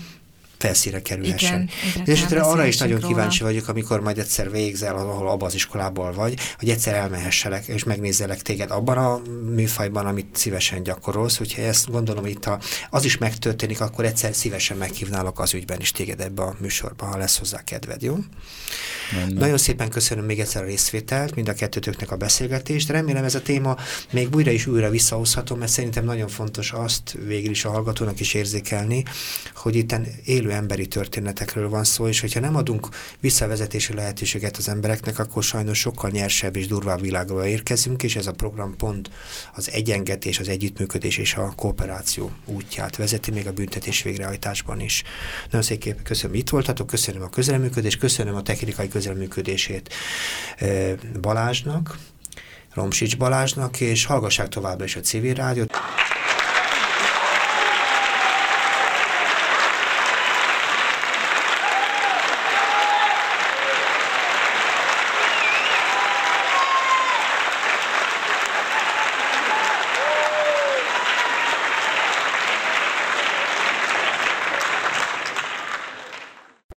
felszíre 0.58 1.02
kerülhessen. 1.02 1.70
Igen, 1.94 2.06
és 2.06 2.14
esetre 2.14 2.42
arra 2.42 2.66
is 2.66 2.78
nagyon 2.78 3.00
róla. 3.00 3.08
kíváncsi 3.08 3.44
vagyok, 3.44 3.68
amikor 3.68 4.00
majd 4.00 4.18
egyszer 4.18 4.52
végzel, 4.52 4.96
ahol 4.96 5.30
abban 5.30 5.48
az 5.48 5.54
iskolából 5.54 6.14
vagy, 6.14 6.40
hogy 6.58 6.70
egyszer 6.70 6.96
elmehesselek, 6.96 7.68
és 7.68 7.84
megnézzelek 7.84 8.42
téged 8.42 8.72
abban 8.72 8.98
a 8.98 9.22
műfajban, 9.54 10.06
amit 10.06 10.28
szívesen 10.32 10.84
gyakorolsz. 10.84 11.38
Hogyha 11.38 11.62
ezt 11.62 11.92
gondolom 11.92 12.26
itt 12.26 12.46
a, 12.46 12.60
az 12.90 13.06
is 13.06 13.18
megtörténik, 13.18 13.82
akkor 13.82 14.06
egyszer 14.06 14.36
szívesen 14.36 14.78
meghívnálok 14.78 15.40
az 15.40 15.54
ügyben 15.54 15.80
is 15.80 15.92
téged 15.92 16.20
ebbe 16.20 16.42
a 16.42 16.56
műsorba, 16.60 17.06
ha 17.06 17.18
lesz 17.18 17.38
hozzá 17.38 17.64
kedved, 17.64 18.02
jó? 18.02 18.18
Menne. 19.16 19.40
Nagyon 19.40 19.58
szépen 19.58 19.90
köszönöm 19.90 20.26
még 20.26 20.40
egyszer 20.40 20.64
a 20.64 20.66
részvételt, 20.66 21.36
mind 21.36 21.50
a 21.50 21.54
kettőtöknek 21.54 22.12
a 22.12 22.16
beszélgetést. 22.16 22.90
Remélem 22.90 23.24
ez 23.24 23.36
a 23.36 23.42
téma 23.42 23.78
még 24.12 24.36
újra 24.36 24.52
és 24.52 24.66
újra 24.66 24.90
visszahozhatom, 24.90 25.60
mert 25.60 25.72
szerintem 25.72 26.06
nagyon 26.06 26.28
fontos 26.28 26.72
azt 26.72 27.18
végül 27.26 27.52
is 27.52 27.66
a 27.66 27.70
hallgatónak 27.70 28.20
is 28.20 28.34
érzékelni, 28.34 29.04
hogy 29.56 29.76
itt 29.76 29.96
élő 30.24 30.47
emberi 30.52 30.88
történetekről 30.88 31.70
van 31.70 31.84
szó, 31.84 32.08
és 32.08 32.20
hogyha 32.20 32.40
nem 32.40 32.56
adunk 32.56 32.88
visszavezetési 33.20 33.94
lehetőséget 33.94 34.58
az 34.58 34.70
embereknek, 34.70 35.20
akkor 35.20 35.44
sajnos 35.44 35.80
sokkal 35.80 36.10
nyersebb 36.10 36.56
és 36.56 36.68
durvább 36.68 37.02
világba 37.02 37.48
érkezünk, 37.48 38.04
és 38.04 38.16
ez 38.16 38.28
a 38.28 38.32
program 38.32 38.76
pont 38.76 39.10
az 39.56 39.72
egyengetés, 39.72 40.40
az 40.40 40.50
együttműködés 40.50 41.18
és 41.18 41.36
a 41.36 41.54
kooperáció 41.56 42.32
útját 42.46 42.96
vezeti, 42.96 43.32
még 43.32 43.48
a 43.48 43.54
büntetés 43.54 44.02
végrehajtásban 44.02 44.80
is. 44.80 45.04
Nagyon 45.44 45.62
szépen 45.62 46.04
köszönöm, 46.04 46.36
itt 46.36 46.50
voltatok, 46.50 46.88
köszönöm 46.88 47.22
a 47.22 47.30
közelműködést, 47.30 48.00
köszönöm 48.00 48.36
a 48.36 48.42
technikai 48.42 48.88
közelműködését 48.88 49.94
Balázsnak, 51.22 51.98
Romsics 52.74 53.18
Balázsnak, 53.18 53.80
és 53.80 54.06
hallgassák 54.06 54.48
továbbra 54.48 54.86
is 54.86 54.96
a 54.96 55.00
civil 55.00 55.34
rádiót. 55.34 55.74